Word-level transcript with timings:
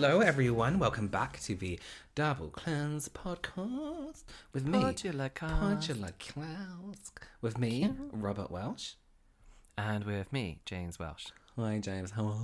Hello, 0.00 0.20
everyone. 0.20 0.78
Welcome 0.78 1.08
back 1.08 1.40
to 1.40 1.56
the 1.56 1.76
Double 2.14 2.50
Cleanse 2.50 3.08
podcast 3.08 4.22
with 4.52 4.64
me, 4.64 4.78
Podula 4.78 5.34
Klaus, 5.34 5.90
with 7.42 7.58
me, 7.58 7.90
Robert 8.12 8.48
Welsh. 8.48 8.92
And 9.76 10.04
with 10.04 10.32
me, 10.32 10.60
James 10.64 11.00
Welsh. 11.00 11.32
Hi, 11.56 11.80
James. 11.80 12.12
How 12.12 12.28
are 12.28 12.36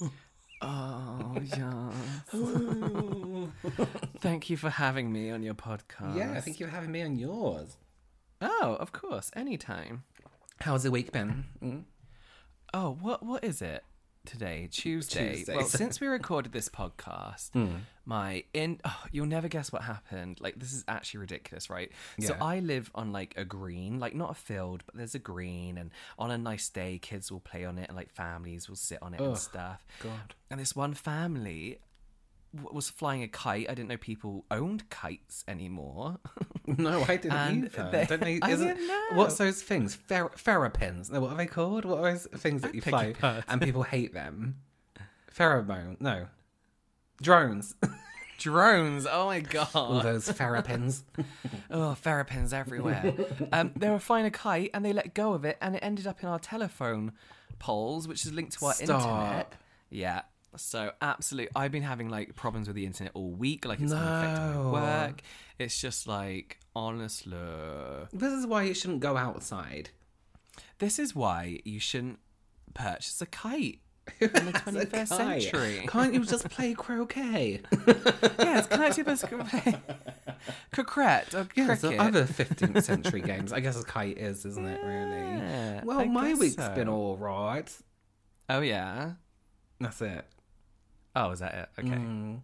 you? 0.00 0.10
Oh, 0.60 1.36
yes. 2.32 3.88
Thank 4.18 4.50
you 4.50 4.56
for 4.56 4.70
having 4.70 5.12
me 5.12 5.30
on 5.30 5.44
your 5.44 5.54
podcast. 5.54 6.16
Yeah, 6.16 6.32
I 6.32 6.40
think 6.40 6.58
you 6.58 6.66
for 6.66 6.72
having 6.72 6.90
me 6.90 7.02
on 7.02 7.14
yours. 7.14 7.76
Oh, 8.40 8.76
of 8.80 8.90
course, 8.90 9.30
anytime. 9.36 10.02
How's 10.62 10.82
the 10.82 10.90
week 10.90 11.12
been? 11.12 11.44
Mm? 11.62 11.84
Oh, 12.74 12.98
what 13.00 13.24
what 13.24 13.44
is 13.44 13.62
it 13.62 13.84
today? 14.28 14.68
Tuesday. 14.70 15.34
Tuesday. 15.34 15.56
Well, 15.56 15.66
since 15.66 16.00
we 16.00 16.06
recorded 16.18 16.52
this 16.52 16.68
podcast, 16.68 17.50
hmm. 17.52 17.76
my 18.04 18.44
in 18.52 18.80
oh, 18.84 19.04
you'll 19.10 19.26
never 19.26 19.48
guess 19.48 19.72
what 19.72 19.82
happened. 19.82 20.40
Like 20.40 20.58
this 20.58 20.72
is 20.72 20.84
actually 20.86 21.20
ridiculous, 21.20 21.70
right? 21.70 21.90
So 22.20 22.36
I 22.40 22.60
live 22.60 22.90
on 22.94 23.12
like 23.12 23.34
a 23.36 23.44
green, 23.44 23.98
like 23.98 24.14
not 24.14 24.30
a 24.30 24.34
field, 24.34 24.82
but 24.86 24.96
there's 24.96 25.14
a 25.14 25.18
green, 25.18 25.78
and 25.78 25.90
on 26.18 26.30
a 26.30 26.38
nice 26.38 26.68
day, 26.68 26.98
kids 26.98 27.32
will 27.32 27.40
play 27.40 27.64
on 27.64 27.78
it, 27.78 27.88
and 27.88 27.96
like 27.96 28.10
families 28.10 28.68
will 28.68 28.76
sit 28.76 28.98
on 29.02 29.14
it 29.14 29.20
and 29.20 29.36
stuff. 29.38 29.84
God. 30.02 30.34
And 30.50 30.60
this 30.60 30.76
one 30.76 30.94
family 30.94 31.78
was 32.72 32.88
flying 32.90 33.22
a 33.22 33.28
kite. 33.28 33.66
I 33.68 33.74
didn't 33.74 33.88
know 33.88 33.96
people 33.96 34.44
owned 34.50 34.88
kites 34.90 35.44
anymore. 35.48 36.18
No, 36.76 37.00
I 37.02 37.16
didn't 37.16 37.32
And 37.32 37.64
either. 37.64 37.88
they- 37.90 38.04
Don't 38.04 38.20
they, 38.20 38.40
I 38.42 38.48
didn't 38.54 38.86
know. 38.86 39.02
What's 39.14 39.38
those 39.38 39.62
things? 39.62 39.94
Fer- 39.94 40.28
ferropins. 40.36 41.10
No, 41.10 41.20
what 41.20 41.30
are 41.32 41.36
they 41.38 41.46
called? 41.46 41.86
What 41.86 42.00
are 42.00 42.12
those 42.12 42.26
things 42.36 42.60
that 42.60 42.74
you 42.74 42.82
fly 42.82 43.14
and 43.48 43.62
people 43.62 43.84
hate 43.84 44.12
them? 44.12 44.56
Pheromone. 45.34 45.98
No. 45.98 46.26
Drones. 47.22 47.74
Drones. 48.38 49.06
Oh 49.10 49.26
my 49.26 49.40
god. 49.40 49.68
All 49.74 50.00
those 50.00 50.28
ferropins. 50.28 51.02
Oh, 51.70 51.96
ferropins 52.04 52.52
everywhere. 52.52 53.14
um, 53.50 53.72
they 53.74 53.88
were 53.88 53.98
flying 53.98 54.26
a 54.26 54.30
kite 54.30 54.70
and 54.74 54.84
they 54.84 54.92
let 54.92 55.14
go 55.14 55.32
of 55.32 55.46
it 55.46 55.56
and 55.62 55.74
it 55.74 55.78
ended 55.82 56.06
up 56.06 56.22
in 56.22 56.28
our 56.28 56.38
telephone 56.38 57.12
poles, 57.58 58.06
which 58.06 58.26
is 58.26 58.32
linked 58.34 58.58
to 58.58 58.66
our 58.66 58.74
internet. 58.78 59.54
Yeah. 59.90 60.20
So 60.60 60.92
absolutely, 61.00 61.50
I've 61.56 61.72
been 61.72 61.82
having 61.82 62.08
like 62.08 62.34
problems 62.34 62.66
with 62.68 62.76
the 62.76 62.86
internet 62.86 63.12
all 63.14 63.30
week. 63.30 63.64
Like 63.64 63.80
it's 63.80 63.92
been 63.92 64.02
affecting 64.02 64.62
my 64.64 64.70
work. 64.72 65.20
It's 65.58 65.80
just 65.80 66.06
like 66.06 66.58
honestly, 66.76 67.36
This 68.12 68.32
is 68.32 68.46
why 68.46 68.62
you 68.64 68.74
shouldn't 68.74 69.00
go 69.00 69.16
outside. 69.16 69.90
this 70.78 70.98
is 70.98 71.14
why 71.14 71.60
you 71.64 71.80
shouldn't 71.80 72.18
purchase 72.74 73.20
a 73.20 73.26
kite 73.26 73.80
in 74.20 74.28
the 74.32 74.52
21st 74.52 75.08
century. 75.08 75.84
Can't 75.88 76.14
you 76.14 76.24
just 76.24 76.48
play 76.48 76.72
croquet? 76.74 77.60
yes, 78.38 78.66
can 78.66 78.80
I 78.80 78.90
do 78.90 79.02
this? 79.04 79.22
Croquet 80.72 81.24
or 81.34 81.46
Yeah, 81.54 81.66
cricket? 81.66 81.78
so 81.80 81.96
other 81.96 82.24
15th 82.26 82.82
century 82.82 83.20
games. 83.20 83.52
I 83.52 83.60
guess 83.60 83.78
a 83.80 83.84
kite 83.84 84.18
is, 84.18 84.44
isn't 84.46 84.64
it, 84.66 84.80
really? 84.84 85.38
Yeah, 85.40 85.84
well, 85.84 86.00
I 86.00 86.04
my 86.06 86.34
week's 86.34 86.54
so. 86.56 86.72
been 86.74 86.88
all 86.88 87.16
right. 87.16 87.70
Oh 88.48 88.60
yeah. 88.60 89.12
That's 89.80 90.00
it. 90.02 90.24
Oh, 91.16 91.30
is 91.30 91.40
that 91.40 91.54
it? 91.54 91.80
Okay. 91.80 91.96
Mm. 91.96 92.40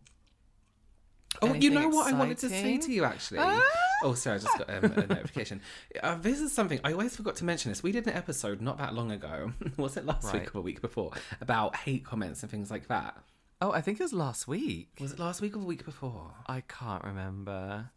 Oh, 1.43 1.53
you 1.55 1.71
know 1.71 1.89
what 1.89 2.13
I 2.13 2.17
wanted 2.17 2.39
to 2.39 2.49
say 2.49 2.79
to 2.79 2.93
you 2.93 3.05
actually? 3.05 3.39
Ah! 3.41 3.61
Oh, 4.05 4.15
sorry, 4.15 4.37
I 4.37 4.39
just 4.39 4.59
got 4.59 4.71
um, 4.71 4.85
a 4.85 5.07
notification. 5.07 5.61
Uh, 6.03 6.17
this 6.17 6.41
is 6.41 6.53
something 6.53 6.79
I 6.85 6.93
always 6.93 7.17
forgot 7.17 7.37
to 7.37 7.45
mention. 7.45 7.71
This 7.71 7.83
we 7.83 7.91
did 7.93 8.07
an 8.07 8.13
episode 8.15 8.61
not 8.61 8.79
that 8.79 8.95
long 8.95 9.11
ago. 9.11 9.53
Was 9.77 9.97
it 9.97 10.07
last 10.07 10.33
week 10.33 10.55
or 10.55 10.59
a 10.59 10.61
week 10.63 10.81
before 10.81 11.13
about 11.41 11.75
hate 11.77 12.05
comments 12.05 12.43
and 12.43 12.51
things 12.51 12.71
like 12.71 12.89
that? 12.89 13.17
Oh, 13.61 13.73
I 13.73 13.81
think 13.81 13.99
it 13.99 14.03
was 14.03 14.13
last 14.13 14.47
week. 14.47 14.91
Was 15.01 15.13
it 15.13 15.19
last 15.19 15.41
week 15.41 15.57
or 15.57 15.61
the 15.61 15.65
week 15.65 15.85
before? 15.87 16.33
I 16.47 16.61
can't 16.63 17.03
remember. 17.03 17.91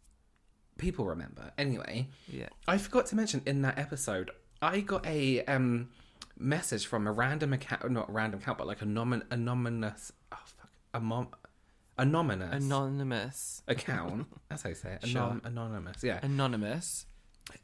People 0.78 1.04
remember. 1.04 1.50
Anyway, 1.58 2.08
Yeah. 2.26 2.48
I 2.66 2.78
forgot 2.78 3.06
to 3.06 3.16
mention 3.16 3.42
in 3.44 3.60
that 3.62 3.78
episode, 3.78 4.30
I 4.62 4.80
got 4.80 5.04
a 5.04 5.44
um, 5.44 5.88
message 6.38 6.86
from 6.86 7.06
a 7.06 7.12
random 7.12 7.52
account, 7.52 7.90
not 7.90 8.08
a 8.08 8.12
random 8.12 8.40
account, 8.40 8.56
but 8.56 8.66
like 8.66 8.80
a 8.80 8.86
nomin- 8.86 9.24
anonymous, 9.30 10.12
oh 10.98 11.00
a 11.00 11.04
mom, 11.04 11.28
anonymous 11.98 12.64
Anonymous. 12.64 13.62
account. 13.68 14.26
That's 14.48 14.62
how 14.62 14.68
you 14.70 14.74
say 14.74 14.92
it. 15.02 15.04
Anon- 15.04 15.40
Sure. 15.40 15.40
Anonymous, 15.50 16.02
yeah. 16.04 16.20
Anonymous. 16.22 17.06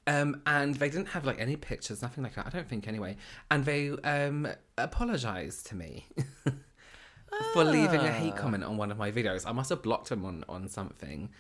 Um, 0.07 0.41
and 0.47 0.75
they 0.77 0.89
didn't 0.89 1.09
have 1.09 1.25
like 1.27 1.39
any 1.41 1.57
pictures, 1.57 2.01
nothing 2.01 2.25
like 2.25 2.35
that. 2.37 2.47
I 2.47 2.51
don't 2.51 2.69
think 2.69 2.89
anyway. 2.89 3.17
And 3.51 3.65
they 3.65 3.91
um 3.91 4.49
apologized 4.79 5.67
to 5.69 5.77
me 5.77 6.07
for 7.53 7.65
leaving 7.65 8.01
a 8.01 8.11
hate 8.13 8.37
comment 8.37 8.65
on 8.65 8.77
one 8.77 8.91
of 8.91 8.99
my 8.99 9.11
videos. 9.11 9.47
I 9.47 9.53
must 9.53 9.71
have 9.71 9.83
blocked 9.83 10.09
them 10.09 10.25
on 10.25 10.45
on 10.49 10.69
something. 10.69 11.31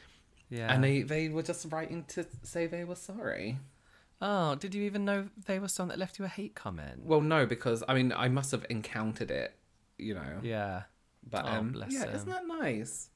Yeah. 0.50 0.72
And 0.72 0.84
they 0.84 1.02
they 1.02 1.28
were 1.30 1.42
just 1.42 1.66
writing 1.72 2.04
to 2.08 2.26
say 2.42 2.66
they 2.66 2.84
were 2.84 2.96
sorry. 2.96 3.58
Oh, 4.20 4.54
did 4.54 4.74
you 4.74 4.82
even 4.84 5.04
know 5.04 5.28
they 5.46 5.58
were 5.58 5.68
someone 5.68 5.88
that 5.90 5.98
left 5.98 6.18
you 6.18 6.24
a 6.24 6.28
hate 6.28 6.54
comment? 6.54 7.00
Well, 7.04 7.20
no, 7.20 7.46
because 7.46 7.82
I 7.88 7.94
mean 7.94 8.12
I 8.12 8.28
must 8.28 8.50
have 8.52 8.64
encountered 8.70 9.30
it, 9.30 9.54
you 9.98 10.14
know. 10.14 10.40
Yeah. 10.42 10.82
But 11.30 11.44
Oh, 11.46 11.48
um, 11.48 11.84
yeah, 11.88 12.04
him. 12.04 12.14
isn't 12.14 12.28
that 12.28 12.46
nice? 12.46 13.10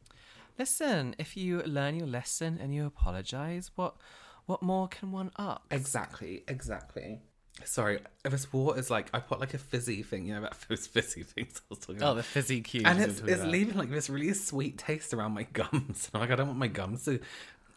Listen, 0.59 1.15
if 1.19 1.37
you 1.37 1.63
learn 1.63 1.95
your 1.97 2.07
lesson 2.09 2.59
and 2.61 2.75
you 2.75 2.85
apologize, 2.87 3.71
what 3.77 3.97
what 4.47 4.63
more 4.63 4.89
can 4.89 5.13
one 5.13 5.31
up? 5.37 5.67
Exactly, 5.71 6.43
exactly. 6.49 7.21
Sorry, 7.65 8.01
this 8.25 8.53
water 8.53 8.79
is 8.79 8.89
like 8.91 9.09
I 9.13 9.21
put 9.21 9.41
like 9.41 9.53
a 9.55 9.59
fizzy 9.59 10.03
thing, 10.03 10.27
you 10.27 10.35
know, 10.35 10.43
that 10.43 10.57
those 10.69 10.87
fizzy 10.87 11.23
things 11.23 11.61
I 11.61 11.65
was 11.71 11.79
talking 11.81 11.97
about. 11.97 12.13
Oh, 12.13 12.15
the 12.15 12.23
fizzy 12.23 12.61
cues. 12.61 12.85
and 12.87 13.01
it's, 13.01 13.21
it's 13.21 13.44
leaving 13.44 13.77
like 13.77 13.91
this 13.91 14.09
really 14.09 14.32
sweet 14.35 14.79
taste 14.79 15.12
around 15.15 15.32
my 15.32 15.43
gums. 15.53 16.11
like 16.15 16.31
I 16.31 16.37
don't 16.37 16.47
want 16.49 16.59
my 16.59 16.69
gums 16.69 17.05
to 17.05 17.21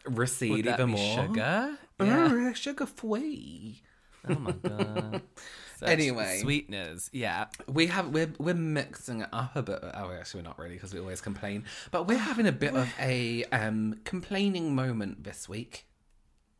recede 0.06 0.66
even 0.66 0.90
more. 0.90 0.98
Sugar? 1.26 1.76
Oh, 2.00 2.04
Yeah. 2.04 2.52
sugar 2.54 2.86
free. 2.86 3.82
oh 4.28 4.34
my 4.36 4.52
god. 4.52 5.22
Anyway. 5.84 6.38
sweeteners. 6.42 7.10
Yeah. 7.12 7.46
We 7.68 7.86
have 7.88 8.08
we're 8.08 8.32
we're 8.38 8.54
mixing 8.54 9.20
it 9.22 9.28
up 9.32 9.56
a 9.56 9.62
bit. 9.62 9.80
Oh, 9.82 10.10
actually, 10.12 10.40
we're 10.42 10.48
not 10.48 10.58
really 10.58 10.74
because 10.74 10.92
we 10.94 11.00
always 11.00 11.20
complain. 11.20 11.64
But 11.90 12.06
we're 12.06 12.18
having 12.18 12.46
a 12.46 12.52
bit 12.52 12.74
of 12.74 12.92
a 13.00 13.44
um 13.52 14.00
complaining 14.04 14.74
moment 14.74 15.24
this 15.24 15.48
week, 15.48 15.86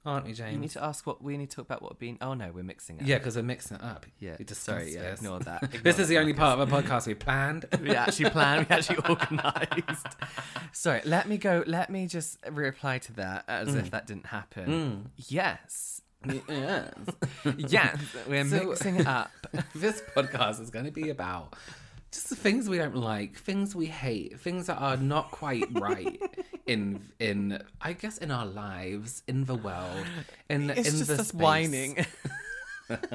aren't 0.05 0.25
we, 0.25 0.31
You 0.31 0.37
James? 0.37 0.61
need 0.61 0.71
to 0.71 0.83
ask 0.85 1.07
what 1.07 1.23
we 1.23 1.37
need 1.37 1.51
to 1.51 1.57
talk 1.57 1.67
about. 1.67 1.83
What 1.83 1.99
being? 1.99 2.19
Oh 2.21 2.35
no, 2.35 2.51
we're 2.53 2.63
mixing 2.65 2.97
it. 2.99 3.03
Up. 3.03 3.09
Yeah, 3.09 3.19
because 3.19 3.37
we're 3.37 3.43
mixing 3.43 3.77
it 3.77 3.83
up. 3.83 4.05
Yeah, 4.19 4.37
we 4.39 4.45
discussed 4.45 4.67
sorry, 4.67 4.93
yeah, 4.95 5.11
this. 5.11 5.21
ignore 5.21 5.39
that. 5.41 5.71
this 5.83 5.99
is 5.99 6.09
the 6.09 6.19
only 6.19 6.33
part 6.35 6.59
of 6.59 6.73
a 6.73 6.83
podcast 6.83 7.07
we 7.07 7.15
planned. 7.15 7.65
we 7.81 7.95
actually 7.95 8.31
planned, 8.31 8.67
we 8.69 8.75
actually 8.77 8.99
organised. 9.09 10.07
Sorry, 10.73 11.01
let 11.05 11.29
me 11.29 11.39
go. 11.39 11.63
Let 11.67 11.91
me 11.91 12.07
just 12.07 12.39
reply 12.51 12.99
to 12.99 13.13
that 13.15 13.45
as 13.49 13.69
Mm. 13.69 13.79
if 13.81 13.91
that 13.93 14.07
didn't 14.07 14.27
happen. 14.27 15.11
Yes. 15.17 16.02
Yes. 16.49 16.95
Yes, 17.57 17.99
we're 18.29 18.45
So- 18.45 18.65
mixing 18.71 18.97
it 18.97 19.07
up. 19.07 19.31
this 19.75 20.03
podcast 20.17 20.61
is 20.61 20.71
going 20.71 20.85
to 20.87 20.91
be 20.93 21.11
about 21.11 21.55
just 22.13 22.29
the 22.29 22.37
things 22.37 22.69
we 22.69 22.77
don't 22.79 22.97
like, 22.97 23.37
things 23.39 23.75
we 23.75 23.87
hate, 23.87 24.39
things 24.39 24.67
that 24.67 24.77
are 24.77 24.97
not 24.97 25.31
quite 25.31 25.65
right 25.73 26.21
in 26.67 27.09
in 27.19 27.63
I 27.81 27.95
guess 27.95 28.19
in 28.19 28.31
our 28.31 28.47
lives, 28.47 29.23
in 29.27 29.45
the 29.47 29.55
world, 29.55 30.05
in 30.49 30.71
It's 30.71 30.89
in 30.91 30.97
just 30.99 31.07
the 31.09 31.15
us 31.15 31.29
space. 31.29 31.41
whining. 31.41 32.07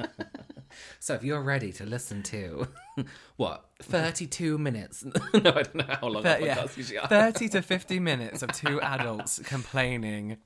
So 1.00 1.14
if 1.14 1.24
you're 1.24 1.40
ready 1.42 1.72
to 1.72 1.86
listen 1.86 2.22
to 2.24 2.68
what 3.36 3.70
thirty 3.82 4.26
two 4.26 4.58
minutes, 4.58 5.02
no, 5.04 5.12
I 5.34 5.40
don't 5.40 5.74
know 5.74 5.84
how 5.88 6.08
long 6.08 6.26
our 6.26 6.40
yeah, 6.40 6.56
podcasts 6.58 6.76
usually 6.76 6.98
are. 6.98 7.08
30 7.08 7.48
to 7.50 7.62
50 7.62 7.98
minutes 8.00 8.42
of 8.42 8.52
two 8.52 8.80
adults 8.80 9.40
complaining. 9.44 10.36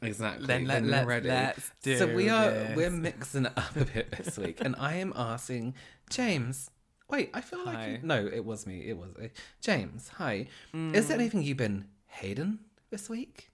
Exactly. 0.00 0.46
Then 0.46 0.66
let- 0.66 0.82
you're 0.82 0.92
let's- 0.92 1.06
ready. 1.06 1.28
let's 1.28 1.70
do 1.82 1.98
so 1.98 2.06
we 2.14 2.28
are 2.28 2.50
this. 2.50 2.76
we're 2.76 2.90
mixing 2.90 3.46
it 3.46 3.52
up 3.56 3.74
a 3.76 3.84
bit 3.84 4.10
this 4.12 4.38
week, 4.38 4.58
and 4.60 4.76
I 4.78 4.94
am 4.96 5.12
asking 5.16 5.74
James. 6.08 6.70
Wait, 7.10 7.30
I 7.34 7.40
feel 7.40 7.64
like 7.64 7.88
you, 7.88 7.98
no, 8.02 8.24
it 8.26 8.44
was 8.44 8.66
me. 8.66 8.80
It 8.88 8.96
was 8.96 9.10
uh, 9.22 9.28
James. 9.60 10.08
Hi. 10.16 10.46
Is 10.72 10.74
Mm. 10.74 11.08
there 11.08 11.18
anything 11.18 11.42
you've 11.42 11.56
been 11.58 11.86
hating 12.06 12.60
this 12.90 13.10
week? 13.10 13.50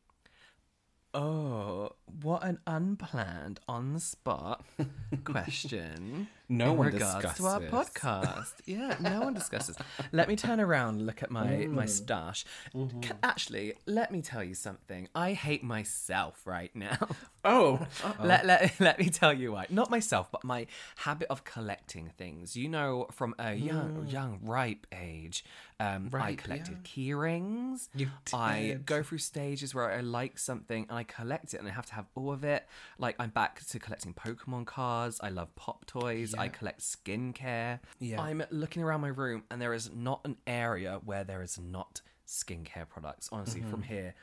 Oh, 1.12 1.90
what 2.22 2.44
an 2.44 2.60
unplanned, 2.66 3.58
on 3.66 3.94
the 3.94 4.00
spot 4.00 4.64
question. 5.24 6.28
No 6.50 6.72
one 6.72 6.86
regards 6.92 7.34
to 7.36 7.46
our 7.46 7.60
podcast. 7.60 8.52
Yeah, 8.66 8.96
no 9.00 9.20
one 9.22 9.34
discusses. 9.34 9.76
Let 10.12 10.28
me 10.28 10.34
turn 10.36 10.60
around 10.60 11.00
look 11.06 11.22
at 11.22 11.30
my 11.30 11.46
Mm. 11.46 11.70
my 11.70 11.86
stash. 11.86 12.44
Mm-hmm. 12.74 13.00
Ca- 13.00 13.16
Actually, 13.22 13.74
let 13.86 14.10
me 14.10 14.20
tell 14.20 14.42
you 14.42 14.54
something. 14.54 15.08
I 15.14 15.32
hate 15.32 15.62
myself 15.62 16.46
right 16.46 16.74
now. 16.74 16.98
Oh, 17.42 17.86
let, 18.22 18.44
let, 18.44 18.78
let 18.80 18.98
me 18.98 19.08
tell 19.08 19.32
you 19.32 19.52
why. 19.52 19.64
Not 19.70 19.88
myself, 19.90 20.30
but 20.30 20.44
my 20.44 20.66
habit 20.96 21.28
of 21.30 21.42
collecting 21.42 22.10
things. 22.18 22.54
You 22.54 22.68
know, 22.68 23.06
from 23.12 23.34
a 23.38 23.54
young, 23.54 24.06
young, 24.10 24.40
ripe 24.42 24.86
age, 24.92 25.42
um, 25.80 25.86
I 25.86 25.96
Mm. 26.10 26.12
Ripe, 26.12 26.36
collected 26.36 26.82
key 26.84 27.14
rings. 27.14 27.88
I 28.34 28.78
go 28.84 29.02
through 29.02 29.18
stages 29.32 29.74
where 29.74 29.90
I 29.90 30.00
like 30.02 30.38
something 30.38 30.84
and 30.90 30.98
I 30.98 31.02
collect 31.04 31.54
it 31.54 31.60
and 31.60 31.66
I 31.66 31.70
have 31.72 31.86
to 31.86 31.94
have 31.94 32.04
all 32.14 32.30
of 32.30 32.44
it. 32.44 32.66
Like, 32.98 33.16
I'm 33.18 33.30
back 33.30 33.64
to 33.68 33.78
collecting 33.78 34.12
Pokemon 34.12 34.66
cards. 34.66 35.18
I 35.22 35.30
love 35.30 35.56
pop 35.56 35.86
toys. 35.86 36.34
I 36.40 36.48
collect 36.48 36.80
skincare. 36.80 37.80
Yeah. 37.98 38.20
I'm 38.20 38.42
looking 38.50 38.82
around 38.82 39.00
my 39.00 39.08
room 39.08 39.44
and 39.50 39.60
there 39.60 39.74
is 39.74 39.90
not 39.94 40.20
an 40.24 40.36
area 40.46 41.00
where 41.04 41.24
there 41.24 41.42
is 41.42 41.58
not 41.58 42.00
skincare 42.26 42.88
products. 42.88 43.28
Honestly, 43.32 43.60
Mm-hmm. 43.60 43.70
from 43.70 43.82
here, 43.82 44.14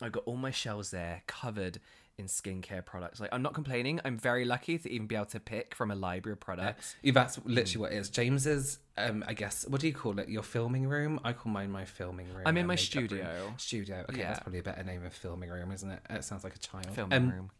I've 0.00 0.12
got 0.12 0.24
all 0.26 0.36
my 0.36 0.50
shelves 0.50 0.90
there 0.90 1.22
covered 1.26 1.78
in 2.18 2.26
skincare 2.26 2.84
products. 2.84 3.20
Like 3.20 3.30
I'm 3.32 3.40
not 3.42 3.54
complaining. 3.54 4.00
I'm 4.04 4.18
very 4.18 4.44
lucky 4.44 4.76
to 4.78 4.90
even 4.90 5.06
be 5.06 5.14
able 5.14 5.26
to 5.26 5.40
pick 5.40 5.74
from 5.74 5.90
a 5.90 5.94
library 5.94 6.34
of 6.34 6.40
products. 6.40 6.94
Yeah, 7.02 7.12
that's 7.12 7.38
literally 7.44 7.80
what 7.82 7.92
it 7.92 7.96
is. 7.98 8.10
James's, 8.10 8.78
um, 8.98 9.24
I 9.26 9.32
guess, 9.32 9.64
what 9.66 9.80
do 9.80 9.86
you 9.86 9.94
call 9.94 10.18
it? 10.18 10.28
Your 10.28 10.42
filming 10.42 10.86
room? 10.88 11.20
I 11.24 11.32
call 11.32 11.52
mine 11.52 11.70
my 11.70 11.84
filming 11.84 12.28
room. 12.34 12.42
I'm 12.44 12.56
in 12.58 12.66
my 12.66 12.74
studio. 12.74 13.24
room. 13.44 13.54
Studio. 13.56 14.04
Okay, 14.10 14.20
Yeah. 14.20 14.28
that's 14.28 14.40
probably 14.40 14.58
a 14.58 14.62
better 14.62 14.82
name 14.84 15.04
of 15.06 15.14
filming 15.14 15.48
room, 15.50 15.72
isn't 15.72 15.90
it? 15.90 16.00
It 16.10 16.24
sounds 16.24 16.44
like 16.44 16.54
a 16.54 16.58
child. 16.58 16.90
Filming 16.90 17.16
Um, 17.16 17.30
room. 17.30 17.50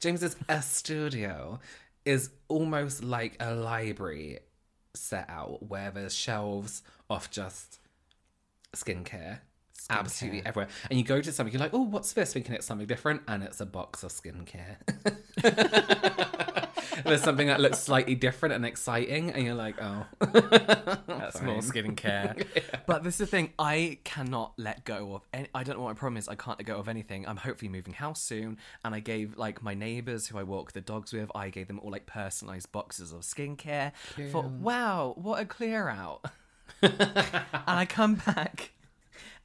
James's 0.00 0.36
a 0.50 0.60
studio 0.60 1.60
is 2.04 2.30
almost 2.48 3.02
like 3.02 3.36
a 3.40 3.54
library 3.54 4.40
set 4.94 5.28
out 5.28 5.68
where 5.68 5.90
there's 5.90 6.14
shelves 6.14 6.82
of 7.08 7.30
just 7.30 7.78
skincare. 8.74 9.40
Absolutely 9.90 10.42
everywhere. 10.46 10.68
And 10.90 10.98
you 10.98 11.04
go 11.04 11.20
to 11.20 11.32
something, 11.32 11.52
you're 11.52 11.60
like, 11.60 11.74
oh, 11.74 11.82
what's 11.82 12.12
this? 12.12 12.32
Thinking 12.32 12.54
it's 12.54 12.66
something 12.66 12.86
different, 12.86 13.22
and 13.26 13.42
it's 13.42 13.60
a 13.60 13.66
box 13.66 14.04
of 14.04 14.12
skincare. 14.12 14.76
There's 17.04 17.22
something 17.22 17.46
that 17.48 17.60
looks 17.60 17.78
slightly 17.78 18.14
different 18.14 18.54
and 18.54 18.64
exciting, 18.64 19.30
and 19.30 19.44
you're 19.44 19.54
like, 19.54 19.76
oh. 19.80 20.06
That's 20.20 21.40
more 21.42 21.58
skincare. 21.58 22.46
But 22.86 23.04
this 23.04 23.14
is 23.14 23.18
the 23.18 23.26
thing. 23.26 23.52
I 23.58 23.98
cannot 24.04 24.52
let 24.56 24.84
go 24.84 25.14
of. 25.14 25.22
Any, 25.32 25.48
I 25.54 25.62
don't 25.62 25.76
know 25.76 25.84
what 25.84 25.90
my 25.90 25.98
problem 25.98 26.16
is. 26.16 26.28
I 26.28 26.34
can't 26.34 26.58
let 26.58 26.66
go 26.66 26.76
of 26.76 26.88
anything. 26.88 27.26
I'm 27.26 27.36
hopefully 27.36 27.68
moving 27.68 27.94
house 27.94 28.20
soon, 28.20 28.58
and 28.84 28.94
I 28.94 29.00
gave 29.00 29.36
like 29.36 29.62
my 29.62 29.74
neighbors 29.74 30.26
who 30.26 30.38
I 30.38 30.42
walk 30.42 30.72
the 30.72 30.80
dogs 30.80 31.12
with. 31.12 31.30
I 31.34 31.48
gave 31.48 31.68
them 31.68 31.78
all 31.80 31.90
like 31.90 32.06
personalized 32.06 32.72
boxes 32.72 33.12
of 33.12 33.20
skincare. 33.20 33.92
For 34.30 34.42
wow, 34.42 35.14
what 35.16 35.40
a 35.40 35.44
clear 35.44 35.88
out! 35.88 36.24
and 36.82 37.44
I 37.66 37.86
come 37.86 38.16
back. 38.16 38.72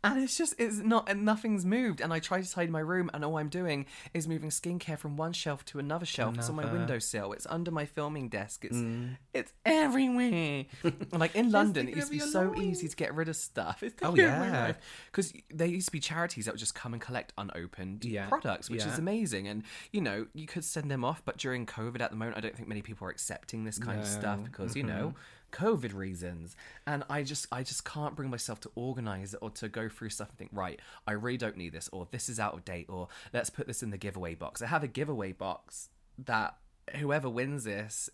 And 0.04 0.24
it's 0.24 0.38
just 0.38 0.54
it's 0.58 0.78
not 0.78 1.10
and 1.10 1.26
nothing's 1.26 1.66
moved. 1.66 2.02
And 2.02 2.14
I 2.14 2.20
try 2.20 2.42
to 2.42 2.50
tidy 2.50 2.72
my 2.72 2.80
room, 2.80 3.10
and 3.14 3.26
all 3.26 3.38
I'm 3.38 3.50
doing 3.50 3.86
is 4.14 4.28
moving 4.28 4.50
skincare 4.50 4.98
from 4.98 5.18
one 5.18 5.34
shelf 5.34 5.66
to 5.66 5.80
another 5.80 6.06
shelf. 6.06 6.36
It's 6.38 6.50
on 6.50 6.56
my 6.56 6.72
windowsill. 6.72 7.34
It's 7.34 7.48
under 7.50 7.72
my 7.72 7.86
filming 7.86 8.30
desk. 8.30 8.64
It's 8.64 8.78
mm. 8.78 9.18
it's 9.34 9.52
everywhere. 9.66 10.66
Like 11.12 11.36
in 11.36 11.52
London, 11.52 11.88
it 11.88 11.96
used 11.96 12.08
to 12.08 12.14
be 12.14 12.22
over 12.22 12.32
so 12.32 12.42
your 12.44 12.62
easy 12.62 12.88
to 12.88 12.96
get 12.96 13.14
rid 13.16 13.28
of 13.28 13.36
stuff. 13.36 13.84
It's 13.84 13.96
Oh, 14.04 14.12
taking 14.12 14.26
over 14.26 14.40
my 14.40 14.48
yeah. 14.48 14.74
Because 15.08 15.34
there 15.50 15.68
used 15.68 15.88
to 15.88 15.92
be 15.92 16.00
charities 16.00 16.46
that 16.46 16.54
would 16.54 16.60
just 16.60 16.76
come 16.76 16.94
and 16.94 17.02
collect 17.02 17.34
unopened 17.38 18.06
Yeah. 18.06 18.28
products, 18.28 18.70
which 18.70 18.86
is 18.86 19.00
amazing. 19.00 19.48
And 19.48 19.64
you 19.92 20.02
know, 20.02 20.28
you 20.34 20.46
could 20.46 20.64
send 20.64 20.92
them 20.92 21.04
off, 21.04 21.24
but 21.26 21.38
during 21.38 21.66
COVID 21.66 22.02
at 22.02 22.12
the 22.12 22.18
moment, 22.18 22.38
I 22.38 22.42
don't 22.42 22.56
think 22.56 22.68
many 22.68 22.82
people 22.82 23.08
are 23.08 23.12
accepting 23.12 23.64
this 23.64 23.80
kind 23.80 24.00
of 24.00 24.08
stuff 24.08 24.40
because 24.44 24.76
you 24.76 24.84
mm-hmm. 24.84 24.98
know. 24.98 25.16
COVID 25.58 25.94
reasons, 25.94 26.56
and 26.86 27.04
I 27.10 27.24
just 27.24 27.48
I 27.52 27.64
just 27.64 27.84
can't 27.84 28.16
bring 28.16 28.30
myself 28.30 28.60
to 28.62 28.72
organize 28.76 29.34
it 29.34 29.40
or 29.42 29.50
to 29.52 29.68
go 29.68 29.90
through 29.90 30.10
stuff 30.10 30.30
and 30.30 30.38
think 30.38 30.52
right. 30.54 30.80
I 31.08 31.14
really 31.14 31.38
don't 31.38 31.58
need 31.58 31.74
this, 31.74 31.90
or 31.92 32.08
this 32.12 32.30
is 32.30 32.40
out 32.40 32.54
of 32.54 32.64
date, 32.64 32.86
or 32.90 33.08
let's 33.34 33.50
put 33.50 33.68
this 33.68 33.82
in 33.82 33.90
the 33.90 33.98
giveaway 33.98 34.36
box. 34.36 34.62
I 34.62 34.68
have 34.68 34.84
a 34.84 34.88
giveaway 34.88 35.32
box 35.32 35.90
that 36.26 36.56
whoever 36.96 37.30
wins 37.30 37.64
this, 37.64 38.10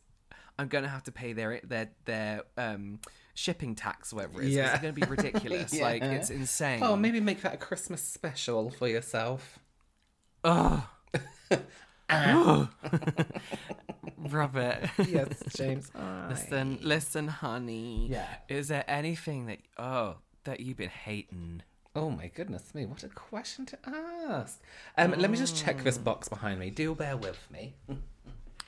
I'm 0.57 0.67
going 0.67 0.83
to 0.83 0.89
have 0.89 1.03
to 1.03 1.11
pay 1.11 1.33
their 1.33 1.59
their 1.63 1.89
their 2.05 2.43
um 2.57 2.99
shipping 3.33 3.75
tax, 3.75 4.13
whatever 4.13 4.41
it 4.41 4.47
is. 4.47 4.55
Yeah. 4.55 4.73
It's 4.73 4.81
going 4.81 4.95
to 4.95 5.01
be 5.01 5.07
ridiculous. 5.07 5.73
Like 5.79 6.03
it's 6.03 6.29
insane. 6.29 6.81
Oh, 6.81 6.95
maybe 6.95 7.19
make 7.19 7.41
that 7.41 7.55
a 7.55 7.57
Christmas 7.57 8.01
special 8.01 8.69
for 8.69 8.87
yourself. 8.87 9.59
rub 14.29 14.55
it. 14.55 14.89
Yes, 15.07 15.41
James. 15.55 15.91
listen, 16.29 16.79
listen, 16.81 17.27
honey. 17.27 18.07
Yeah. 18.09 18.27
Is 18.49 18.67
there 18.67 18.83
anything 18.87 19.45
that 19.47 19.59
oh 19.77 20.15
that 20.43 20.59
you've 20.59 20.77
been 20.77 20.89
hating? 20.89 21.61
Oh 21.95 22.09
my 22.09 22.27
goodness 22.27 22.73
me, 22.73 22.85
what 22.85 23.03
a 23.03 23.09
question 23.09 23.65
to 23.67 23.77
ask. 23.85 24.59
Um, 24.97 25.13
Let 25.17 25.29
me 25.29 25.37
just 25.37 25.55
check 25.55 25.83
this 25.83 25.97
box 25.97 26.27
behind 26.27 26.59
me. 26.59 26.71
Do 26.71 26.95
bear 26.95 27.17
with 27.17 27.39
me. 27.51 27.75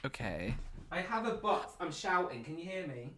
Okay. 0.05 0.53
I 0.91 1.01
have 1.01 1.25
a 1.25 1.31
box. 1.31 1.73
I'm 1.81 1.91
shouting. 1.91 2.43
Can 2.43 2.59
you 2.59 2.69
hear 2.69 2.85
me? 2.85 3.09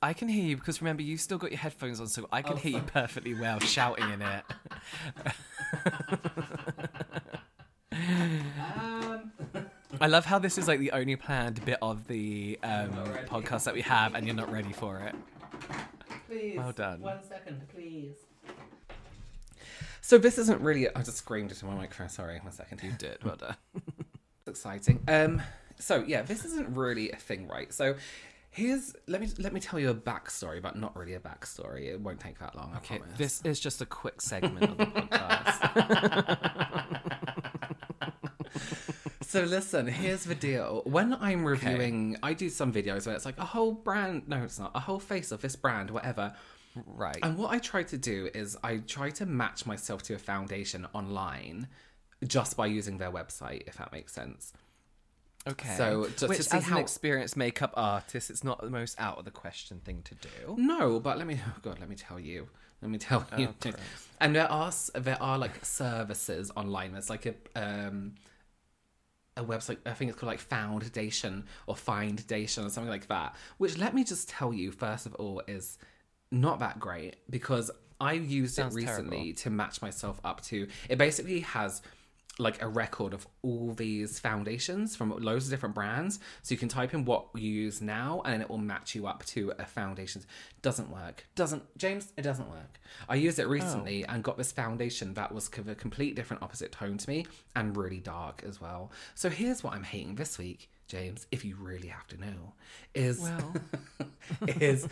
I 0.00 0.12
can 0.12 0.28
hear 0.28 0.44
you 0.44 0.56
because 0.56 0.80
remember 0.80 1.02
you've 1.02 1.20
still 1.20 1.38
got 1.38 1.50
your 1.50 1.58
headphones 1.58 2.00
on, 2.00 2.06
so 2.06 2.28
I 2.30 2.40
can 2.40 2.56
hear 2.56 2.76
you 2.76 2.82
perfectly 2.82 3.34
well 3.34 3.58
shouting 3.58 4.08
in 4.10 4.22
it. 4.22 4.44
I 10.00 10.06
love 10.06 10.24
how 10.24 10.38
this 10.38 10.56
is 10.58 10.66
like 10.66 10.80
the 10.80 10.92
only 10.92 11.16
planned 11.16 11.64
bit 11.64 11.78
of 11.82 12.06
the 12.06 12.58
um, 12.62 12.90
podcast 13.26 13.64
that 13.64 13.74
we 13.74 13.82
have, 13.82 14.14
and 14.14 14.26
you're 14.26 14.34
not 14.36 14.50
ready 14.50 14.72
for 14.72 14.98
it. 15.00 15.14
Please. 16.28 16.56
Well 16.56 16.72
done. 16.72 17.00
One 17.00 17.22
second, 17.22 17.60
please. 17.68 18.14
So 20.00 20.16
this 20.18 20.38
isn't 20.38 20.60
really. 20.62 20.88
I 20.94 21.02
just 21.02 21.18
screamed 21.18 21.50
into 21.50 21.66
my 21.66 21.74
microphone. 21.74 22.08
Sorry, 22.08 22.38
one 22.42 22.52
second. 22.52 22.80
You 22.82 22.92
did. 22.92 23.22
Well 23.24 23.36
done. 23.36 23.56
It's 24.46 24.48
exciting. 24.48 25.00
Um, 25.06 25.42
so 25.78 26.02
yeah, 26.06 26.22
this 26.22 26.46
isn't 26.46 26.74
really 26.74 27.10
a 27.10 27.16
thing, 27.16 27.46
right? 27.46 27.70
So 27.74 27.94
here's 28.48 28.94
let 29.06 29.20
me 29.20 29.28
let 29.38 29.52
me 29.52 29.60
tell 29.60 29.78
you 29.78 29.90
a 29.90 29.94
backstory, 29.94 30.62
but 30.62 30.76
not 30.76 30.96
really 30.96 31.12
a 31.12 31.20
backstory. 31.20 31.88
It 31.92 32.00
won't 32.00 32.20
take 32.20 32.38
that 32.38 32.56
long. 32.56 32.72
I 32.72 32.78
Okay, 32.78 32.98
promise. 33.00 33.18
this 33.18 33.42
is 33.44 33.60
just 33.60 33.82
a 33.82 33.86
quick 33.86 34.22
segment 34.22 34.62
of 34.64 34.78
the 34.78 34.86
podcast. 35.02 36.99
So 39.30 39.44
listen, 39.44 39.86
here's 39.86 40.24
the 40.24 40.34
deal. 40.34 40.82
When 40.86 41.14
I'm 41.14 41.44
reviewing, 41.44 42.16
I 42.20 42.32
do 42.34 42.48
some 42.48 42.72
videos 42.72 43.06
where 43.06 43.14
it's 43.14 43.24
like 43.24 43.38
a 43.38 43.44
whole 43.44 43.70
brand. 43.70 44.26
No, 44.26 44.42
it's 44.42 44.58
not 44.58 44.72
a 44.74 44.80
whole 44.80 44.98
face 44.98 45.30
of 45.30 45.40
this 45.40 45.54
brand, 45.54 45.88
whatever. 45.92 46.34
right. 46.84 47.16
And 47.22 47.38
what 47.38 47.52
I 47.52 47.60
try 47.60 47.84
to 47.84 47.96
do 47.96 48.28
is 48.34 48.56
I 48.64 48.78
try 48.78 49.10
to 49.10 49.26
match 49.26 49.66
myself 49.66 50.02
to 50.04 50.14
a 50.14 50.18
foundation 50.18 50.84
online 50.92 51.68
just 52.26 52.56
by 52.56 52.66
using 52.66 52.98
their 52.98 53.12
website, 53.12 53.68
if 53.68 53.76
that 53.76 53.92
makes 53.92 54.12
sense. 54.12 54.52
Okay. 55.46 55.76
So, 55.76 56.08
just 56.16 56.34
to 56.34 56.42
see 56.42 56.56
as 56.58 56.64
how- 56.64 56.78
an 56.78 56.82
experienced 56.82 57.36
makeup 57.36 57.72
artist, 57.76 58.30
it's 58.30 58.42
not 58.42 58.60
the 58.60 58.68
most 58.68 59.00
out 59.00 59.16
of 59.16 59.24
the 59.24 59.30
question 59.30 59.78
thing 59.84 60.02
to 60.02 60.16
do. 60.16 60.56
No, 60.58 60.98
but 60.98 61.18
let 61.18 61.28
me. 61.28 61.40
Oh 61.46 61.54
God, 61.62 61.78
let 61.78 61.88
me 61.88 61.94
tell 61.94 62.18
you. 62.18 62.48
Let 62.82 62.90
me 62.90 62.98
tell 62.98 63.24
you. 63.38 63.54
Christ. 63.60 63.78
and 64.20 64.34
there 64.34 64.50
are 64.50 64.72
there 64.94 65.22
are 65.22 65.38
like 65.38 65.64
services 65.64 66.50
online. 66.56 66.92
There's 66.92 67.08
like 67.10 67.26
a 67.26 67.34
um 67.54 68.16
a 69.36 69.44
website. 69.44 69.78
I 69.86 69.92
think 69.92 70.10
it's 70.10 70.18
called 70.18 70.28
like 70.30 70.40
Foundation 70.40 71.44
or 71.66 71.74
Findation 71.74 72.66
or 72.66 72.70
something 72.70 72.88
like 72.90 73.08
that. 73.08 73.34
Which 73.58 73.78
let 73.78 73.94
me 73.94 74.04
just 74.04 74.28
tell 74.28 74.52
you 74.52 74.70
first 74.70 75.06
of 75.06 75.14
all 75.16 75.42
is 75.46 75.78
not 76.32 76.60
that 76.60 76.78
great 76.78 77.16
because 77.28 77.70
I 78.00 78.14
used 78.14 78.54
Sounds 78.54 78.74
it 78.74 78.78
recently 78.78 79.16
terrible. 79.16 79.38
to 79.42 79.50
match 79.50 79.82
myself 79.82 80.20
up 80.24 80.40
to. 80.44 80.66
It 80.88 80.96
basically 80.96 81.40
has 81.40 81.82
like 82.40 82.62
a 82.62 82.68
record 82.68 83.14
of 83.14 83.26
all 83.42 83.72
these 83.72 84.18
foundations 84.18 84.96
from 84.96 85.10
loads 85.10 85.44
of 85.44 85.50
different 85.50 85.74
brands. 85.74 86.18
So 86.42 86.52
you 86.52 86.58
can 86.58 86.68
type 86.68 86.94
in 86.94 87.04
what 87.04 87.26
you 87.34 87.50
use 87.50 87.80
now 87.80 88.22
and 88.24 88.42
it 88.42 88.48
will 88.48 88.58
match 88.58 88.94
you 88.94 89.06
up 89.06 89.24
to 89.26 89.52
a 89.58 89.64
foundation. 89.64 90.22
Doesn't 90.62 90.90
work. 90.90 91.26
Doesn't 91.34 91.62
James, 91.78 92.12
it 92.16 92.22
doesn't 92.22 92.48
work. 92.50 92.80
I 93.08 93.14
used 93.14 93.38
it 93.38 93.46
recently 93.46 94.04
and 94.04 94.24
got 94.24 94.36
this 94.36 94.52
foundation 94.52 95.14
that 95.14 95.32
was 95.32 95.48
of 95.58 95.68
a 95.68 95.74
complete 95.74 96.16
different 96.16 96.42
opposite 96.42 96.72
tone 96.72 96.98
to 96.98 97.08
me 97.08 97.26
and 97.54 97.76
really 97.76 98.00
dark 98.00 98.42
as 98.46 98.60
well. 98.60 98.90
So 99.14 99.28
here's 99.28 99.62
what 99.62 99.74
I'm 99.74 99.84
hating 99.84 100.14
this 100.16 100.38
week, 100.38 100.70
James, 100.88 101.26
if 101.30 101.44
you 101.44 101.56
really 101.58 101.88
have 101.88 102.06
to 102.08 102.20
know, 102.20 102.54
is 102.94 103.20
Well. 103.20 103.54
is 104.46 104.88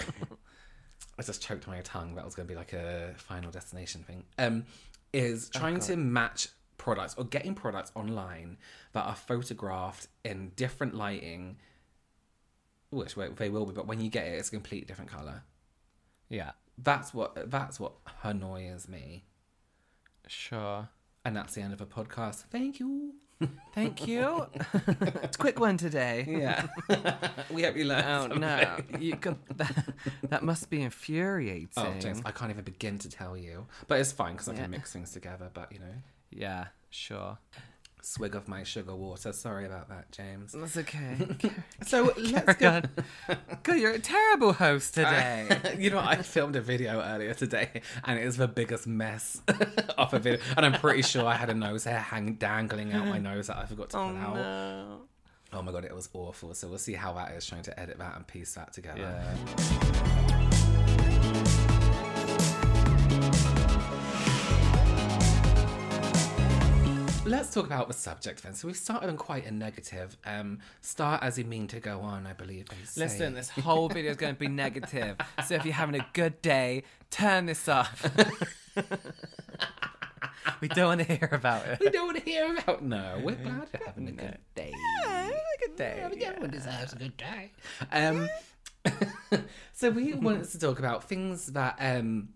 I 1.18 1.22
just 1.22 1.42
choked 1.42 1.66
my 1.66 1.80
tongue. 1.80 2.14
That 2.14 2.24
was 2.24 2.34
going 2.34 2.46
to 2.46 2.52
be 2.52 2.56
like 2.56 2.72
a 2.72 3.12
final 3.16 3.50
destination 3.50 4.02
thing. 4.02 4.24
Um, 4.38 4.64
is 5.12 5.48
trying 5.48 5.80
to 5.80 5.96
match 5.96 6.48
products 6.78 7.14
or 7.18 7.24
getting 7.24 7.54
products 7.54 7.92
online 7.94 8.56
that 8.92 9.04
are 9.04 9.14
photographed 9.14 10.08
in 10.24 10.52
different 10.56 10.94
lighting, 10.94 11.58
which 12.90 13.14
they 13.14 13.50
will 13.50 13.66
be, 13.66 13.72
but 13.74 13.86
when 13.86 14.00
you 14.00 14.08
get 14.08 14.26
it, 14.26 14.38
it's 14.38 14.48
a 14.48 14.52
complete 14.52 14.86
different 14.88 15.10
color. 15.10 15.42
Yeah. 16.30 16.52
That's 16.80 17.12
what 17.12 17.50
that's 17.50 17.80
what 17.80 17.94
annoys 18.22 18.88
me, 18.88 19.24
Sure. 20.28 20.88
and 21.24 21.36
that's 21.36 21.54
the 21.54 21.60
end 21.62 21.72
of 21.72 21.80
a 21.80 21.86
podcast. 21.86 22.44
Thank 22.52 22.78
you. 22.78 23.14
Thank 23.74 24.06
you. 24.06 24.46
it's 25.22 25.36
a 25.36 25.38
quick 25.38 25.58
one 25.58 25.76
today. 25.76 26.24
Yeah, 26.28 26.66
we 27.50 27.62
hope 27.64 27.76
you 27.76 27.84
learned. 27.84 28.06
Oh 28.06 28.20
something. 28.22 28.40
no, 28.40 28.78
you 29.00 29.16
got 29.16 29.38
that, 29.58 29.88
that 30.28 30.42
must 30.44 30.70
be 30.70 30.82
infuriating. 30.82 31.68
Oh, 31.76 31.92
James, 31.98 32.20
I 32.24 32.30
can't 32.30 32.50
even 32.52 32.64
begin 32.64 32.98
to 32.98 33.08
tell 33.10 33.36
you, 33.36 33.66
but 33.88 33.98
it's 34.00 34.12
fine 34.12 34.32
because 34.34 34.48
I 34.48 34.52
Yeah. 34.54 34.62
can 34.62 34.70
mix 34.70 34.92
things 34.92 35.10
together. 35.12 35.50
But 35.52 35.72
you 35.72 35.78
know, 35.80 35.94
Yeah, 36.30 36.66
sure. 36.90 37.38
swig 38.02 38.34
of 38.34 38.48
my 38.48 38.62
sugar 38.62 38.94
water. 38.94 39.32
Sorry 39.32 39.66
about 39.66 39.88
that, 39.88 40.12
James. 40.12 40.52
That's 40.52 40.76
okay. 40.76 41.16
So 41.86 42.12
let's 42.18 42.58
go. 42.58 42.82
God, 43.62 43.78
you're 43.78 43.92
a 43.92 43.98
terrible 43.98 44.52
host 44.52 44.94
today. 44.94 45.48
you 45.78 45.90
know, 45.90 46.00
I 46.00 46.22
filmed 46.22 46.56
a 46.56 46.60
video 46.60 47.00
earlier 47.00 47.32
today, 47.32 47.82
and 48.04 48.18
it 48.18 48.26
is 48.26 48.36
the 48.36 48.48
biggest 48.48 48.86
mess 48.86 49.40
of 49.98 50.12
a 50.12 50.18
video. 50.18 50.40
And 50.56 50.66
I'm 50.66 50.74
pretty 50.74 51.02
sure 51.02 51.24
I 51.24 51.34
had 51.34 51.48
a 51.48 51.54
nose 51.54 51.84
hair 51.84 52.00
hang 52.00 52.34
dangling 52.34 52.92
out 52.92 53.06
my 53.06 53.18
nose 53.18 53.46
that 53.46 53.58
I 53.58 53.64
forgot 53.64 53.90
to 53.90 53.98
oh, 53.98 54.08
pull 54.08 54.16
out. 54.16 54.34
no. 54.34 55.00
Oh 55.50 55.62
my 55.62 55.72
god, 55.72 55.86
it 55.86 55.94
was 55.94 56.10
awful. 56.12 56.52
So 56.52 56.68
we'll 56.68 56.78
see 56.78 56.92
how 56.92 57.14
that 57.14 57.32
is 57.32 57.46
trying 57.46 57.62
to 57.62 57.80
edit 57.80 57.96
that 57.98 58.16
and 58.16 58.26
piece 58.26 58.52
that 58.54 58.74
together. 58.74 59.00
Yeah. 59.00 61.07
Let's 67.28 67.52
talk 67.52 67.66
about 67.66 67.88
the 67.88 67.94
subject 67.94 68.42
then. 68.42 68.54
So 68.54 68.66
we've 68.66 68.76
started 68.76 69.10
on 69.10 69.18
quite 69.18 69.44
a 69.44 69.50
negative. 69.50 70.16
Um, 70.24 70.60
start 70.80 71.22
as 71.22 71.38
you 71.38 71.44
mean 71.44 71.68
to 71.68 71.78
go 71.78 72.00
on, 72.00 72.26
I 72.26 72.32
believe. 72.32 72.68
Listen, 72.96 73.34
this 73.34 73.50
whole 73.50 73.90
video 73.90 74.12
is 74.12 74.16
going 74.16 74.34
to 74.34 74.40
be 74.40 74.48
negative. 74.48 75.16
So 75.46 75.54
if 75.54 75.66
you're 75.66 75.74
having 75.74 76.00
a 76.00 76.06
good 76.14 76.40
day, 76.40 76.84
turn 77.10 77.44
this 77.44 77.68
off. 77.68 78.10
we 80.62 80.68
don't 80.68 80.86
want 80.86 81.06
to 81.06 81.16
hear 81.16 81.28
about 81.30 81.66
it. 81.66 81.80
we 81.80 81.90
don't 81.90 82.06
want 82.06 82.16
to 82.16 82.24
hear 82.24 82.56
about. 82.56 82.82
No, 82.82 83.20
we're 83.22 83.34
glad 83.34 83.68
you're 83.74 83.86
having 83.86 84.08
a 84.08 84.12
good 84.12 84.38
day. 84.54 84.72
Yeah, 85.04 85.28
a 85.28 85.66
good 85.66 85.76
day. 85.76 86.00
Everyone 86.00 86.50
deserves 86.50 86.94
a 86.94 86.96
good 86.96 87.16
day. 87.18 87.52
Um, 87.92 88.26
so 89.74 89.90
we 89.90 90.14
wanted 90.14 90.48
to 90.48 90.58
talk 90.58 90.78
about 90.78 91.04
things 91.04 91.48
that, 91.48 91.76
um, 91.78 92.30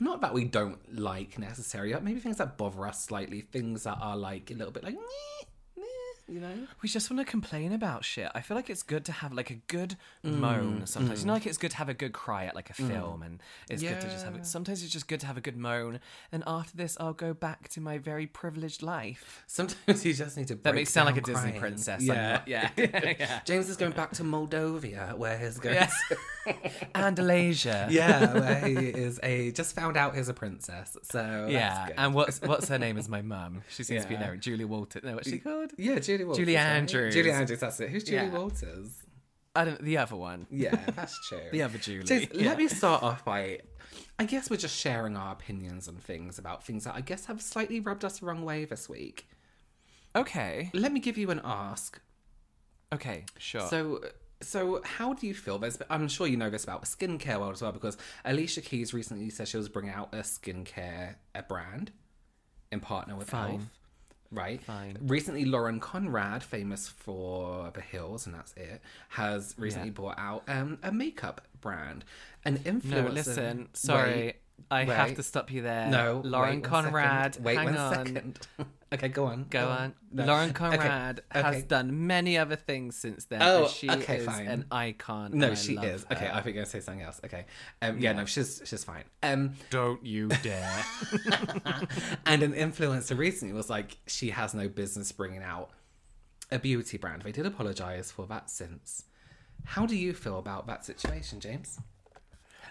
not 0.00 0.20
that 0.20 0.32
we 0.32 0.44
don't 0.44 0.98
like 0.98 1.38
necessarily, 1.38 1.92
but 1.92 2.04
maybe 2.04 2.20
things 2.20 2.36
that 2.38 2.56
bother 2.56 2.86
us 2.86 3.04
slightly, 3.04 3.40
things 3.40 3.84
that 3.84 3.98
are 4.00 4.16
like 4.16 4.50
a 4.50 4.54
little 4.54 4.72
bit 4.72 4.84
like, 4.84 4.96
you 6.28 6.40
know. 6.40 6.66
We 6.82 6.88
just 6.88 7.10
want 7.10 7.24
to 7.24 7.30
complain 7.30 7.72
about 7.72 8.04
shit. 8.04 8.30
I 8.34 8.40
feel 8.40 8.56
like 8.56 8.70
it's 8.70 8.82
good 8.82 9.04
to 9.06 9.12
have 9.12 9.32
like 9.32 9.50
a 9.50 9.54
good 9.66 9.96
mm, 10.24 10.38
moan 10.38 10.86
sometimes. 10.86 11.20
You 11.20 11.24
mm. 11.24 11.26
know, 11.28 11.32
like 11.34 11.46
it's 11.46 11.58
good 11.58 11.70
to 11.72 11.76
have 11.78 11.88
a 11.88 11.94
good 11.94 12.12
cry 12.12 12.44
at 12.44 12.54
like 12.54 12.70
a 12.70 12.74
mm. 12.74 12.88
film, 12.88 13.22
and 13.22 13.40
it's 13.68 13.82
good 13.82 14.00
to 14.00 14.06
just 14.08 14.24
have 14.24 14.34
Yeah. 14.34 14.40
it. 14.40 14.46
Sometimes 14.46 14.82
it's 14.82 14.92
just 14.92 15.08
good 15.08 15.20
to 15.20 15.26
have 15.26 15.36
a 15.36 15.40
good 15.40 15.56
moan. 15.56 16.00
And 16.30 16.44
after 16.46 16.76
this, 16.76 16.96
I'll 17.00 17.12
go 17.12 17.34
back 17.34 17.68
to 17.70 17.80
my 17.80 17.98
very 17.98 18.26
privileged 18.26 18.82
life. 18.82 19.44
Sometimes 19.46 20.04
you 20.04 20.12
just 20.12 20.36
need 20.36 20.48
to. 20.48 20.54
That 20.56 20.74
makes 20.74 20.90
sound 20.90 21.06
like 21.06 21.16
a 21.16 21.20
down 21.20 21.44
Disney 21.44 21.58
princess. 21.58 22.02
Yeah. 22.02 22.32
not- 22.32 22.48
yeah, 22.48 22.70
yeah, 22.76 23.14
yeah. 23.18 23.40
James 23.44 23.68
is 23.68 23.76
going 23.76 23.92
back 23.92 24.12
to 24.12 24.22
Moldova, 24.22 25.14
where 25.16 25.38
he's 25.38 25.58
going. 25.58 25.74
Yes. 25.76 25.94
and 26.94 27.16
Alasia. 27.16 27.90
yeah, 27.90 28.32
where 28.34 28.60
he 28.66 28.74
is 28.88 29.20
a 29.22 29.52
just 29.52 29.74
found 29.74 29.96
out 29.96 30.14
he's 30.14 30.28
a 30.28 30.34
princess. 30.34 30.96
So 31.02 31.48
Yeah, 31.50 31.68
that's 31.68 31.88
good. 31.88 31.94
and 31.98 32.14
what's 32.14 32.40
what's 32.42 32.68
her 32.68 32.78
name 32.78 32.96
is 32.98 33.08
my 33.08 33.22
mum. 33.22 33.62
She 33.68 33.82
seems 33.82 34.02
to 34.02 34.08
be 34.08 34.14
Yeah. 34.14 34.20
there. 34.20 34.36
Julie 34.36 34.64
Walter. 34.64 35.00
No, 35.02 35.14
what's 35.14 35.28
she 35.28 35.38
called? 35.38 35.72
yeah, 35.76 35.98
Julie 36.18 36.24
Walters. 36.26 36.44
Julie 36.44 36.56
right? 36.56 36.66
Andrews. 36.66 37.14
Julie 37.14 37.30
Andrews. 37.30 37.60
That's 37.60 37.80
it. 37.80 37.90
Who's 37.90 38.04
Julie 38.04 38.16
Yeah. 38.26 38.30
Walters? 38.30 38.90
I 39.56 39.64
don't. 39.64 39.82
The 39.82 39.98
other 39.98 40.16
one. 40.16 40.46
Yeah, 40.50 40.76
that's 40.96 41.18
true. 41.28 41.40
The 41.50 41.62
other 41.62 41.78
Julie. 41.78 42.04
James, 42.04 42.28
Yeah. 42.32 42.48
let 42.50 42.58
me 42.58 42.68
start 42.68 43.02
off 43.02 43.24
by. 43.24 43.60
I 44.18 44.24
guess 44.24 44.50
we're 44.50 44.56
just 44.56 44.76
sharing 44.76 45.16
our 45.16 45.32
opinions 45.32 45.88
on 45.88 45.96
things 45.96 46.38
about 46.38 46.64
things 46.64 46.84
that 46.84 46.94
I 46.94 47.00
guess 47.00 47.26
have 47.26 47.40
slightly 47.40 47.80
rubbed 47.80 48.04
us 48.04 48.18
the 48.18 48.26
wrong 48.26 48.44
way 48.44 48.64
this 48.64 48.88
week. 48.88 49.28
Okay. 50.16 50.70
Let 50.74 50.92
me 50.92 51.00
give 51.00 51.16
you 51.18 51.30
an 51.30 51.40
ask. 51.44 52.00
Okay. 52.92 53.24
Sure. 53.38 53.66
So, 53.68 54.00
so 54.40 54.80
how 54.84 55.12
do 55.14 55.26
you 55.26 55.34
feel? 55.34 55.58
There's, 55.58 55.78
I'm 55.90 56.08
sure 56.08 56.26
you 56.26 56.36
know 56.36 56.50
this 56.50 56.64
about 56.64 56.80
the 56.82 56.86
skincare 56.86 57.38
world 57.38 57.52
as 57.54 57.62
well, 57.62 57.72
because 57.72 57.96
Alicia 58.24 58.60
Keys 58.62 58.92
recently 58.94 59.30
said 59.30 59.48
she 59.48 59.56
was 59.56 59.68
bringing 59.68 59.92
out 59.92 60.08
a 60.12 60.18
skincare 60.18 61.16
a 61.34 61.42
brand 61.42 61.92
in 62.72 62.80
partner 62.80 63.14
with 63.16 63.30
Fine. 63.30 63.52
Elf. 63.54 63.62
Right. 64.30 64.62
Fine. 64.62 64.98
Recently, 65.02 65.44
Lauren 65.46 65.80
Conrad, 65.80 66.42
famous 66.42 66.86
for 66.88 67.70
The 67.72 67.80
Hills, 67.80 68.26
and 68.26 68.34
that's 68.34 68.52
it, 68.56 68.82
has 69.10 69.54
recently 69.58 69.88
Yeah. 69.88 69.94
brought 69.94 70.18
out 70.18 70.42
um, 70.48 70.78
a 70.82 70.92
makeup 70.92 71.40
brand. 71.60 72.04
An 72.44 72.58
influencer. 72.58 72.84
no, 73.04 73.08
listen. 73.08 73.68
Sorry. 73.72 74.10
Wait, 74.12 74.36
I 74.70 74.84
have 74.84 75.14
to 75.16 75.22
stop 75.22 75.50
you 75.50 75.62
there. 75.62 75.88
No, 75.88 76.20
Lauren 76.24 76.60
wait 76.60 76.70
one 76.70 76.84
second. 76.84 76.92
Conrad. 76.92 77.38
Wait 77.42 77.56
hang 77.56 77.64
one 77.66 77.76
on. 77.76 77.94
second. 77.94 78.38
okay, 78.92 79.08
go 79.08 79.24
on. 79.26 79.46
Go 79.48 79.66
on. 79.66 79.94
No. 80.12 80.26
Lauren 80.26 80.50
Okay, 80.50 80.58
Conrad 80.58 81.22
has 81.30 81.56
okay. 81.56 81.66
done 81.66 82.06
many 82.06 82.36
other 82.36 82.56
things 82.56 82.96
since 82.96 83.24
then. 83.24 83.40
Oh, 83.42 83.64
and 83.64 83.72
she 83.72 83.90
okay, 83.90 84.18
is 84.18 84.26
fine. 84.26 84.46
an 84.46 84.66
icon. 84.70 85.30
No, 85.32 85.46
and 85.46 85.52
I 85.52 85.58
she 85.58 85.76
love 85.76 85.84
is. 85.86 86.06
Okay, 86.12 86.26
her. 86.26 86.34
I 86.34 86.40
think 86.42 86.56
you're 86.56 86.64
gonna 86.64 86.70
say 86.70 86.80
something 86.80 87.02
else. 87.04 87.20
Okay. 87.24 87.46
Um, 87.80 87.98
yeah, 87.98 88.12
no, 88.12 88.24
she's 88.26 88.62
she's 88.64 88.84
fine. 88.84 89.04
Um, 89.22 89.54
Don't 89.70 90.04
you 90.04 90.28
dare. 90.28 90.84
and 92.26 92.42
an 92.42 92.52
influencer 92.52 93.16
recently 93.16 93.54
was 93.54 93.70
like, 93.70 93.96
she 94.06 94.30
has 94.30 94.54
no 94.54 94.68
business 94.68 95.12
bringing 95.12 95.42
out 95.42 95.70
a 96.50 96.58
beauty 96.58 96.98
brand. 96.98 97.22
They 97.22 97.32
did 97.32 97.46
apologize 97.46 98.10
for 98.10 98.26
that 98.26 98.50
since. 98.50 99.04
How 99.64 99.86
do 99.86 99.96
you 99.96 100.14
feel 100.14 100.38
about 100.38 100.66
that 100.66 100.84
situation, 100.84 101.40
James? 101.40 101.78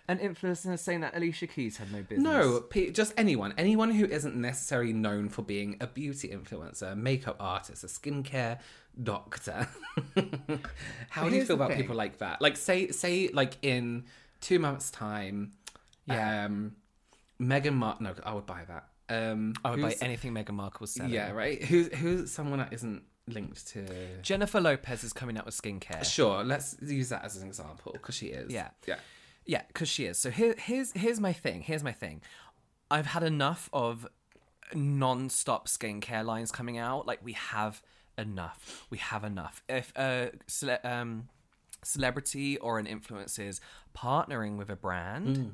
An 0.10 0.20
influencer 0.20 0.80
saying 0.80 1.02
that 1.02 1.18
Alicia 1.18 1.48
Keys 1.48 1.76
had 1.78 1.92
no 1.92 2.02
business. 2.02 2.24
No, 2.24 2.62
pe- 2.62 2.92
just 2.92 3.14
anyone. 3.18 3.54
Anyone 3.58 3.92
who 3.92 4.06
isn't 4.06 4.36
necessarily 4.38 4.94
known 4.94 5.28
for 5.28 5.42
being 5.42 5.76
a 5.82 5.88
beauty 5.88 6.30
influencer, 6.30 6.96
makeup 6.96 7.36
artist, 7.42 7.84
a 7.84 7.88
skincare 7.88 8.60
doctor. 9.04 9.68
How 11.10 11.28
do 11.30 11.36
you 11.36 11.46
feel 11.46 11.56
about 11.58 11.70
thing. 11.72 11.82
people 11.82 11.96
like 11.96 12.20
that? 12.20 12.42
Like, 12.42 12.58
say, 12.58 12.90
say, 12.90 13.30
like 13.34 13.58
in 13.62 14.06
two 14.42 14.60
months' 14.60 14.92
time, 14.92 15.52
Yeah. 16.06 16.46
um, 16.46 16.76
Meghan 17.42 17.74
Markle. 17.74 18.04
No, 18.06 18.14
I 18.26 18.34
would 18.34 18.46
buy 18.46 18.62
that. 18.68 18.86
Um, 19.10 19.54
I 19.64 19.72
would 19.72 19.82
buy 19.82 19.96
anything 20.02 20.34
Meghan 20.34 20.52
Markle 20.54 20.80
was 20.82 20.92
selling. 20.94 21.12
Yeah, 21.14 21.32
right. 21.32 21.62
Who's 21.64 21.94
who's 21.96 22.32
someone 22.32 22.60
that 22.60 22.74
isn't 22.74 23.04
linked 23.28 23.68
to? 23.70 23.86
Jennifer 24.22 24.60
Lopez 24.62 25.04
is 25.04 25.14
coming 25.14 25.38
out 25.38 25.46
with 25.46 25.60
skincare. 25.62 26.04
Sure, 26.04 26.44
let's 26.44 26.76
use 26.82 27.10
that 27.10 27.24
as 27.26 27.38
an 27.38 27.48
example 27.48 27.92
because 27.94 28.16
she 28.16 28.28
is. 28.28 28.52
Yeah. 28.52 28.70
yeah. 28.88 28.96
Yeah, 29.48 29.62
because 29.68 29.88
she 29.90 30.06
is. 30.06 30.18
So 30.20 30.30
here, 30.30 30.56
here's 30.58 30.92
here's 30.92 31.20
my 31.20 31.34
thing. 31.34 31.62
Here's 31.62 31.84
my 31.84 31.94
thing. 31.94 32.22
I've 32.92 33.08
had 33.08 33.24
enough 33.24 33.70
of 33.74 34.06
non-stop 34.74 35.68
skincare 35.68 36.26
lines 36.26 36.52
coming 36.52 36.78
out. 36.78 37.08
Like 37.08 37.20
we 37.24 37.34
have 37.34 37.82
enough. 38.18 38.86
We 38.90 38.98
have 38.98 39.24
enough. 39.24 39.64
If 39.70 39.94
a 39.96 40.32
cele- 40.48 40.80
um, 40.84 41.30
celebrity 41.84 42.58
or 42.58 42.78
an 42.80 42.86
influencer 42.86 43.48
is 43.48 43.62
partnering 43.96 44.58
with 44.58 44.70
a 44.70 44.76
brand, 44.76 45.54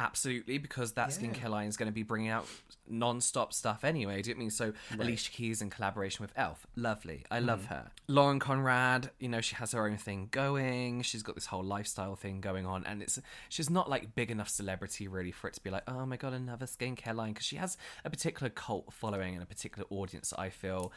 absolutely, 0.00 0.56
because 0.58 0.92
that 0.92 1.10
skincare 1.10 1.50
line 1.50 1.68
is 1.68 1.76
going 1.76 1.88
to 1.88 1.94
be 1.94 2.02
bringing 2.02 2.30
out 2.30 2.46
non-stop 2.88 3.52
stuff 3.52 3.84
anyway. 3.84 4.22
Do 4.22 4.30
you 4.30 4.34
know 4.34 4.38
I 4.38 4.40
mean? 4.40 4.50
So 4.50 4.72
Alicia 4.98 5.30
Keys 5.30 5.60
in 5.60 5.68
collaboration 5.68 6.22
with 6.22 6.32
Elf, 6.36 6.66
lovely. 6.74 7.24
I 7.30 7.36
mm-hmm. 7.36 7.46
love 7.46 7.66
her. 7.66 7.90
Lauren 8.08 8.38
Conrad, 8.38 9.10
you 9.18 9.28
know, 9.28 9.40
she 9.40 9.54
has 9.56 9.72
her 9.72 9.86
own 9.86 9.98
thing 9.98 10.28
going. 10.30 11.02
She's 11.02 11.22
got 11.22 11.34
this 11.34 11.46
whole 11.46 11.62
lifestyle 11.62 12.16
thing 12.16 12.40
going 12.40 12.66
on, 12.66 12.84
and 12.86 13.02
it's 13.02 13.20
she's 13.50 13.68
not 13.68 13.90
like 13.90 14.14
big 14.14 14.30
enough 14.30 14.48
celebrity 14.48 15.06
really 15.06 15.32
for 15.32 15.48
it 15.48 15.54
to 15.54 15.62
be 15.62 15.70
like, 15.70 15.84
oh 15.86 16.06
my 16.06 16.16
god, 16.16 16.32
another 16.32 16.66
skincare 16.66 17.14
line 17.14 17.34
because 17.34 17.46
she 17.46 17.56
has 17.56 17.76
a 18.04 18.10
particular 18.10 18.48
cult 18.48 18.92
following 18.92 19.34
and 19.34 19.42
a 19.42 19.46
particular 19.46 19.86
audience. 19.90 20.32
I 20.36 20.48
feel 20.48 20.92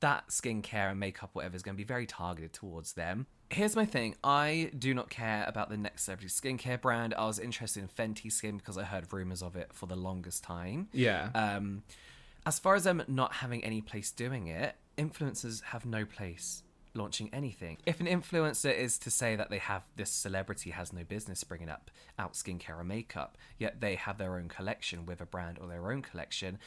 that 0.00 0.28
skincare 0.28 0.90
and 0.90 1.00
makeup, 1.00 1.30
whatever, 1.34 1.56
is 1.56 1.62
going 1.62 1.74
to 1.74 1.78
be 1.78 1.84
very 1.84 2.06
targeted 2.06 2.52
towards 2.52 2.94
them. 2.94 3.26
Here's 3.50 3.76
my 3.76 3.86
thing 3.86 4.16
I 4.24 4.70
do 4.76 4.92
not 4.92 5.08
care 5.08 5.44
about 5.46 5.70
the 5.70 5.76
next 5.76 6.04
celebrity 6.04 6.28
skincare 6.28 6.80
brand. 6.80 7.14
I 7.14 7.26
was 7.26 7.38
interested 7.38 7.82
in 7.82 7.88
Fenty 7.88 8.30
Skin 8.30 8.58
because 8.58 8.76
I 8.76 8.84
heard 8.84 9.12
rumors 9.12 9.42
of 9.42 9.56
it 9.56 9.72
for 9.72 9.86
the 9.86 9.96
longest 9.96 10.42
time. 10.42 10.88
Yeah. 10.92 11.30
Um, 11.34 11.82
as 12.44 12.58
far 12.58 12.74
as 12.74 12.84
them 12.84 13.02
not 13.06 13.34
having 13.34 13.64
any 13.64 13.80
place 13.80 14.10
doing 14.10 14.48
it, 14.48 14.76
influencers 14.98 15.62
have 15.64 15.84
no 15.86 16.04
place 16.04 16.62
launching 16.96 17.28
anything. 17.32 17.76
If 17.86 18.00
an 18.00 18.06
influencer 18.06 18.74
is 18.74 18.98
to 18.98 19.10
say 19.10 19.36
that 19.36 19.50
they 19.50 19.58
have 19.58 19.82
this 19.96 20.10
celebrity 20.10 20.70
has 20.70 20.92
no 20.92 21.04
business 21.04 21.44
bringing 21.44 21.68
up 21.68 21.90
out 22.18 22.32
skincare 22.32 22.78
or 22.78 22.84
makeup, 22.84 23.36
yet 23.58 23.80
they 23.80 23.94
have 23.96 24.18
their 24.18 24.36
own 24.36 24.48
collection 24.48 25.06
with 25.06 25.20
a 25.20 25.26
brand 25.26 25.58
or 25.60 25.68
their 25.68 25.90
own 25.92 26.02
collection, 26.02 26.58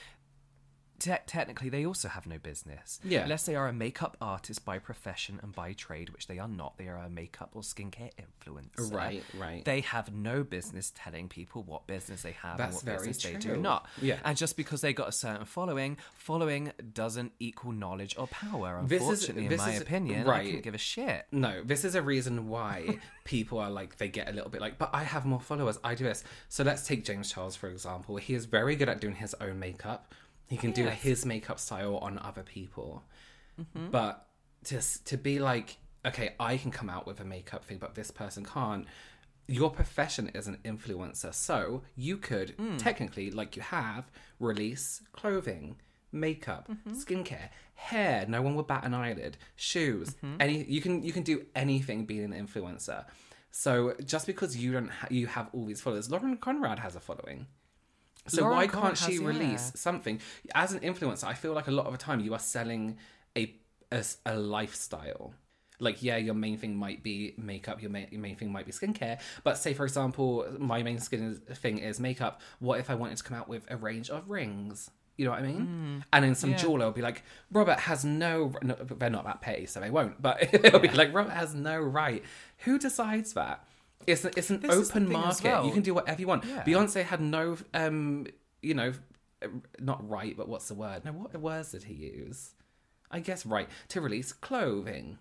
te- 1.00 1.13
technically 1.25 1.70
they 1.70 1.86
also 1.86 2.08
have 2.08 2.27
no 2.27 2.38
business. 2.38 3.00
Yeah. 3.03 3.22
Unless 3.24 3.46
they 3.46 3.56
are 3.56 3.68
a 3.68 3.74
makeup 3.74 4.18
artist 4.22 4.65
by 4.65 4.79
profession 4.79 5.39
and 5.41 5.53
by 5.53 5.74
trade, 5.74 6.10
which 6.12 6.27
they 6.27 6.39
are 6.39 6.48
not. 6.48 6.77
They 6.77 6.88
are 6.88 6.98
a 6.98 7.10
makeup 7.10 7.51
or 7.53 7.62
skincare 7.62 8.12
influencer. 8.20 8.94
Right, 8.94 9.24
right. 9.38 9.63
They 9.65 9.82
have 9.82 10.13
no 10.13 10.44
business 10.44 10.91
telling 10.96 11.27
people 11.29 11.63
what 11.63 11.88
business 11.88 12.22
they 12.24 12.34
have 12.34 12.58
That's 12.58 12.82
and 12.82 12.89
what 12.89 12.98
business 13.00 13.24
they 13.24 13.36
do 13.36 13.58
not. 13.58 13.88
Yeah. 14.01 14.20
And 14.24 14.38
just 14.38 14.58
because 14.58 14.82
they 14.82 14.94
got 14.94 15.08
a 15.10 15.12
certain 15.12 15.46
following, 15.46 15.98
following 16.15 16.72
doesn't 16.94 17.32
equal 17.39 17.72
knowledge 17.72 18.15
or 18.18 18.27
power. 18.27 18.82
This 18.86 19.01
is- 19.01 19.08
Unfortunately, 19.10 19.48
this 19.48 19.62
in 19.62 19.68
my 19.68 19.74
is- 19.74 19.82
opinion, 19.82 20.27
I 20.27 20.29
right. 20.29 20.46
couldn't 20.46 20.63
give 20.63 20.75
a 20.75 20.77
shit. 20.79 21.25
No, 21.32 21.63
this 21.63 21.84
is 21.86 21.96
a 21.96 22.01
reason 22.01 22.48
why 22.50 23.00
people 23.24 23.60
are 23.60 23.70
like 23.70 23.98
they 23.98 24.08
get 24.10 24.27
a 24.29 24.32
little 24.32 24.50
bit 24.50 24.62
like, 24.62 24.77
but 24.77 24.89
I 24.94 25.03
have 25.03 25.25
more 25.25 25.39
followers. 25.39 25.77
I 25.84 25.96
do 25.96 26.03
this. 26.03 26.24
So 26.50 26.63
let's 26.63 26.86
take 26.86 27.06
James 27.06 27.32
Charles 27.32 27.56
for 27.56 27.70
example. 27.70 28.18
He 28.18 28.34
is 28.34 28.46
very 28.46 28.75
good 28.75 28.89
at 28.89 29.00
doing 29.01 29.15
his 29.15 29.34
own 29.41 29.60
makeup. 29.60 30.13
He 30.50 30.58
can 30.58 30.72
do 30.72 30.84
Yes. 30.84 31.01
his 31.01 31.25
makeup 31.25 31.60
style 31.60 31.98
on 31.98 32.18
other 32.20 32.44
people. 32.44 33.03
Mm-hmm. 33.60 33.91
But 33.91 34.27
to 34.65 34.82
to 35.06 35.18
be 35.18 35.39
like, 35.39 35.77
okay, 36.06 36.36
I 36.39 36.58
can 36.58 36.72
come 36.72 36.89
out 36.89 37.06
with 37.08 37.20
a 37.20 37.25
makeup 37.25 37.63
thing, 37.65 37.77
but 37.77 37.96
this 37.96 38.12
person 38.12 38.44
can't. 38.46 38.86
Your 39.48 39.72
profession 39.72 40.29
is 40.29 40.48
an 40.48 40.58
influencer, 40.63 41.34
so 41.34 41.84
you 41.96 42.18
could 42.18 42.51
Hmm. 42.51 42.77
technically, 42.77 43.32
like 43.32 43.56
you 43.56 43.63
have, 43.63 44.12
release 44.39 45.01
clothing, 45.12 45.77
makeup, 46.12 46.68
Mm-hmm. 46.70 46.94
skincare, 46.94 47.50
hair. 47.74 48.25
No 48.27 48.41
one 48.44 48.53
would 48.56 48.68
bat 48.68 48.84
an 48.86 48.94
eyelid. 48.94 49.38
Shoes. 49.56 50.10
Mm-hmm. 50.15 50.36
Any 50.41 50.63
you 50.65 50.82
can 50.82 51.03
you 51.03 51.12
can 51.13 51.24
do 51.24 51.46
anything 51.56 52.06
being 52.06 52.25
an 52.34 52.48
influencer. 52.48 53.06
So 53.51 53.96
just 54.06 54.25
because 54.27 54.56
you 54.58 54.72
don't 54.74 54.89
ha- 54.89 55.08
you 55.10 55.25
have 55.27 55.50
all 55.53 55.65
these 55.65 55.82
followers, 55.82 56.10
Lauren 56.12 56.38
Conrad 56.38 56.79
has 56.79 56.96
a 56.96 57.00
following. 57.00 57.48
So 58.29 58.41
Lauren 58.41 58.57
why 58.57 58.67
can't 58.67 58.98
she 58.98 59.19
release 59.19 59.71
yeah. 59.74 59.79
something 59.79 60.19
as 60.55 60.74
an 60.74 60.79
influencer? 60.79 61.25
I 61.25 61.33
feel 61.33 61.53
like 61.53 61.67
a 61.67 61.71
lot 61.71 61.86
of 61.86 61.91
the 61.91 61.98
time 61.98 62.19
you 62.19 62.33
are 62.33 62.39
selling 62.39 62.98
a 63.38 63.55
a 64.25 64.36
lifestyle. 64.38 65.33
Like 65.79 66.03
yeah, 66.03 66.17
your 66.17 66.33
main 66.33 66.57
thing 66.57 66.75
might 66.75 67.03
be 67.03 67.33
makeup. 67.38 67.81
Your 67.81 67.91
main, 67.91 68.07
your 68.12 68.21
main 68.21 68.36
thing 68.36 68.51
might 68.51 68.65
be 68.65 68.71
skincare. 68.71 69.19
But 69.43 69.57
say 69.57 69.74
for 69.74 69.86
example, 69.86 70.45
my 70.57 70.83
main 70.83 71.00
skin 71.00 71.36
thing 71.36 71.79
is 71.79 72.00
makeup. 72.00 72.41
What 72.59 72.79
if 72.79 72.89
I 72.89 72.95
wanted 72.95 73.17
to 73.17 73.24
come 73.24 73.38
out 73.38 73.48
with 73.48 73.65
a 73.69 73.77
range 73.77 74.09
of 74.09 74.29
rings? 74.29 74.91
You 75.19 75.25
know 75.25 75.31
what 75.31 75.41
I 75.41 75.48
mean? 75.48 76.00
Mm. 76.00 76.03
and 76.13 76.24
then 76.24 76.33
some 76.33 76.51
yeah. 76.51 76.57
jeweler 76.57 76.86
will 76.86 76.93
be 76.93 77.01
like, 77.01 77.24
Robert 77.51 77.77
has 77.77 78.05
no, 78.05 78.53
no. 78.62 78.75
They're 78.75 79.09
not 79.09 79.25
that 79.25 79.41
petty, 79.41 79.65
so 79.65 79.81
they 79.81 79.89
won't. 79.89 80.21
But 80.21 80.53
it'll 80.53 80.79
be 80.79 80.88
like, 80.88 81.13
Robert 81.13 81.33
has 81.33 81.53
no 81.53 81.77
right. 81.77 82.24
Who 82.59 82.79
decides 82.79 83.33
that? 83.33 83.65
It's 84.08 84.25
a, 84.25 84.29
it's 84.38 84.50
an 84.50 84.60
This 84.62 84.89
open 84.91 85.12
market. 85.12 85.63
You 85.65 85.72
can 85.72 85.82
do 85.84 85.94
whatever 85.94 86.20
you 86.20 86.27
want. 86.27 86.46
Yeah. 86.46 86.63
Beyonce 86.63 87.03
had 87.03 87.22
no, 87.22 87.58
um, 87.74 88.27
you 88.62 88.74
know, 88.74 88.94
not 89.79 90.08
right, 90.10 90.36
but 90.36 90.48
what's 90.48 90.68
the 90.68 90.74
word? 90.74 91.06
No, 91.06 91.12
what 91.12 91.36
words 91.39 91.72
did 91.72 91.84
he 91.84 91.94
use? 91.94 92.51
I 93.12 93.20
guess 93.20 93.46
right 93.46 93.68
to 93.89 94.01
release 94.01 94.32
clothing. 94.34 95.18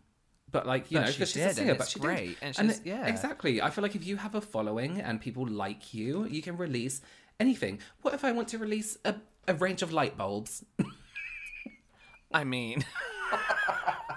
But 0.50 0.66
like 0.66 0.90
you 0.90 0.98
But 0.98 1.04
know, 1.06 1.10
she 1.12 1.18
she's 1.26 1.32
did, 1.34 1.42
a 1.42 1.46
and 1.48 1.56
singer, 1.56 1.74
but 1.74 1.88
she 1.88 1.98
great, 2.00 2.26
did. 2.28 2.36
and 2.40 2.58
And 2.58 2.68
she's- 2.70 2.78
it- 2.80 2.86
yeah. 2.86 3.06
exactly. 3.06 3.60
I 3.60 3.68
feel 3.70 3.82
like 3.82 3.94
if 3.94 4.06
you 4.06 4.16
have 4.16 4.34
a 4.34 4.40
following 4.40 5.00
and 5.00 5.20
people 5.20 5.46
like 5.46 5.92
you, 5.92 6.24
you 6.26 6.40
can 6.40 6.56
release 6.56 7.02
anything. 7.38 7.80
What 8.02 8.14
if 8.14 8.24
I 8.24 8.32
want 8.32 8.48
to 8.48 8.58
release 8.58 8.96
a, 9.04 9.16
a 9.46 9.54
range 9.54 9.82
of 9.82 9.92
light 9.92 10.16
bulbs? 10.16 10.64
I 12.32 12.44
mean, 12.44 12.84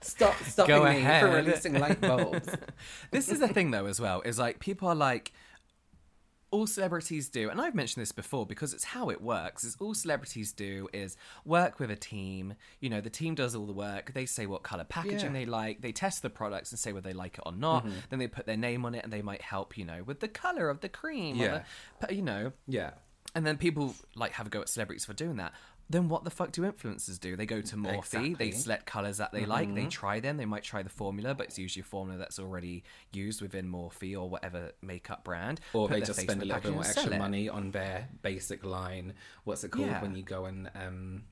Stop 0.00 0.34
stopping 0.44 0.74
Go 0.76 0.84
me 0.84 0.92
for 0.92 0.98
ahead. 0.98 1.34
releasing 1.46 1.74
light 1.78 2.00
bulbs. 2.00 2.48
this 3.10 3.28
is 3.28 3.40
the 3.40 3.48
thing 3.48 3.70
though 3.70 3.86
as 3.86 4.00
well 4.00 4.20
is 4.22 4.38
like 4.38 4.58
people 4.60 4.88
are 4.88 4.94
like 4.94 5.32
all 6.52 6.66
celebrities 6.66 7.28
do 7.28 7.48
and 7.48 7.60
i've 7.60 7.76
mentioned 7.76 8.02
this 8.02 8.10
before 8.10 8.44
because 8.44 8.74
it's 8.74 8.82
how 8.82 9.08
it 9.08 9.22
works 9.22 9.62
is 9.62 9.76
all 9.78 9.94
celebrities 9.94 10.50
do 10.50 10.88
is 10.92 11.16
work 11.44 11.78
with 11.78 11.92
a 11.92 11.96
team 11.96 12.54
you 12.80 12.90
know 12.90 13.00
the 13.00 13.08
team 13.08 13.36
does 13.36 13.54
all 13.54 13.66
the 13.66 13.72
work 13.72 14.12
they 14.14 14.26
say 14.26 14.46
what 14.46 14.64
color 14.64 14.82
packaging 14.82 15.18
Yeah. 15.20 15.24
Mm-hmm. 15.26 15.34
they 15.34 15.46
like 15.46 15.80
they 15.80 15.92
test 15.92 16.22
the 16.22 16.30
products 16.30 16.72
and 16.72 16.78
say 16.80 16.92
whether 16.92 17.08
they 17.08 17.14
like 17.14 17.34
it 17.38 17.42
or 17.46 17.52
not 17.52 17.86
then 18.08 18.18
they 18.18 18.26
put 18.26 18.46
their 18.46 18.56
name 18.56 18.84
on 18.84 18.96
it 18.96 19.04
and 19.04 19.12
they 19.12 19.22
might 19.22 19.42
help 19.42 19.78
you 19.78 19.84
know 19.84 20.02
with 20.04 20.18
the 20.18 20.26
color 20.26 20.68
of 20.70 20.80
the 20.80 20.88
cream 20.88 21.40
or 21.40 21.44
Yeah. 21.44 21.58
the, 21.58 21.64
but, 22.00 22.16
you 22.16 22.22
know 22.22 22.50
yeah. 22.66 22.90
and 23.36 23.46
then 23.46 23.56
people 23.56 23.94
like 24.16 24.32
have 24.32 24.48
a 24.48 24.50
go 24.50 24.60
at 24.60 24.68
celebrities 24.68 25.04
for 25.04 25.12
doing 25.12 25.36
that. 25.36 25.52
Then 25.90 26.08
what 26.08 26.22
the 26.22 26.30
fuck 26.30 26.52
do 26.52 26.62
influencers 26.62 27.18
do? 27.18 27.34
They 27.36 27.46
go 27.46 27.60
to 27.60 27.76
Morphe, 27.76 27.98
Exactly. 27.98 28.34
they 28.34 28.50
select 28.52 28.86
colors 28.86 29.18
that 29.18 29.32
they 29.32 29.44
like, 29.44 29.66
Mm-hmm. 29.66 29.74
they 29.76 29.86
try 29.86 30.20
them, 30.20 30.36
they 30.36 30.44
might 30.46 30.62
try 30.62 30.84
the 30.84 30.88
formula, 30.88 31.34
but 31.34 31.46
it's 31.48 31.58
usually 31.58 31.80
a 31.80 31.84
formula 31.84 32.16
that's 32.18 32.38
already 32.38 32.84
used 33.12 33.42
within 33.42 33.68
Morphe 33.68 34.16
or 34.16 34.30
whatever 34.30 34.70
makeup 34.82 35.24
brand. 35.24 35.60
Or 35.72 35.88
they 35.88 36.00
just 36.00 36.20
spend 36.20 36.42
a 36.42 36.44
little 36.44 36.62
bit 36.62 36.72
more 36.72 36.84
extra 36.84 37.18
money 37.18 37.48
on 37.48 37.72
their 37.72 38.08
basic 38.22 38.64
line. 38.64 39.14
What's 39.44 39.64
it 39.64 39.72
called 39.72 39.88
Yeah. 39.88 40.00
when 40.00 40.14
you 40.14 40.22
go 40.22 40.44
and 40.44 40.70
um, 40.76 41.22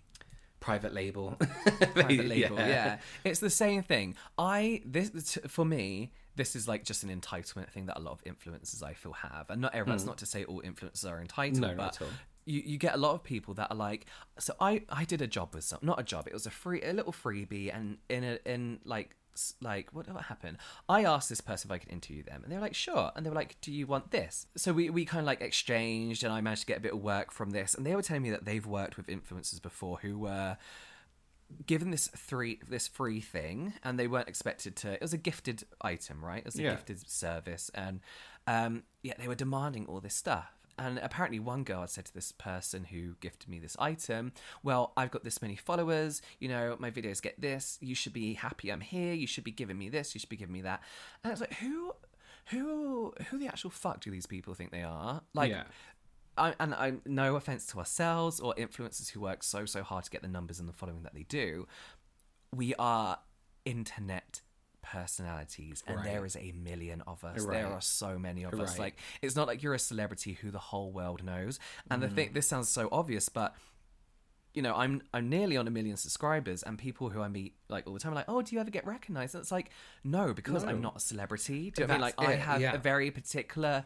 private 0.58 0.92
label? 0.92 1.36
private 1.94 2.26
label. 2.26 2.56
Yeah. 2.58 2.98
it's 3.24 3.38
the 3.40 3.50
same 3.50 3.84
thing. 3.84 4.16
I 4.36 4.82
this 4.84 5.34
t- 5.34 5.40
for 5.46 5.64
me. 5.64 6.10
This 6.34 6.54
is 6.54 6.68
like 6.68 6.84
just 6.84 7.02
an 7.02 7.10
entitlement 7.20 7.68
thing 7.70 7.86
that 7.86 7.98
a 7.98 8.00
lot 8.00 8.12
of 8.12 8.22
influencers 8.22 8.80
I 8.80 8.92
feel 8.94 9.12
have, 9.12 9.50
and 9.50 9.60
not 9.60 9.74
everyone. 9.74 9.96
That's 9.96 10.06
not 10.06 10.18
to 10.18 10.26
say 10.26 10.44
all 10.44 10.62
influencers 10.62 11.04
are 11.10 11.20
entitled, 11.20 11.60
No, 11.60 11.68
not 11.74 11.76
but 11.76 11.96
at 11.96 12.02
all. 12.02 12.08
You, 12.48 12.62
you 12.64 12.78
get 12.78 12.94
a 12.94 12.98
lot 12.98 13.12
of 13.14 13.22
people 13.22 13.54
that 13.54 13.70
are 13.70 13.76
like. 13.76 14.06
So 14.38 14.54
I 14.60 14.82
I 14.88 15.04
did 15.04 15.20
a 15.22 15.26
job 15.26 15.54
with 15.54 15.64
some, 15.64 15.78
not 15.82 16.00
a 16.00 16.02
job. 16.02 16.26
It 16.26 16.32
was 16.32 16.46
a 16.46 16.50
free 16.50 16.80
a 16.82 16.92
little 16.92 17.12
freebie, 17.12 17.70
and 17.76 17.98
in 18.08 18.24
a 18.24 18.38
in 18.44 18.80
like 18.84 19.14
like 19.62 19.92
what 19.94 20.08
what 20.12 20.24
happened? 20.24 20.56
I 20.88 21.04
asked 21.04 21.28
this 21.28 21.40
person 21.40 21.70
if 21.70 21.74
I 21.74 21.78
could 21.78 21.92
interview 21.92 22.22
them, 22.24 22.42
and 22.42 22.50
they 22.50 22.56
were 22.56 22.62
like, 22.62 22.74
sure. 22.74 23.12
And 23.14 23.24
they 23.24 23.30
were 23.30 23.36
like, 23.36 23.56
do 23.60 23.70
you 23.70 23.86
want 23.86 24.10
this? 24.10 24.46
So 24.56 24.72
we 24.72 24.90
we 24.90 25.04
kind 25.04 25.20
of 25.20 25.26
like 25.26 25.40
exchanged, 25.40 26.24
and 26.24 26.32
I 26.32 26.40
managed 26.40 26.62
to 26.62 26.66
get 26.66 26.78
a 26.78 26.80
bit 26.80 26.92
of 26.94 27.00
work 27.02 27.30
from 27.32 27.50
this. 27.50 27.74
And 27.74 27.84
they 27.86 27.94
were 27.94 28.02
telling 28.02 28.22
me 28.22 28.30
that 28.30 28.44
they've 28.44 28.66
worked 28.66 28.96
with 28.96 29.06
influencers 29.06 29.60
before 29.62 29.98
who 29.98 30.18
were 30.18 30.56
given 31.66 31.90
this 31.90 32.08
three 32.08 32.60
this 32.68 32.86
free 32.86 33.20
thing 33.22 33.72
and 33.82 33.98
they 33.98 34.06
weren't 34.06 34.28
expected 34.28 34.76
to 34.76 34.92
it 34.92 35.00
was 35.00 35.14
a 35.14 35.16
gifted 35.16 35.64
item 35.80 36.22
right 36.22 36.40
it 36.40 36.44
was 36.44 36.58
a 36.58 36.62
Yeah. 36.62 36.70
gifted 36.72 37.08
service 37.08 37.70
and 37.74 38.00
um 38.46 38.82
yeah 39.02 39.14
they 39.18 39.26
were 39.26 39.34
demanding 39.34 39.86
all 39.86 39.98
this 40.00 40.14
stuff 40.14 40.57
and 40.78 40.98
apparently 40.98 41.38
one 41.38 41.64
girl 41.64 41.86
said 41.86 42.04
to 42.04 42.14
this 42.14 42.32
person 42.32 42.84
who 42.84 43.14
gifted 43.20 43.48
me 43.48 43.58
this 43.58 43.76
item 43.78 44.32
well 44.62 44.92
i've 44.96 45.10
got 45.10 45.24
this 45.24 45.42
many 45.42 45.56
followers 45.56 46.22
you 46.38 46.48
know 46.48 46.76
my 46.78 46.90
videos 46.90 47.20
get 47.20 47.40
this 47.40 47.78
you 47.80 47.94
should 47.94 48.12
be 48.12 48.34
happy 48.34 48.70
i'm 48.70 48.80
here 48.80 49.12
you 49.12 49.26
should 49.26 49.44
be 49.44 49.50
giving 49.50 49.78
me 49.78 49.88
this 49.88 50.14
you 50.14 50.20
should 50.20 50.28
be 50.28 50.36
giving 50.36 50.52
me 50.52 50.62
that 50.62 50.82
and 51.24 51.32
it's 51.32 51.40
like 51.40 51.54
who 51.54 51.92
who 52.46 53.12
who 53.30 53.38
the 53.38 53.46
actual 53.46 53.70
fuck 53.70 54.00
do 54.00 54.10
these 54.10 54.26
people 54.26 54.54
think 54.54 54.70
they 54.70 54.82
are 54.82 55.22
like 55.34 55.50
Yeah. 55.50 55.64
I, 56.38 56.54
and 56.60 56.72
I 56.72 56.92
no 57.04 57.34
offense 57.34 57.66
to 57.66 57.78
ourselves 57.78 58.38
or 58.38 58.54
influencers 58.54 59.10
who 59.10 59.20
work 59.20 59.42
so 59.42 59.66
so 59.66 59.82
hard 59.82 60.04
to 60.04 60.10
get 60.10 60.22
the 60.22 60.28
numbers 60.28 60.60
and 60.60 60.68
the 60.68 60.72
following 60.72 61.02
that 61.02 61.12
they 61.12 61.24
do. 61.24 61.66
We 62.54 62.74
are 62.78 63.18
internet 63.64 64.40
personalities, 64.92 65.82
and 65.86 66.04
there 66.04 66.20
Right. 66.20 66.26
is 66.26 66.36
a 66.36 66.52
million 66.52 67.00
of 67.06 67.24
us. 67.24 67.40
Right. 67.42 67.58
There 67.58 67.66
are 67.66 67.80
so 67.80 68.18
many 68.18 68.42
of 68.44 68.54
us. 68.60 68.78
Like 68.78 68.96
it's 69.22 69.36
not 69.36 69.46
like 69.46 69.62
you're 69.62 69.74
a 69.74 69.78
celebrity 69.78 70.32
who 70.40 70.50
the 70.50 70.58
whole 70.70 70.90
world 70.92 71.22
knows. 71.24 71.58
And 71.90 72.02
the 72.02 72.08
Mm. 72.08 72.14
thing, 72.14 72.32
this 72.32 72.46
sounds 72.46 72.68
so 72.68 72.88
obvious, 72.92 73.28
but 73.28 73.54
you 74.54 74.62
know, 74.62 74.74
I'm 74.74 75.02
I'm 75.12 75.28
nearly 75.28 75.56
on 75.56 75.68
a 75.68 75.70
million 75.70 75.96
subscribers, 75.96 76.62
and 76.62 76.78
people 76.78 77.10
who 77.10 77.20
I 77.20 77.28
meet 77.28 77.54
like 77.68 77.86
all 77.86 77.92
the 77.94 78.00
time 78.00 78.12
are 78.12 78.16
like, 78.16 78.28
"Oh, 78.28 78.42
do 78.42 78.54
you 78.54 78.60
ever 78.60 78.70
get 78.70 78.86
recognized?" 78.86 79.34
And 79.34 79.42
it's 79.42 79.52
like, 79.52 79.70
no, 80.02 80.32
because 80.32 80.64
I'm 80.64 80.80
not 80.80 80.96
a 80.96 81.00
celebrity. 81.00 81.70
Do 81.70 81.82
you 81.82 81.86
know 81.86 81.94
I 81.94 81.96
mean? 81.96 82.00
Like, 82.00 82.14
I 82.18 82.32
have 82.34 82.60
yeah. 82.60 82.74
a 82.74 82.78
very 82.78 83.10
particular 83.10 83.84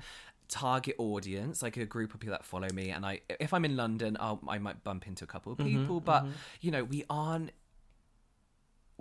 target 0.49 0.95
audience, 0.99 1.63
like 1.63 1.77
a 1.77 1.85
group 1.87 2.15
of 2.15 2.21
people 2.21 2.33
that 2.33 2.45
follow 2.45 2.69
me. 2.73 2.91
And 2.91 3.05
I, 3.07 3.21
if 3.41 3.53
I'm 3.55 3.65
in 3.65 3.75
London, 3.77 4.17
I'll, 4.21 4.41
I 4.47 4.59
might 4.59 4.85
bump 4.85 5.07
into 5.07 5.25
a 5.25 5.27
couple 5.27 5.51
of 5.53 5.59
Mm-hmm, 5.59 5.79
people, 5.79 6.01
but 6.01 6.27
you 6.61 6.71
know, 6.71 6.85
we 6.85 7.05
aren't. 7.11 7.51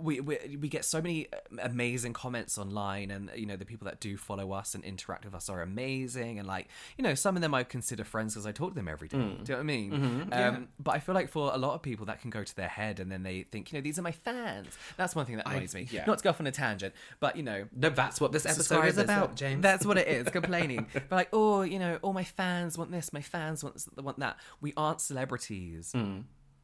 We, 0.02 0.20
we 0.20 0.58
we 0.60 0.68
get 0.68 0.84
so 0.84 1.00
many 1.00 1.28
amazing 1.62 2.12
comments 2.12 2.58
online, 2.58 3.10
and 3.10 3.30
you 3.36 3.46
know 3.46 3.56
the 3.56 3.64
people 3.64 3.84
that 3.86 4.00
do 4.00 4.16
follow 4.16 4.52
us 4.52 4.74
and 4.74 4.84
interact 4.84 5.24
with 5.24 5.34
us 5.34 5.48
are 5.48 5.62
amazing, 5.62 6.38
and 6.38 6.48
like 6.48 6.68
you 6.96 7.04
know 7.04 7.14
some 7.14 7.36
of 7.36 7.42
them 7.42 7.54
I 7.54 7.64
consider 7.64 8.04
friends 8.04 8.34
because 8.34 8.46
I 8.46 8.52
talk 8.52 8.70
to 8.70 8.74
them 8.74 8.88
every 8.88 9.08
day. 9.08 9.18
Do 9.18 9.22
you 9.22 9.28
know 9.30 9.54
what 9.54 9.60
I 9.60 9.62
mean? 9.62 9.92
Mm-hmm. 9.92 10.28
yeah. 10.30 10.48
um, 10.48 10.68
but 10.78 10.94
I 10.94 10.98
feel 10.98 11.14
like 11.14 11.28
for 11.28 11.52
a 11.54 11.58
lot 11.58 11.74
of 11.74 11.82
people 11.82 12.06
that 12.06 12.20
can 12.20 12.30
go 12.30 12.42
to 12.42 12.56
their 12.56 12.68
head, 12.68 13.00
and 13.00 13.10
then 13.10 13.22
they 13.22 13.42
think 13.42 13.72
you 13.72 13.78
know 13.78 13.82
these 13.82 13.98
are 13.98 14.02
my 14.02 14.12
fans. 14.12 14.76
That's 14.96 15.14
one 15.14 15.26
thing 15.26 15.36
that 15.36 15.48
annoys 15.48 15.74
me. 15.74 15.86
yeah. 15.90 16.04
Not 16.06 16.18
to 16.18 16.24
go 16.24 16.30
off 16.30 16.40
on 16.40 16.46
a 16.46 16.52
tangent, 16.52 16.94
but 17.20 17.36
you 17.36 17.42
know 17.42 17.66
No, 17.76 17.90
that's 17.90 18.20
what 18.20 18.32
this 18.32 18.46
episode 18.46 18.84
is 18.86 18.98
about, 18.98 19.36
James. 19.36 19.62
That's 19.62 19.86
what 19.86 19.98
it 19.98 20.08
is, 20.08 20.28
complaining. 20.32 20.86
but 20.92 21.10
like, 21.10 21.28
oh, 21.32 21.62
you 21.62 21.78
know, 21.78 21.98
all 22.02 22.12
my 22.12 22.24
fans 22.24 22.76
want 22.76 22.90
this, 22.90 23.12
my 23.12 23.22
fans 23.22 23.62
want 23.62 23.84
want 23.98 24.18
that. 24.18 24.36
We 24.60 24.72
aren't 24.76 25.00
celebrities. 25.00 25.92
Hmm. 25.92 26.20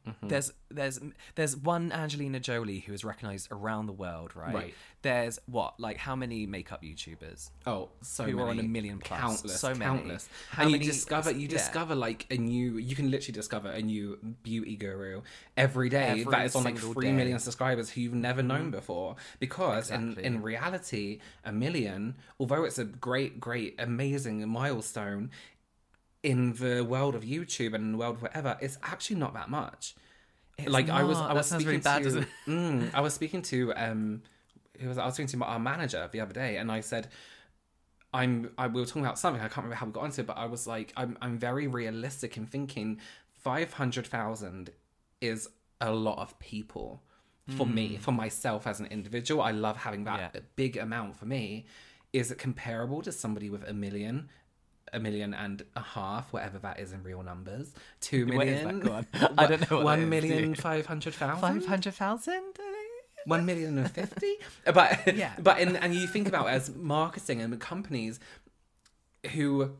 Mm-hmm. 0.09 0.29
There's 0.29 0.53
there's 0.71 1.01
there's 1.35 1.57
one 1.57 1.93
Angelina 1.93 2.41
Jolie 2.41 2.81
who 2.81 2.93
is 2.93 3.05
recognized 3.05 3.49
around 3.51 3.87
the 3.87 3.93
world, 3.93 4.35
right? 4.37 4.55
Right. 4.55 4.75
There's 5.03 5.39
what 5.47 5.79
like 5.79 5.97
how 5.97 6.17
many 6.17 6.45
makeup 6.47 6.83
YouTubers? 6.83 7.51
Oh, 7.67 7.91
so 8.03 8.25
Who 8.25 8.33
many. 8.37 8.43
are 8.43 8.51
on 8.51 8.59
a 8.59 8.63
million 8.65 8.99
plus. 8.99 9.21
Countless, 9.21 9.61
So 9.61 9.69
many. 9.69 9.81
countless. 9.81 10.29
How 10.51 10.63
and 10.65 10.73
many- 10.73 10.85
you 10.85 10.91
discover, 10.91 11.31
you 11.31 11.43
yeah. 11.43 11.49
discover 11.49 11.95
like 11.95 12.27
a 12.31 12.37
new. 12.37 12.79
You 12.79 12.97
can 12.97 13.11
literally 13.11 13.33
discover 13.35 13.69
a 13.71 13.81
new 13.81 14.19
beauty 14.43 14.77
guru 14.77 15.23
every 15.57 15.89
day 15.89 16.09
Every 16.21 16.25
that 16.25 16.47
is 16.47 16.57
on 16.57 16.65
like 16.65 16.79
three 16.79 16.93
day. 16.95 17.09
Mm-hmm. 17.09 17.17
million 17.17 17.39
subscribers 17.39 17.91
who 17.91 18.01
you've 18.01 18.15
never 18.15 18.43
known 18.43 18.71
before. 18.71 19.17
Because 19.39 19.91
Exactly. 19.91 20.25
in 20.25 20.35
in 20.37 20.43
reality, 20.43 21.21
a 21.45 21.53
million, 21.53 22.17
although 22.41 22.65
it's 22.65 22.79
a 22.79 22.85
great, 22.85 23.39
great, 23.41 23.77
amazing 23.79 24.49
milestone 24.49 25.31
in 26.31 26.41
the 26.63 26.75
world 26.93 27.15
of 27.19 27.23
YouTube 27.35 27.73
and 27.77 27.95
the 27.95 27.99
world 28.03 28.17
of 28.17 28.23
whatever, 28.23 28.53
it's 28.61 28.79
actually 28.93 29.17
not 29.25 29.33
that 29.35 29.49
much. 29.61 29.95
like 30.77 30.89
I 31.01 31.03
was. 31.11 31.17
I 31.19 31.29
That 31.29 31.37
was 31.37 31.47
speaking 31.49 31.67
really 31.67 31.89
bad, 31.93 32.03
to. 32.05 32.27
Mm, 32.47 32.91
I 32.99 33.01
was 33.07 33.15
speaking 33.15 33.43
to 33.53 33.59
um, 33.85 34.03
who 34.81 34.89
was 34.89 34.99
I 34.99 35.07
was 35.07 35.15
speaking 35.15 35.33
to 35.41 35.45
our 35.53 35.59
manager 35.73 36.03
the 36.15 36.21
other 36.25 36.35
day, 36.43 36.53
and 36.61 36.71
I 36.79 36.81
said, 36.93 37.05
I'm, 38.13 38.51
I 38.57 38.67
we 38.69 38.81
were 38.81 38.87
talking 38.87 39.05
about 39.05 39.19
something 39.19 39.41
I 39.41 39.49
can't 39.49 39.59
remember 39.67 39.77
how 39.77 39.87
we 39.87 39.93
got 39.93 40.05
into, 40.05 40.21
it, 40.23 40.27
but 40.27 40.39
I 40.39 40.47
was 40.47 40.67
like, 40.67 40.93
I'm, 40.97 41.17
I'm 41.21 41.39
very 41.39 41.67
realistic 41.67 42.37
in 42.37 42.47
thinking, 42.47 43.01
five 43.37 43.75
hundred 43.75 44.07
thousand 44.07 44.71
is 45.21 45.49
a 45.81 45.93
lot 45.93 46.19
of 46.19 46.39
people 46.39 47.03
for 47.57 47.67
me, 47.67 47.97
for 47.97 48.13
myself 48.13 48.67
as 48.67 48.79
an 48.79 48.87
individual. 48.87 49.41
I 49.41 49.53
love 49.53 49.77
having 49.79 50.05
that 50.05 50.21
Yeah. 50.35 50.41
big 50.57 50.77
amount 50.77 51.17
for 51.17 51.25
me. 51.25 51.65
Is 52.13 52.31
it 52.31 52.37
comparable 52.37 53.01
to 53.03 53.11
somebody 53.13 53.49
with 53.49 53.65
a 53.67 53.73
million? 53.73 54.29
A 54.93 54.99
million 54.99 55.35
and 55.35 55.63
a 55.77 55.83
half, 55.83 56.33
whatever 56.33 56.59
that 56.61 56.81
is 56.81 56.93
in 56.93 57.03
real 57.03 57.23
numbers. 57.23 57.73
Two 58.01 58.27
million. 58.27 58.39
What 58.65 58.79
is 58.79 58.83
million. 58.85 59.07
that? 59.13 59.33
I 59.39 59.47
don't 59.47 59.71
know 59.71 59.81
One 59.83 60.09
million 60.09 60.55
five 60.55 60.87
hundred 60.87 61.15
thousand. 61.15 61.41
Five 61.41 61.67
hundred 61.67 61.95
thousand. 61.95 62.43
One 63.27 63.45
million 63.45 63.77
and 63.79 63.91
fifty. 63.91 64.35
But 64.73 65.15
Yeah. 65.17 65.33
but 65.39 65.59
in, 65.61 65.77
and 65.77 65.95
you 65.95 66.07
think 66.07 66.29
about 66.29 66.49
as 66.49 66.75
marketing 66.75 67.41
and 67.43 67.59
companies 67.61 68.19
who 69.35 69.73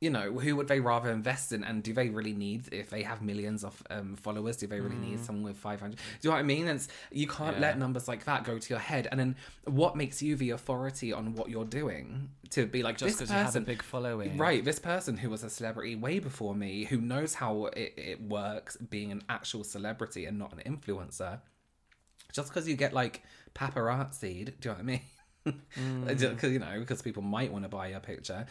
you 0.00 0.10
know 0.10 0.32
who 0.38 0.54
would 0.54 0.68
they 0.68 0.78
rather 0.78 1.10
invest 1.10 1.52
in 1.52 1.64
and 1.64 1.82
do 1.82 1.92
they 1.92 2.08
really 2.08 2.32
need 2.32 2.68
if 2.72 2.88
they 2.88 3.02
have 3.02 3.20
millions 3.20 3.64
of 3.64 3.82
um, 3.90 4.14
followers 4.14 4.56
do 4.56 4.66
they 4.66 4.80
really 4.80 4.94
Mm. 4.96 5.00
need 5.10 5.20
someone 5.24 5.42
with 5.44 5.56
500 5.56 5.96
do 5.96 6.02
you 6.22 6.30
know 6.30 6.34
what 6.36 6.38
i 6.40 6.42
mean 6.44 6.68
it's 6.68 6.86
you 7.10 7.26
can't 7.26 7.56
Yeah. 7.56 7.62
let 7.62 7.78
numbers 7.78 8.06
like 8.06 8.24
that 8.24 8.44
go 8.44 8.58
to 8.58 8.68
your 8.70 8.78
head 8.78 9.08
and 9.10 9.18
then 9.18 9.34
what 9.64 9.96
makes 9.96 10.22
you 10.22 10.36
the 10.36 10.50
authority 10.50 11.12
on 11.12 11.34
what 11.34 11.48
you're 11.50 11.64
doing 11.64 12.30
to 12.50 12.64
be 12.66 12.82
like 12.84 12.96
Just 12.96 13.18
because 13.18 13.30
you 13.30 13.36
have 13.38 13.56
a 13.56 13.60
big 13.60 13.82
following. 13.82 14.36
right 14.36 14.64
this 14.64 14.78
person 14.78 15.16
who 15.16 15.30
was 15.30 15.42
a 15.42 15.50
celebrity 15.50 15.96
way 15.96 16.20
before 16.20 16.54
me 16.54 16.84
who 16.84 16.98
knows 17.00 17.34
how 17.34 17.66
it, 17.66 17.92
it 17.96 18.22
works 18.22 18.76
being 18.76 19.10
an 19.10 19.22
actual 19.28 19.64
celebrity 19.64 20.26
and 20.26 20.38
not 20.38 20.52
an 20.52 20.60
influencer 20.72 21.40
just 22.32 22.48
because 22.50 22.68
you 22.68 22.76
get 22.76 22.92
like 22.92 23.22
paparazzi, 23.54 24.44
do 24.44 24.52
you 24.52 24.54
know 24.66 24.70
what 24.72 24.78
I 24.78 24.82
mean? 24.82 25.00
Mm. 25.80 26.42
You 26.52 26.58
know, 26.58 26.78
because 26.80 27.00
people 27.00 27.22
might 27.22 27.50
want 27.50 27.64
to 27.64 27.70
buy 27.70 27.86
your 27.88 28.00
picture. 28.00 28.44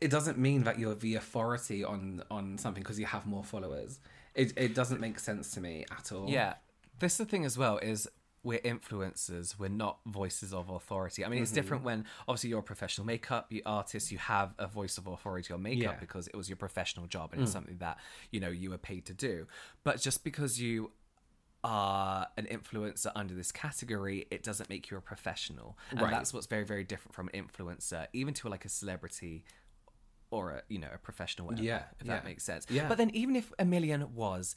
It 0.00 0.10
doesn't 0.10 0.38
mean 0.38 0.64
that 0.64 0.78
you're 0.78 0.94
the 0.94 1.16
authority 1.16 1.84
on 1.84 2.22
on 2.30 2.58
something 2.58 2.82
because 2.82 2.98
you 2.98 3.06
have 3.06 3.26
more 3.26 3.44
followers. 3.44 4.00
It 4.34 4.52
it 4.56 4.74
doesn't 4.74 5.00
make 5.00 5.18
sense 5.18 5.52
to 5.52 5.60
me 5.60 5.84
at 5.90 6.12
all. 6.12 6.28
Yeah, 6.28 6.54
this 6.98 7.12
is 7.12 7.18
the 7.18 7.24
thing 7.26 7.44
as 7.44 7.58
well 7.58 7.78
is 7.78 8.08
we're 8.42 8.60
influencers. 8.60 9.58
We're 9.58 9.68
not 9.68 9.98
voices 10.06 10.54
of 10.54 10.70
authority. 10.70 11.24
I 11.24 11.28
mean, 11.28 11.42
it's 11.42 11.50
mm-hmm. 11.50 11.56
different 11.56 11.84
when 11.84 12.06
obviously 12.26 12.50
you're 12.50 12.60
a 12.60 12.62
professional 12.62 13.06
makeup 13.06 13.46
you 13.50 13.60
artist. 13.66 14.10
You 14.10 14.18
have 14.18 14.54
a 14.58 14.66
voice 14.66 14.96
of 14.96 15.06
authority 15.06 15.52
on 15.52 15.62
makeup 15.62 15.94
Yeah. 15.94 16.00
because 16.00 16.26
it 16.28 16.36
was 16.36 16.48
your 16.48 16.56
professional 16.56 17.06
job 17.06 17.32
and 17.32 17.42
it's 17.42 17.50
mm. 17.50 17.54
something 17.54 17.76
that 17.78 17.98
you 18.30 18.40
know 18.40 18.48
you 18.48 18.70
were 18.70 18.78
paid 18.78 19.04
to 19.06 19.14
do. 19.14 19.46
But 19.84 20.00
just 20.00 20.24
because 20.24 20.60
you 20.60 20.92
are 21.62 22.26
an 22.38 22.46
influencer 22.46 23.12
under 23.14 23.34
this 23.34 23.52
category, 23.52 24.26
it 24.30 24.42
doesn't 24.42 24.70
make 24.70 24.90
you 24.90 24.96
a 24.96 25.00
professional. 25.00 25.76
And 25.90 26.00
Right. 26.00 26.10
that's 26.10 26.32
what's 26.32 26.46
very, 26.46 26.64
very 26.64 26.84
different 26.84 27.14
from 27.14 27.28
an 27.34 27.44
influencer, 27.44 28.06
even 28.14 28.32
to 28.34 28.48
like 28.48 28.64
a 28.64 28.70
celebrity 28.70 29.44
or 30.30 30.50
a 30.50 30.62
you 30.68 30.78
know 30.78 30.88
a 30.94 30.98
professional 30.98 31.46
whatever, 31.48 31.64
Yeah, 31.64 31.82
if 32.00 32.06
that 32.06 32.24
makes 32.24 32.44
sense 32.44 32.66
Yeah. 32.70 32.88
but 32.88 32.98
then 32.98 33.10
even 33.10 33.34
if 33.36 33.52
a 33.58 33.64
million 33.64 34.14
was 34.14 34.56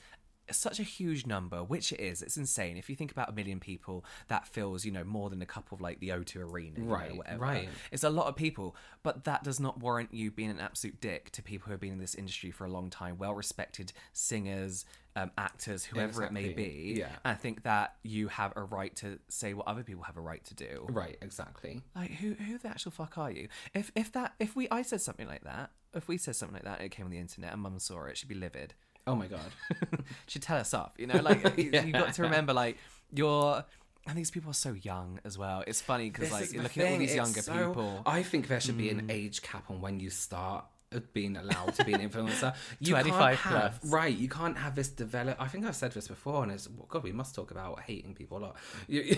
such 0.52 0.80
a 0.80 0.84
huge 0.84 1.26
number 1.26 1.64
which 1.64 1.92
it 1.94 2.00
is 2.00 2.22
it's 2.22 2.36
insane 2.38 2.76
if 2.78 2.90
you 2.90 2.96
think 2.96 3.12
about 3.12 3.30
a 3.30 3.32
million 3.32 3.60
people 3.60 4.04
that 4.28 4.46
fills 4.46 4.84
you 4.84 4.92
know 4.92 5.04
more 5.04 5.30
than 5.30 5.42
a 5.42 5.46
couple 5.46 5.76
of 5.76 5.82
like 5.82 6.00
the 6.02 6.10
o2 6.10 6.36
arena 6.52 6.80
you 6.80 6.86
know, 6.86 6.92
Right, 6.94 7.16
whatever. 7.16 7.40
right. 7.42 7.70
it's 7.92 8.04
a 8.04 8.10
lot 8.10 8.28
of 8.28 8.36
people 8.36 8.76
but 9.04 9.24
that 9.24 9.44
does 9.44 9.60
not 9.60 9.80
warrant 9.80 10.14
you 10.14 10.32
being 10.32 10.50
an 10.50 10.60
absolute 10.60 11.00
dick 11.00 11.30
to 11.32 11.42
people 11.42 11.66
who 11.68 11.72
have 11.72 11.80
been 11.80 11.94
in 11.94 12.00
this 12.00 12.14
industry 12.16 12.52
for 12.52 12.66
a 12.66 12.70
long 12.70 12.90
time 12.90 13.18
well 13.18 13.34
respected 13.34 13.94
singers 14.12 14.86
um, 15.16 15.30
actors 15.38 15.86
whoever 15.86 16.24
it 16.24 16.32
may 16.32 16.50
be 16.54 16.96
yeah. 16.98 17.08
i 17.24 17.36
think 17.36 17.64
that 17.64 17.96
you 18.04 18.28
have 18.30 18.52
a 18.56 18.64
right 18.64 18.96
to 18.96 19.20
say 19.30 19.54
what 19.54 19.68
other 19.68 19.84
people 19.84 20.04
have 20.04 20.18
a 20.18 20.22
right 20.22 20.44
to 20.46 20.56
do 20.56 20.86
Right, 20.90 21.18
exactly. 21.22 21.82
like 21.96 22.12
who 22.12 22.34
who 22.34 22.58
the 22.58 22.68
actual 22.68 22.92
fuck 22.92 23.18
are 23.18 23.32
you? 23.32 23.48
If 23.74 23.92
if 23.96 24.12
that 24.14 24.34
if 24.40 24.56
we 24.56 24.68
I 24.72 24.82
said 24.82 25.02
something 25.02 25.28
like 25.28 25.44
that, 25.44 25.70
if 25.94 26.08
we 26.08 26.18
said 26.18 26.36
something 26.36 26.56
like 26.56 26.64
that, 26.64 26.78
and 26.80 26.86
it 26.88 26.90
came 26.90 27.06
on 27.06 27.12
the 27.12 27.18
internet 27.20 27.54
and 27.54 27.62
mum 27.62 27.78
saw 27.80 28.06
it, 28.06 28.18
she'd 28.18 28.28
be 28.28 28.36
livid. 28.36 28.74
Oh 29.06 29.16
my 29.16 29.28
god. 29.28 29.42
she'd 30.28 30.42
tell 30.42 30.58
us 30.58 30.74
off. 30.74 30.92
You 30.98 31.08
know, 31.08 31.20
like 31.22 31.44
you, 31.58 31.72
you 31.72 31.92
got 31.92 32.14
to 32.16 32.22
remember, 32.24 32.54
like 32.54 32.78
you're. 33.14 33.64
And 34.06 34.18
these 34.18 34.32
people 34.32 34.52
are 34.52 34.54
so 34.56 34.74
young 34.74 35.20
as 35.24 35.38
well. 35.38 35.64
It's 35.66 35.82
funny 35.82 36.10
because 36.10 36.30
like 36.32 36.44
is 36.44 36.50
the 36.50 36.56
you're 36.56 36.64
looking 36.64 36.84
at 36.84 36.92
all 36.92 36.98
these 36.98 37.10
it's 37.12 37.16
younger 37.16 37.42
so- 37.42 37.68
people. 37.68 38.02
I 38.06 38.22
think 38.24 38.48
there 38.50 38.60
should 38.60 38.78
be 38.78 38.90
an 38.90 39.08
age 39.10 39.42
cap 39.42 39.70
on 39.70 39.80
when 39.80 40.02
you 40.02 40.10
start 40.10 40.66
uh, 40.94 41.00
being 41.14 41.38
allowed 41.38 41.74
to 41.76 41.86
be 41.86 41.94
an 41.94 42.02
influencer. 42.10 42.54
You 42.82 42.92
25 42.96 43.40
can't 43.40 43.56
have, 43.56 43.80
plus. 43.80 43.92
right? 43.94 44.14
You 44.14 44.28
can't 44.28 44.58
have 44.58 44.76
this 44.76 44.90
develop. 44.90 45.38
I 45.42 45.48
think 45.48 45.66
I've 45.66 45.76
said 45.78 45.94
this 45.94 46.10
before, 46.10 46.44
and 46.44 46.52
it's 46.52 46.68
God. 46.90 47.02
We 47.04 47.14
must 47.14 47.34
talk 47.34 47.52
about 47.52 47.80
hating 47.80 48.14
people 48.14 48.40
a 48.40 48.40
lot. 48.40 48.56
You, 48.90 49.16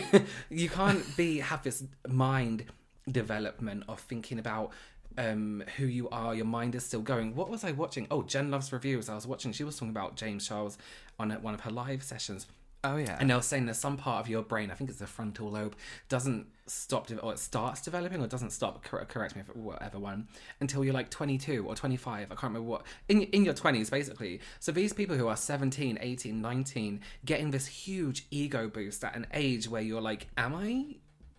you 0.52 0.70
can't 0.70 1.04
be 1.18 1.40
have 1.40 1.64
this 1.64 1.84
mind 2.08 2.66
development 3.12 3.84
of 3.88 4.00
thinking 4.00 4.38
about 4.40 4.72
um 5.18 5.64
who 5.78 5.86
you 5.86 6.10
are 6.10 6.36
your 6.36 6.46
mind 6.46 6.76
is 6.76 6.84
still 6.84 7.02
going 7.02 7.36
what 7.36 7.50
was 7.50 7.64
i 7.64 7.72
watching 7.72 8.08
oh 8.12 8.24
Jen 8.24 8.52
Luv's 8.52 8.72
Reviews 8.72 9.10
i 9.10 9.16
was 9.16 9.28
watching 9.28 9.52
she 9.52 9.64
was 9.64 9.76
talking 9.76 9.90
about 9.90 10.16
james 10.16 10.48
charles 10.48 10.78
on 11.20 11.32
one 11.32 11.54
of 11.54 11.62
her 11.62 11.72
live 11.72 12.04
sessions 12.04 12.48
oh 12.86 12.98
yeah, 12.98 13.18
and 13.20 13.30
they 13.30 13.34
were 13.34 13.42
saying 13.42 13.66
there's 13.66 13.80
some 13.80 13.98
part 13.98 14.24
of 14.24 14.30
your 14.30 14.44
brain, 14.44 14.72
I 14.72 14.76
think 14.76 14.90
it's 14.90 15.00
the 15.00 15.08
frontal 15.08 15.50
lobe, 15.50 15.76
doesn't 16.08 16.48
stop, 16.68 17.08
de- 17.08 17.20
or 17.20 17.34
it 17.34 17.40
starts 17.40 17.82
developing, 17.82 18.22
or 18.22 18.28
doesn't 18.28 18.52
stop, 18.52 18.84
cor- 18.84 19.06
correct 19.06 19.36
me 19.36 19.42
if 19.42 19.56
whatever 19.56 20.00
one, 20.00 20.28
until 20.60 20.86
you're 20.86 20.94
like 20.94 21.10
22 21.10 21.66
or 21.66 21.76
25. 21.76 22.26
I 22.26 22.28
can't 22.28 22.44
remember 22.44 22.70
what, 22.70 22.84
in, 23.10 23.24
in 23.24 23.44
your 23.44 23.54
20s, 23.54 23.90
basically. 23.90 24.40
So 24.60 24.72
these 24.72 24.94
people 24.94 25.18
who 25.18 25.28
are 25.28 25.36
17, 25.36 25.98
18, 26.00 26.42
19, 26.42 27.02
getting 27.26 27.52
this 27.52 27.68
huge 27.68 28.28
ego 28.30 28.68
boost 28.70 29.04
at 29.04 29.16
an 29.16 29.28
age 29.34 29.68
where 29.68 29.82
you're 29.82 30.02
like, 30.02 30.28
am 30.38 30.56
I. 30.56 30.98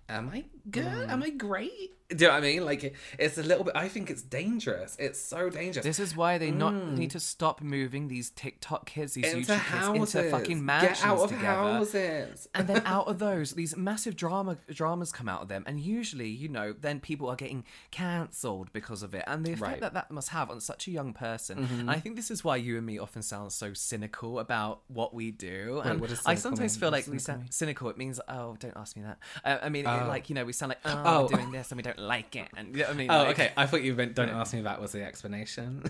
Am 0.08 0.30
I 0.32 0.44
good? 0.70 1.08
Am 1.10 1.22
I 1.22 1.30
great? 1.30 1.92
Do 2.08 2.22
you 2.24 2.28
know 2.28 2.34
what 2.34 2.44
I 2.44 2.46
mean? 2.46 2.64
Like, 2.64 2.84
it, 2.84 2.94
it's 3.18 3.36
a 3.36 3.42
little 3.42 3.64
bit. 3.64 3.74
I 3.74 3.88
think 3.88 4.10
it's 4.10 4.22
dangerous. 4.22 4.94
It's 5.00 5.20
so 5.20 5.50
dangerous. 5.50 5.84
This 5.84 5.98
is 5.98 6.14
why 6.16 6.38
they 6.38 6.52
not 6.52 6.72
need 6.72 7.10
to 7.10 7.18
stop 7.20 7.60
moving 7.60 8.06
these 8.06 8.30
TikTok 8.30 8.86
kids, 8.86 9.14
these 9.14 9.24
into 9.32 9.52
YouTube 9.52 9.56
houses. 9.56 9.98
kids, 9.98 10.14
into 10.14 10.30
fucking 10.30 10.64
mansions 10.64 10.98
Get 11.00 11.04
out 11.08 11.18
of 11.18 11.30
together. 11.30 11.46
houses. 11.48 12.48
and 12.54 12.68
then 12.68 12.82
out 12.86 13.08
of 13.08 13.18
those, 13.18 13.54
these 13.54 13.76
massive 13.76 14.14
drama 14.14 14.56
dramas 14.70 15.10
come 15.10 15.28
out 15.28 15.42
of 15.42 15.48
them, 15.48 15.64
and 15.66 15.80
usually, 15.80 16.28
you 16.28 16.48
know, 16.48 16.72
then 16.72 17.00
people 17.00 17.28
are 17.28 17.34
getting 17.34 17.64
cancelled 17.90 18.72
because 18.72 19.02
of 19.02 19.12
it, 19.14 19.24
and 19.26 19.44
the 19.44 19.50
effect 19.50 19.62
Right. 19.62 19.72
Mm-hmm. 19.74 19.80
that 19.82 19.94
that 19.94 20.10
must 20.12 20.28
have 20.28 20.48
on 20.48 20.60
such 20.60 20.86
a 20.86 20.92
young 20.92 21.12
person. 21.12 21.58
And 21.80 21.90
I 21.90 21.98
think 21.98 22.14
this 22.14 22.30
is 22.30 22.44
why 22.44 22.56
you 22.56 22.76
and 22.76 22.86
me 22.86 22.98
often 22.98 23.22
sound 23.22 23.52
so 23.52 23.72
cynical 23.74 24.38
about 24.38 24.82
what 24.86 25.12
we 25.12 25.32
do. 25.32 25.80
and 25.84 26.00
what 26.00 26.12
I 26.24 26.36
sometimes 26.36 26.74
mean? 26.74 26.80
feel 26.80 26.90
like 26.90 27.06
we 27.08 27.18
cynical 27.18 27.40
sound 27.42 27.52
cynical. 27.54 27.88
It 27.88 27.98
means 27.98 28.20
oh, 28.28 28.56
don't 28.60 28.76
ask 28.76 28.96
me 28.96 29.02
that. 29.02 29.18
Uh, 29.44 29.58
I 29.60 29.70
mean, 29.70 29.86
it, 29.86 30.06
like 30.06 30.28
you 30.28 30.34
know, 30.36 30.44
we 30.44 30.52
sound 30.56 30.70
like 30.70 30.78
oh, 30.84 31.02
Oh. 31.04 31.22
we're 31.22 31.36
doing 31.38 31.52
this 31.52 31.70
and 31.70 31.76
we 31.76 31.82
don't 31.82 31.98
like 31.98 32.34
it, 32.36 32.48
and 32.56 32.74
you 32.76 32.82
know 32.82 32.88
I 32.90 32.92
mean. 32.94 33.10
Oh, 33.10 33.18
Like- 33.18 33.28
okay. 33.38 33.52
I 33.56 33.66
thought 33.66 33.82
you 33.82 33.94
meant 33.94 34.14
don't 34.14 34.30
ask 34.30 34.52
me 34.54 34.62
that 34.62 34.80
was 34.80 34.92
the 34.92 35.02
explanation. 35.04 35.82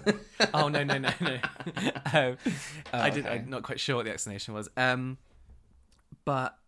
oh 0.55 0.69
no 0.69 0.85
no 0.85 0.99
no 0.99 1.11
no 1.23 1.39
um, 2.13 2.37
i 2.93 3.11
did 3.11 3.27
okay. 3.27 3.37
i'm 3.37 3.51
not 3.51 3.63
quite 3.63 3.81
sure 3.81 3.97
what 3.97 4.05
the 4.05 4.11
explanation 4.13 4.55
was 4.55 4.69
um 4.77 5.19
but 6.25 6.59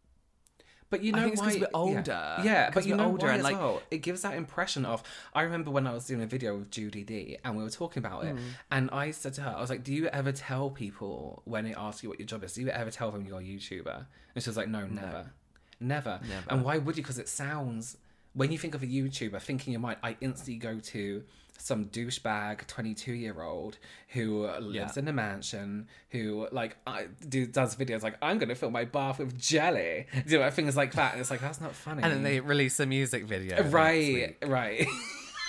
But 0.91 1.03
you 1.03 1.13
know 1.13 1.19
I 1.19 1.23
think 1.25 1.33
it's 1.35 1.43
'cause 1.43 1.55
why? 1.57 1.61
we're 1.61 1.69
older. 1.75 2.03
Yeah, 2.39 2.43
yeah 2.43 2.71
but 2.73 2.87
you 2.87 2.97
know 2.97 3.07
older 3.07 3.27
why 3.27 3.35
and, 3.35 3.43
like- 3.43 3.59
well. 3.59 3.83
It 3.91 3.99
gives 3.99 4.23
that 4.23 4.35
impression 4.35 4.87
of. 4.87 5.03
I 5.35 5.43
remember 5.43 5.71
when 5.71 5.87
I 5.87 5.93
was 5.93 6.07
doing 6.07 6.23
a 6.23 6.27
video 6.27 6.57
with 6.57 6.71
Judy 6.71 7.05
D, 7.05 7.37
and 7.45 7.57
we 7.59 7.63
were 7.63 7.69
talking 7.71 8.01
about 8.05 8.25
it, 8.25 8.35
and 8.71 8.89
I 8.91 9.11
said 9.11 9.35
to 9.35 9.43
her, 9.43 9.55
I 9.57 9.61
was 9.61 9.69
like, 9.71 9.85
"Do 9.85 9.93
you 9.93 10.07
ever 10.09 10.33
tell 10.33 10.71
people 10.71 11.43
when 11.45 11.65
they 11.65 11.75
ask 11.75 12.03
you 12.03 12.09
what 12.09 12.19
your 12.19 12.27
job 12.27 12.43
is? 12.45 12.55
Do 12.55 12.63
you 12.63 12.71
ever 12.71 12.91
tell 12.91 13.11
them 13.11 13.27
you're 13.27 13.41
a 13.41 13.43
YouTuber?" 13.43 14.07
And 14.35 14.43
she 14.43 14.49
was 14.49 14.57
like, 14.57 14.69
"No, 14.69 14.87
never, 14.87 15.27
never." 15.81 16.21
Never. 16.29 16.45
And 16.49 16.65
why 16.65 16.79
would 16.79 16.97
you? 16.97 17.03
Because 17.03 17.19
it 17.19 17.29
sounds. 17.29 17.97
When 18.35 18.53
you 18.53 18.59
think 18.59 18.75
of 18.75 18.83
a 18.83 18.87
YouTuber, 18.87 19.41
thinking 19.41 19.69
in 19.69 19.73
your 19.73 19.81
mind, 19.81 19.99
I 20.03 20.17
instantly 20.21 20.57
go 20.57 20.79
to 20.79 21.25
some 21.61 21.87
douchebag 21.87 22.65
22 22.69 23.13
year 23.13 23.43
old 23.43 23.79
who 24.11 24.47
lives 24.61 24.97
Yeah. 24.97 25.03
in 25.03 25.09
a 25.09 25.13
mansion 25.13 25.89
who 26.11 26.47
like 26.53 26.77
I, 26.87 27.09
do, 27.29 27.47
does 27.47 27.75
videos 27.75 28.03
like 28.05 28.15
I'm 28.23 28.39
gonna 28.39 28.55
fill 28.55 28.71
my 28.71 28.85
bath 28.85 29.19
with 29.19 29.37
jelly 29.41 30.07
do 30.25 30.35
you 30.35 30.39
know 30.39 30.51
things 30.51 30.77
like 30.77 30.93
that 30.93 31.13
and 31.15 31.21
it's 31.21 31.31
like 31.33 31.41
that's 31.41 31.61
not 31.61 31.75
funny 31.75 32.05
and 32.05 32.13
then 32.13 32.23
they 32.23 32.39
release 32.39 32.79
a 32.79 32.87
music 32.87 33.25
video 33.25 33.61
right 33.71 34.37
right 34.47 34.87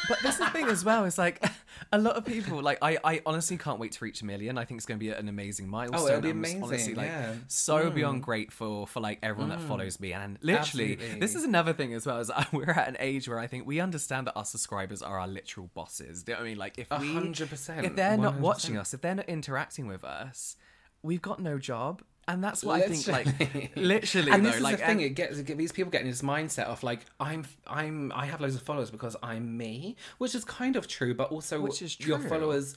but 0.10 0.18
this 0.24 0.34
is 0.34 0.40
the 0.40 0.50
thing 0.50 0.66
as 0.66 0.84
well 0.84 1.06
is 1.06 1.20
like 1.20 1.46
a 1.92 1.98
lot 1.98 2.16
of 2.16 2.26
people 2.26 2.62
like 2.62 2.78
I, 2.82 2.98
I 3.04 3.22
honestly 3.26 3.58
can't 3.58 3.80
wait 3.80 3.94
to 3.94 4.04
reach 4.04 4.22
a 4.22 4.26
million. 4.26 4.58
I 4.58 4.66
think 4.66 4.80
it's 4.80 4.86
going 4.86 5.00
to 5.00 5.04
be 5.04 5.12
an 5.12 5.28
amazing 5.28 5.68
milestone. 5.68 6.02
Oh, 6.02 6.08
it'll 6.08 6.22
be 6.22 6.30
I'm 6.30 6.38
amazing, 6.38 6.64
Honestly, 6.64 6.94
like 6.96 7.08
yeah. 7.08 7.34
Mm. 7.34 7.40
so 7.48 7.90
beyond 7.90 8.24
grateful 8.24 8.86
for 8.86 9.00
like 9.00 9.20
everyone 9.24 9.50
that 9.50 9.62
follows 9.62 10.00
me. 10.00 10.14
And 10.14 10.38
literally, 10.42 10.94
Absolutely. 10.94 11.20
this 11.20 11.36
is 11.36 11.44
another 11.44 11.74
thing 11.74 11.94
as 11.94 12.06
well. 12.06 12.20
as 12.20 12.32
we're 12.52 12.70
at 12.70 12.88
an 12.88 12.98
age 13.00 13.28
where 13.28 13.40
I 13.40 13.48
think 13.48 13.66
we 13.66 13.80
understand 13.80 14.28
that 14.28 14.34
our 14.36 14.46
subscribers 14.46 15.02
are 15.02 15.20
our 15.20 15.28
literal 15.28 15.70
bosses. 15.74 16.24
Do 16.24 16.32
you 16.32 16.36
know 16.36 16.42
what 16.42 16.46
I 16.46 16.50
mean? 16.50 16.58
Like 16.58 16.78
if 16.78 16.90
we, 17.00 17.14
hundred 17.14 17.50
percent, 17.50 17.86
if 17.86 17.96
they're 17.96 18.18
not 18.18 18.36
100%. 18.36 18.40
watching 18.40 18.78
us, 18.78 18.94
if 18.94 19.02
they're 19.02 19.16
not 19.16 19.30
interacting 19.30 19.88
with 19.88 20.04
us, 20.04 20.56
we've 21.02 21.22
got 21.22 21.40
no 21.40 21.58
job. 21.58 22.02
And 22.30 22.44
that's 22.44 22.64
what 22.64 22.80
I 22.82 22.88
think. 22.88 23.08
Like 23.08 23.26
Literally. 23.40 23.72
literally, 23.76 24.32
and 24.32 24.46
though, 24.46 24.50
this 24.50 24.58
is 24.58 24.62
like 24.62 24.78
the 24.78 24.86
thing. 24.86 25.02
It 25.02 25.16
gets 25.16 25.42
these 25.42 25.72
people 25.72 25.90
getting 25.90 26.08
this 26.08 26.22
mindset 26.22 26.66
of 26.66 26.84
like 26.84 27.00
I'm 27.20 27.44
I'm 27.66 28.12
I 28.16 28.28
have 28.28 28.40
loads 28.40 28.54
of 28.54 28.62
followers 28.62 28.92
because 28.92 29.16
I'm 29.24 29.58
me, 29.58 29.96
which 30.20 30.36
is 30.36 30.46
kind 30.46 30.76
of 30.76 30.88
true, 30.88 31.16
but 31.16 31.32
also 31.32 31.60
Which 31.60 31.82
is 31.82 31.96
true. 31.96 32.10
your 32.10 32.20
followers 32.20 32.76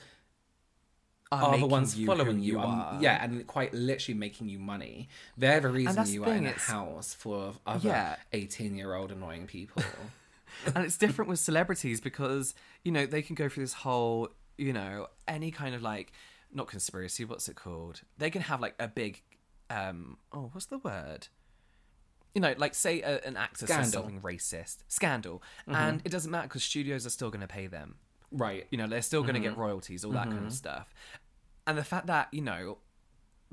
are 1.30 1.58
the 1.58 1.66
ones 1.66 1.98
you 1.98 2.06
following 2.06 2.38
you. 2.40 2.52
you 2.52 2.58
are. 2.60 2.96
yeah, 3.00 3.22
and 3.22 3.46
quite 3.46 3.74
literally 3.74 4.18
making 4.18 4.48
you 4.48 4.58
money. 4.58 5.08
They're 5.36 5.60
the 5.60 5.68
reason 5.68 6.06
you 6.06 6.24
the 6.24 6.30
are 6.30 6.34
in 6.34 6.44
thing, 6.44 6.54
a 6.54 6.58
house 6.58 7.12
full 7.12 7.48
of 7.48 7.58
other 7.66 8.16
eighteen-year-old 8.32 9.12
annoying 9.12 9.46
people. 9.46 9.82
and 10.74 10.84
it's 10.84 10.96
different 10.96 11.28
with 11.28 11.40
celebrities 11.40 12.00
because 12.00 12.54
you 12.84 12.92
know 12.92 13.04
they 13.04 13.20
can 13.20 13.34
go 13.34 13.50
through 13.50 13.64
this 13.64 13.72
whole 13.74 14.30
you 14.56 14.72
know 14.72 15.08
any 15.28 15.50
kind 15.50 15.74
of 15.74 15.82
like 15.82 16.12
not 16.54 16.68
conspiracy 16.68 17.24
what's 17.24 17.48
it 17.48 17.56
called 17.56 18.02
they 18.18 18.30
can 18.30 18.42
have 18.42 18.60
like 18.60 18.74
a 18.78 18.86
big 18.86 19.22
um 19.72 20.18
oh 20.32 20.50
what's 20.52 20.66
the 20.66 20.78
word? 20.78 21.28
You 22.34 22.40
know 22.40 22.54
like 22.56 22.74
say 22.74 23.02
a, 23.02 23.20
an 23.24 23.36
actor 23.36 23.66
Scandal. 23.66 23.84
says 23.84 23.92
something 23.92 24.20
racist. 24.20 24.78
Scandal. 24.88 25.42
Mm-hmm. 25.68 25.74
And 25.74 26.02
it 26.04 26.10
doesn't 26.10 26.30
matter 26.30 26.48
because 26.48 26.62
studios 26.62 27.06
are 27.06 27.10
still 27.10 27.30
going 27.30 27.42
to 27.42 27.46
pay 27.46 27.66
them. 27.66 27.96
Right. 28.34 28.66
you 28.70 28.78
know 28.78 28.86
they're 28.86 29.02
still 29.02 29.22
going 29.22 29.34
to 29.34 29.40
get 29.40 29.52
mm-hmm. 29.52 29.60
royalties 29.60 30.04
all 30.04 30.12
that 30.12 30.24
kind 30.24 30.38
of 30.38 30.44
mm-hmm. 30.44 30.50
stuff. 30.50 30.94
And 31.66 31.76
the 31.76 31.84
fact 31.84 32.06
that 32.06 32.28
you 32.32 32.40
know 32.40 32.78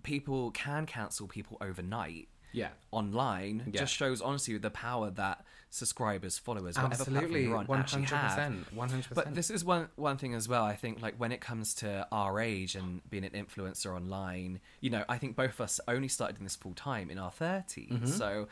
people 0.04 0.52
can 0.52 0.86
cancel 0.86 1.28
people 1.28 1.58
overnight 1.62 2.30
Yeah. 2.52 2.70
online 2.92 3.64
Yeah. 3.68 3.82
just 3.82 3.94
shows 3.94 4.22
honestly 4.22 4.58
the 4.58 4.72
power 4.72 5.12
that 5.12 5.46
subscribers 5.70 6.38
followers 6.38 6.76
whatever 6.76 6.96
platform 6.96 7.16
Absolutely, 7.18 7.44
you're 7.44 7.58
on 7.58 7.66
one 7.68 7.80
actually 7.80 8.04
hundred 8.04 8.16
have 8.16 8.30
percent, 8.32 8.74
one 8.74 8.90
hundred 8.90 9.14
but 9.14 9.36
this 9.36 9.52
is 9.52 9.64
one 9.64 9.90
one 9.96 10.18
thing 10.18 10.34
as 10.34 10.48
well. 10.48 10.64
I 10.64 10.76
think 10.76 11.02
like 11.02 11.16
when 11.20 11.32
it 11.32 11.42
comes 11.42 11.76
to 11.76 12.08
our 12.12 12.40
age 12.40 12.76
and 12.76 13.08
being 13.10 13.24
an 13.24 13.32
influencer 13.32 13.96
online, 13.96 14.62
you 14.82 14.90
know, 14.90 15.04
I 15.08 15.18
think 15.18 15.36
both 15.36 15.52
of 15.52 15.62
us 15.62 15.80
only 15.88 16.08
started 16.08 16.38
in 16.38 16.44
this 16.44 16.56
full 16.56 16.74
time 16.74 17.10
in 17.10 17.20
our 17.20 17.32
30s. 17.32 17.92
Mm-hmm. 17.92 18.06
So 18.08 18.48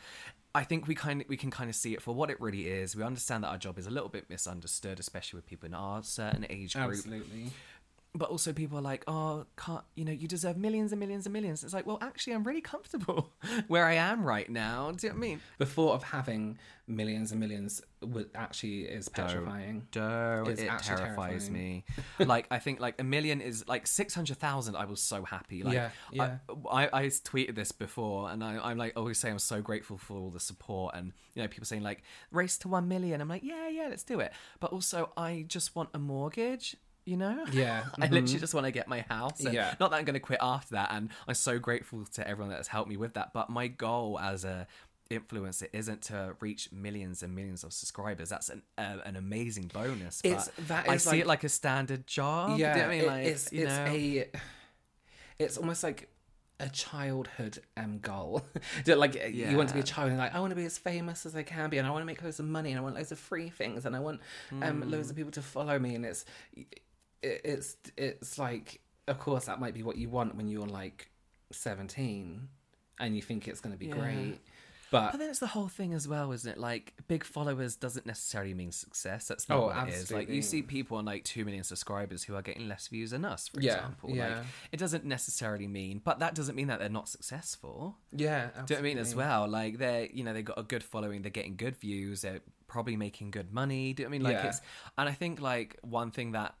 I 0.54 0.64
think 0.64 0.86
we 0.86 0.94
kind 0.94 1.20
of 1.20 1.28
we 1.28 1.36
can 1.36 1.50
kind 1.50 1.68
of 1.68 1.76
see 1.76 1.92
it 1.92 2.02
for 2.02 2.14
what 2.14 2.30
it 2.30 2.40
really 2.40 2.68
is. 2.68 2.96
We 2.96 3.02
understand 3.02 3.44
that 3.44 3.48
our 3.48 3.58
job 3.58 3.78
is 3.78 3.86
a 3.86 3.90
little 3.90 4.08
bit 4.08 4.30
misunderstood, 4.30 4.98
especially 4.98 5.38
with 5.38 5.46
people 5.46 5.66
in 5.66 5.74
our 5.74 6.02
certain 6.02 6.46
age 6.48 6.74
group. 6.74 6.90
Absolutely. 6.90 7.50
But 8.18 8.30
also 8.30 8.52
people 8.52 8.78
are 8.78 8.82
like, 8.82 9.04
oh, 9.06 9.46
can't 9.56 9.84
you 9.94 10.04
know, 10.04 10.12
you 10.12 10.28
deserve 10.28 10.56
millions 10.56 10.92
and 10.92 11.00
millions 11.00 11.26
and 11.26 11.32
millions. 11.32 11.64
It's 11.64 11.74
like, 11.74 11.86
well, 11.86 11.98
actually, 12.00 12.34
I'm 12.34 12.44
really 12.44 12.60
comfortable 12.60 13.32
where 13.68 13.86
I 13.86 13.94
am 13.94 14.24
right 14.24 14.48
now. 14.48 14.90
Do 14.92 15.06
you 15.06 15.12
know 15.12 15.18
what 15.18 15.24
I 15.24 15.28
mean? 15.28 15.40
The 15.58 15.66
thought 15.66 15.94
of 15.94 16.02
having 16.02 16.58
millions 16.88 17.32
and 17.32 17.40
millions 17.40 17.82
would 18.00 18.30
actually 18.34 18.82
is 18.82 19.08
petrifying. 19.08 19.86
Don't. 19.92 20.48
It 20.48 20.68
actually 20.68 20.96
terrifies 20.96 21.48
terrifying. 21.48 21.52
me. 21.52 21.84
like 22.26 22.46
I 22.50 22.58
think 22.58 22.80
like 22.80 23.00
a 23.00 23.04
million 23.04 23.40
is 23.40 23.66
like 23.68 23.86
six 23.86 24.14
hundred 24.14 24.38
thousand. 24.38 24.76
I 24.76 24.86
was 24.86 25.00
so 25.00 25.24
happy. 25.24 25.62
Like 25.62 25.74
Yeah, 25.74 25.90
yeah. 26.12 26.38
I, 26.70 26.86
I, 26.86 27.00
I 27.00 27.06
tweeted 27.06 27.54
this 27.54 27.72
before, 27.72 28.30
and 28.30 28.42
I, 28.42 28.58
I'm 28.58 28.78
like 28.78 28.94
always 28.96 29.18
saying 29.18 29.32
I'm 29.32 29.38
so 29.38 29.60
grateful 29.60 29.98
for 29.98 30.16
all 30.16 30.30
the 30.30 30.40
support 30.40 30.94
and 30.96 31.12
you 31.34 31.42
know 31.42 31.48
people 31.48 31.66
saying 31.66 31.82
like 31.82 32.02
race 32.32 32.56
to 32.58 32.68
one 32.68 32.88
million. 32.88 33.20
I'm 33.20 33.28
like 33.28 33.44
yeah 33.44 33.68
yeah 33.68 33.88
let's 33.88 34.04
do 34.04 34.20
it. 34.20 34.32
But 34.60 34.72
also 34.72 35.12
I 35.16 35.44
just 35.46 35.76
want 35.76 35.90
a 35.94 35.98
mortgage. 35.98 36.76
You 37.08 37.16
know, 37.16 37.44
Yeah, 37.52 37.84
I 37.98 38.06
literally 38.08 38.38
just 38.38 38.52
want 38.52 38.66
to 38.66 38.70
get 38.70 38.86
my 38.86 39.00
house. 39.08 39.40
And 39.40 39.54
Yeah. 39.54 39.74
not 39.80 39.90
that 39.90 39.96
I'm 39.96 40.04
going 40.04 40.14
to 40.14 40.20
quit 40.20 40.40
after 40.42 40.74
that, 40.74 40.90
and 40.92 41.08
I'm 41.26 41.34
so 41.34 41.58
grateful 41.58 42.04
to 42.16 42.28
everyone 42.28 42.50
that 42.50 42.56
has 42.58 42.68
helped 42.68 42.90
me 42.90 42.96
with 42.98 43.14
that. 43.14 43.32
But 43.32 43.48
my 43.48 43.66
goal 43.68 44.18
as 44.20 44.44
a 44.44 44.66
influencer 45.10 45.68
isn't 45.72 46.02
to 46.02 46.36
reach 46.40 46.70
millions 46.70 47.22
and 47.22 47.34
millions 47.34 47.64
of 47.64 47.72
subscribers. 47.72 48.28
That's 48.28 48.50
an 48.50 48.60
uh, 48.76 48.98
an 49.06 49.16
amazing 49.16 49.70
bonus. 49.72 50.20
But 50.20 50.28
It's- 50.32 50.50
that 50.68 50.86
I 50.86 50.98
see 50.98 51.10
like- 51.10 51.20
it 51.20 51.26
like 51.26 51.44
a 51.44 51.48
standard 51.48 52.06
job. 52.06 52.58
yeah, 52.58 52.74
you 52.76 52.82
know 52.82 52.88
I 52.88 52.90
mean? 52.98 53.06
Like, 53.06 53.24
it's 53.26 53.50
you 53.52 53.62
it's 53.66 53.76
know? 53.78 53.86
a 53.86 54.30
it's 55.38 55.56
almost 55.56 55.82
like 55.82 56.10
a 56.60 56.68
childhood 56.68 57.58
um 57.78 58.00
goal. 58.00 58.42
Like 58.86 59.14
you 59.32 59.56
want 59.56 59.68
to 59.70 59.74
be 59.74 59.80
a 59.80 59.84
child 59.94 60.10
and 60.10 60.18
like 60.18 60.34
I 60.34 60.40
want 60.40 60.50
to 60.50 60.56
be 60.56 60.64
as 60.66 60.76
famous 60.76 61.24
as 61.24 61.34
I 61.34 61.42
can 61.42 61.70
be, 61.70 61.78
and 61.78 61.86
I 61.86 61.90
want 61.90 62.02
to 62.02 62.06
make 62.06 62.20
loads 62.22 62.38
of 62.40 62.46
money, 62.46 62.70
and 62.72 62.78
I 62.78 62.82
want 62.82 62.96
loads 62.96 63.12
of 63.12 63.18
free 63.18 63.48
things, 63.48 63.86
and 63.86 63.96
I 63.96 64.00
want 64.00 64.20
um 64.60 64.82
Hmm. 64.82 64.90
loads 64.90 65.08
of 65.08 65.16
people 65.16 65.32
to 65.32 65.42
follow 65.42 65.78
me, 65.78 65.94
and 65.94 66.04
it's 66.04 66.26
it, 67.22 67.40
it's 67.44 67.76
it's 67.96 68.38
like 68.38 68.80
of 69.06 69.18
course 69.18 69.46
that 69.46 69.58
might 69.60 69.74
be 69.74 69.82
what 69.82 69.96
you 69.96 70.08
want 70.08 70.34
when 70.36 70.48
you're 70.48 70.66
like 70.66 71.10
seventeen, 71.50 72.48
and 72.98 73.14
you 73.16 73.22
think 73.22 73.48
it's 73.48 73.60
going 73.60 73.72
to 73.74 73.78
be 73.78 73.86
Yeah. 73.86 73.94
great, 73.94 74.38
but. 74.90 75.12
But 75.12 75.18
then 75.18 75.28
it's 75.30 75.38
the 75.38 75.46
whole 75.48 75.68
thing 75.68 75.92
as 75.94 76.06
well, 76.08 76.32
isn't 76.32 76.50
it? 76.50 76.58
Like 76.58 76.94
big 77.08 77.24
followers 77.24 77.76
doesn't 77.76 78.06
necessarily 78.06 78.54
mean 78.54 78.72
success. 78.72 79.28
That's 79.28 79.48
not 79.48 79.58
Oh, 79.58 79.66
what 79.66 79.88
it 79.88 79.94
is. 79.94 80.10
Like 80.10 80.28
you 80.28 80.40
see 80.42 80.62
people 80.62 80.96
on 80.98 81.04
like 81.04 81.24
two 81.24 81.44
million 81.44 81.64
subscribers 81.64 82.22
who 82.24 82.34
are 82.34 82.42
getting 82.42 82.68
less 82.68 82.88
views 82.88 83.10
than 83.10 83.24
us, 83.24 83.48
for 83.48 83.60
Yeah, 83.60 83.74
example. 83.76 84.10
yeah. 84.14 84.28
Like 84.38 84.46
it 84.72 84.76
doesn't 84.78 85.04
necessarily 85.04 85.66
mean, 85.66 86.00
but 86.04 86.18
that 86.20 86.34
doesn't 86.34 86.54
mean 86.56 86.68
that 86.68 86.78
they're 86.78 86.88
not 86.88 87.08
successful. 87.08 87.98
yeah, 88.12 88.48
Do 88.48 88.52
you 88.52 88.60
know 88.60 88.64
what 88.66 88.78
I 88.78 88.82
mean 88.82 88.98
as 88.98 89.14
well? 89.14 89.48
Like 89.48 89.78
they're 89.78 90.06
you 90.06 90.24
know 90.24 90.32
they've 90.32 90.44
got 90.44 90.58
a 90.58 90.62
good 90.62 90.82
following, 90.82 91.22
they're 91.22 91.30
getting 91.30 91.56
good 91.56 91.76
views, 91.76 92.22
they're 92.22 92.40
probably 92.66 92.96
making 92.96 93.30
good 93.30 93.52
money. 93.52 93.92
Do 93.92 94.02
you 94.02 94.06
know 94.06 94.10
what 94.10 94.14
I 94.14 94.18
mean? 94.18 94.22
Like 94.24 94.42
Yeah. 94.42 94.48
it's 94.48 94.60
and 94.96 95.08
I 95.08 95.12
think 95.12 95.40
like 95.40 95.78
one 95.82 96.10
thing 96.10 96.32
that 96.32 96.54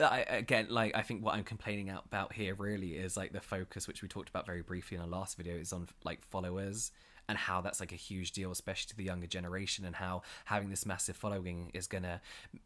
I 0.00 0.20
again 0.28 0.66
like 0.70 0.96
I 0.96 1.02
think 1.02 1.24
what 1.24 1.34
I'm 1.34 1.44
complaining 1.44 1.90
about 1.90 2.32
here 2.32 2.54
really 2.54 2.92
is 2.92 3.16
like 3.16 3.32
the 3.32 3.40
focus 3.40 3.86
which 3.86 4.02
we 4.02 4.08
talked 4.08 4.28
about 4.28 4.46
very 4.46 4.62
briefly 4.62 4.96
in 4.96 5.02
our 5.02 5.08
last 5.08 5.36
video 5.36 5.56
is 5.56 5.72
on 5.72 5.88
like 6.04 6.22
followers 6.22 6.92
and 7.28 7.38
how 7.38 7.60
that's 7.60 7.80
like 7.80 7.92
a 7.92 7.96
huge 7.96 8.32
deal 8.32 8.50
especially 8.50 8.88
to 8.90 8.96
the 8.96 9.04
younger 9.04 9.26
generation 9.26 9.84
and 9.84 9.96
how 9.96 10.22
having 10.46 10.70
this 10.70 10.84
massive 10.84 11.16
following 11.16 11.70
is 11.74 11.86
gonna 11.86 12.20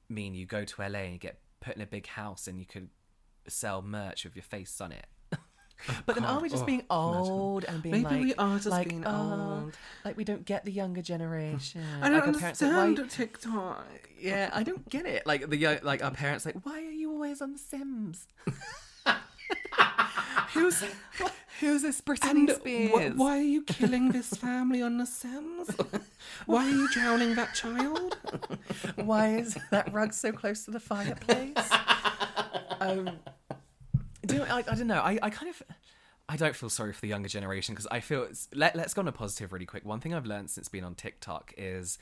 mean 0.09 0.35
you 0.35 0.47
go 0.47 0.64
to 0.64 0.83
LA 0.83 1.01
and 1.01 1.12
you 1.12 1.18
get 1.18 1.38
put 1.61 1.77
in 1.77 1.83
a 1.83 1.87
big 1.87 2.07
house 2.07 2.47
and 2.47 2.59
you 2.59 2.66
could 2.66 2.88
sell 3.49 3.83
merch 3.83 4.25
with 4.25 4.37
your 4.37 4.42
face 4.42 4.81
on 4.81 4.92
it. 4.92 5.07
But 6.07 6.14
then 6.14 6.25
are 6.25 6.40
we 6.40 6.49
just 6.49 6.62
oh, 6.62 6.66
being 6.66 6.85
imagine. 6.88 7.33
old 7.33 7.64
and 7.64 7.83
being 7.83 7.94
Maybe 7.94 8.05
like, 8.05 8.20
we 8.23 8.35
are 8.37 8.57
just 8.57 8.68
like, 8.68 8.88
being 8.88 9.05
oh, 9.05 9.64
old. 9.64 9.77
like 10.05 10.16
we 10.16 10.25
don't 10.25 10.44
get 10.44 10.64
the 10.64 10.70
younger 10.70 11.03
generation? 11.03 11.85
I 12.01 12.09
don't 12.09 12.20
like, 12.20 12.42
understand 12.42 12.99
why- 12.99 13.07
TikTok. 13.09 13.87
yeah, 14.18 14.51
I 14.53 14.62
don't 14.62 14.88
get 14.88 15.05
it. 15.05 15.27
Like 15.27 15.51
the 15.51 15.81
like 15.83 16.03
our 16.03 16.12
parents 16.12 16.47
like, 16.47 16.64
why 16.64 16.79
are 16.79 16.90
you 16.92 17.04
always 17.25 17.41
on 17.41 17.53
The 17.55 17.59
Sims? 17.59 18.27
who's 20.53 20.85
who's 21.61 21.81
this 21.83 22.01
Britney 22.03 22.31
And 22.31 22.51
Spears? 22.51 23.15
wh- 23.15 23.19
why 23.19 23.39
are 23.39 23.43
you 23.43 23.63
killing 23.63 24.11
this 24.13 24.29
family 24.35 24.83
on 24.83 24.99
The 24.99 25.07
Sims? 25.07 25.71
why 26.47 26.67
are 26.67 26.71
you 26.71 26.87
drowning 26.91 27.35
that 27.37 27.55
child? 27.55 28.19
Why 28.97 29.37
is 29.37 29.57
that 29.71 29.91
rug 29.93 30.13
so 30.13 30.33
close 30.33 30.65
to 30.67 30.71
the 30.71 30.81
fireplace? 30.81 31.57
um, 32.81 33.11
do 34.27 34.35
you 34.35 34.41
know, 34.41 34.47
I, 34.47 34.59
I 34.59 34.75
don't 34.75 34.87
know. 34.87 35.01
I, 35.01 35.19
I 35.23 35.31
kind 35.31 35.49
of. 35.49 35.63
I 36.27 36.37
don't 36.37 36.57
feel 36.57 36.71
sorry 36.71 36.95
for 36.95 37.03
the 37.03 37.09
younger 37.09 37.29
generation 37.29 37.75
because 37.75 37.87
I 37.91 38.01
feel 38.01 38.25
it's. 38.25 38.49
Let, 38.55 38.77
let's 38.77 38.93
go 38.95 39.01
on 39.01 39.09
a 39.09 39.13
positive 39.13 39.53
really 39.53 39.67
quick. 39.67 39.85
One 39.85 40.01
thing 40.01 40.13
I've 40.15 40.27
learned 40.27 40.51
since 40.51 40.69
being 40.69 40.85
on 40.85 40.95
TikTok 40.95 41.55
is. 41.57 41.99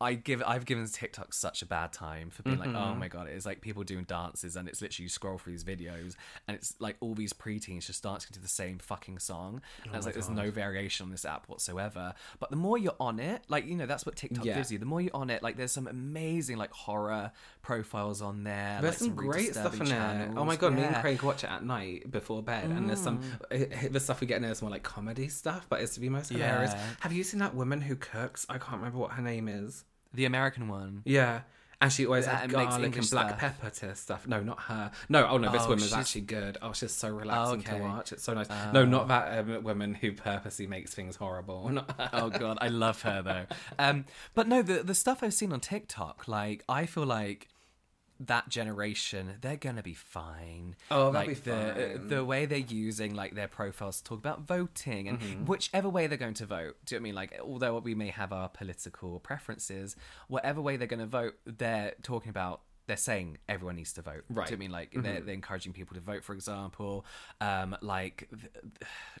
I 0.00 0.14
give 0.14 0.42
I've 0.46 0.64
given 0.64 0.86
TikTok 0.86 1.34
such 1.34 1.60
a 1.60 1.66
bad 1.66 1.92
time 1.92 2.30
for 2.30 2.42
being 2.42 2.58
like, 2.58 2.70
oh 2.70 2.72
mm-hmm. 2.72 3.00
my 3.00 3.08
god, 3.08 3.28
it's 3.28 3.44
like 3.44 3.60
people 3.60 3.82
doing 3.82 4.04
dances 4.04 4.56
and 4.56 4.66
it's 4.66 4.80
literally 4.80 5.04
you 5.04 5.08
scroll 5.10 5.36
through 5.36 5.52
these 5.52 5.64
videos 5.64 6.14
and 6.48 6.56
it's 6.56 6.74
like 6.78 6.96
all 7.00 7.14
these 7.14 7.32
preteens 7.32 7.86
just 7.86 8.02
dancing 8.02 8.30
to 8.32 8.40
the 8.40 8.48
same 8.48 8.78
fucking 8.78 9.18
song. 9.18 9.60
Oh 9.80 9.88
and 9.88 9.96
it's 9.96 10.06
like 10.06 10.14
there's 10.14 10.30
no 10.30 10.50
variation 10.50 11.04
on 11.04 11.10
this 11.10 11.24
app 11.24 11.48
whatsoever. 11.48 12.14
But 12.38 12.50
the 12.50 12.56
more 12.56 12.78
you're 12.78 12.96
on 12.98 13.20
it, 13.20 13.42
like 13.48 13.66
you 13.66 13.76
know, 13.76 13.86
that's 13.86 14.06
what 14.06 14.16
TikTok 14.16 14.44
Yeah. 14.44 14.54
gives 14.54 14.72
you. 14.72 14.78
The 14.78 14.86
more 14.86 15.02
you're 15.02 15.14
on 15.14 15.28
it, 15.28 15.42
like 15.42 15.56
there's 15.56 15.72
some 15.72 15.86
amazing 15.86 16.56
like 16.56 16.72
horror 16.72 17.32
profiles 17.60 18.22
on 18.22 18.42
there. 18.44 18.78
There's 18.80 19.00
like, 19.00 19.10
some 19.10 19.16
really 19.16 19.30
great 19.30 19.54
stuff 19.54 19.80
in 19.80 19.86
there. 19.86 20.32
Oh 20.36 20.44
my 20.44 20.56
god, 20.56 20.74
me 20.74 20.82
and 20.82 20.92
Yeah. 20.92 21.00
Craig 21.02 21.22
watch 21.22 21.44
it 21.44 21.50
at 21.50 21.64
night 21.64 22.10
before 22.10 22.42
bed, 22.42 22.70
and 22.70 22.88
there's 22.88 23.02
some 23.02 23.18
mm. 23.18 23.24
eh, 23.50 23.66
eh, 23.70 23.88
the 23.88 24.00
stuff 24.00 24.22
we 24.22 24.26
get 24.26 24.36
in 24.36 24.42
there 24.42 24.50
is 24.50 24.62
more 24.62 24.70
like 24.70 24.82
comedy 24.82 25.28
stuff, 25.28 25.66
but 25.68 25.82
it's 25.82 25.96
the 25.96 26.08
most 26.08 26.30
hilarious. 26.30 26.72
Yeah. 26.72 26.86
Have 27.00 27.12
you 27.12 27.22
seen 27.22 27.40
that 27.40 27.54
woman 27.54 27.82
who 27.82 27.96
cooks? 27.96 28.46
I 28.48 28.56
can't 28.56 28.78
remember 28.78 28.98
what 28.98 29.12
her 29.12 29.22
name 29.22 29.46
is. 29.46 29.84
The 30.14 30.24
American 30.24 30.68
one. 30.68 31.02
Yeah. 31.04 31.40
And 31.82 31.90
she 31.90 32.04
always 32.04 32.26
That 32.26 32.42
makes 32.50 32.52
garlic 32.52 32.96
and 32.96 33.10
black 33.10 33.28
stuff. 33.28 33.38
pepper 33.40 33.70
to 33.70 33.94
stuff. 33.94 34.26
No, 34.28 34.42
not 34.42 34.60
her. 34.64 34.90
No, 35.08 35.26
oh 35.26 35.38
no, 35.38 35.50
this 35.50 35.62
Oh, 35.62 35.68
woman's 35.68 35.84
she's- 35.88 35.98
actually 35.98 36.20
good. 36.22 36.58
Oh, 36.60 36.72
she's 36.74 36.92
so 36.92 37.08
relaxing 37.08 37.60
okay. 37.60 37.78
to 37.78 37.82
watch. 37.84 38.12
It's 38.12 38.22
so 38.22 38.34
nice. 38.34 38.48
No, 38.74 38.84
not 38.84 39.08
that 39.08 39.38
um, 39.38 39.62
woman 39.64 39.94
who 39.94 40.12
purposely 40.12 40.66
makes 40.66 40.92
things 40.92 41.16
horrible. 41.16 41.68
Not 41.70 41.90
her. 41.98 42.10
oh 42.12 42.28
god, 42.28 42.58
I 42.60 42.68
love 42.68 43.00
her 43.02 43.22
though. 43.22 43.46
Um, 43.78 44.04
but 44.34 44.46
no, 44.46 44.60
the 44.60 44.82
the 44.82 44.94
stuff 44.94 45.22
I've 45.22 45.32
seen 45.32 45.52
on 45.54 45.60
TikTok, 45.60 46.28
like 46.28 46.64
I 46.68 46.84
feel 46.84 47.06
like 47.06 47.48
that 48.26 48.48
generation, 48.48 49.34
they're 49.40 49.56
gonna 49.56 49.82
be 49.82 49.94
fine. 49.94 50.76
Oh, 50.90 51.10
like 51.10 51.28
be 51.28 51.34
the 51.34 51.96
fine. 51.96 52.08
the 52.08 52.24
way 52.24 52.46
they're 52.46 52.58
using 52.58 53.14
like 53.14 53.34
their 53.34 53.48
profiles 53.48 53.98
to 53.98 54.04
talk 54.04 54.18
about 54.18 54.42
voting 54.42 55.08
and 55.08 55.20
Mm-hmm. 55.20 55.44
whichever 55.46 55.88
way 55.88 56.06
they're 56.06 56.18
going 56.18 56.34
to 56.34 56.46
vote. 56.46 56.76
Do 56.84 56.94
you 56.94 57.00
know 57.00 57.02
I 57.02 57.04
mean? 57.04 57.14
Like, 57.14 57.38
although 57.42 57.78
we 57.78 57.94
may 57.94 58.08
have 58.08 58.32
our 58.32 58.48
political 58.48 59.20
preferences, 59.20 59.96
whatever 60.28 60.60
way 60.60 60.76
they're 60.76 60.86
going 60.86 61.00
to 61.00 61.06
vote, 61.06 61.34
they're 61.46 61.94
talking 62.02 62.30
about 62.30 62.60
they're 62.86 62.96
saying 62.96 63.38
everyone 63.48 63.76
needs 63.76 63.92
to 63.92 64.02
vote. 64.02 64.24
Right. 64.28 64.48
Do 64.48 64.52
you 64.54 64.56
know 64.56 64.60
I 64.60 64.66
mean 64.66 64.70
like 64.72 64.90
they're, 64.94 65.20
they're 65.20 65.34
encouraging 65.34 65.72
people 65.72 65.94
to 65.94 66.00
vote? 66.00 66.24
For 66.24 66.32
example, 66.32 67.04
um, 67.40 67.76
like 67.82 68.28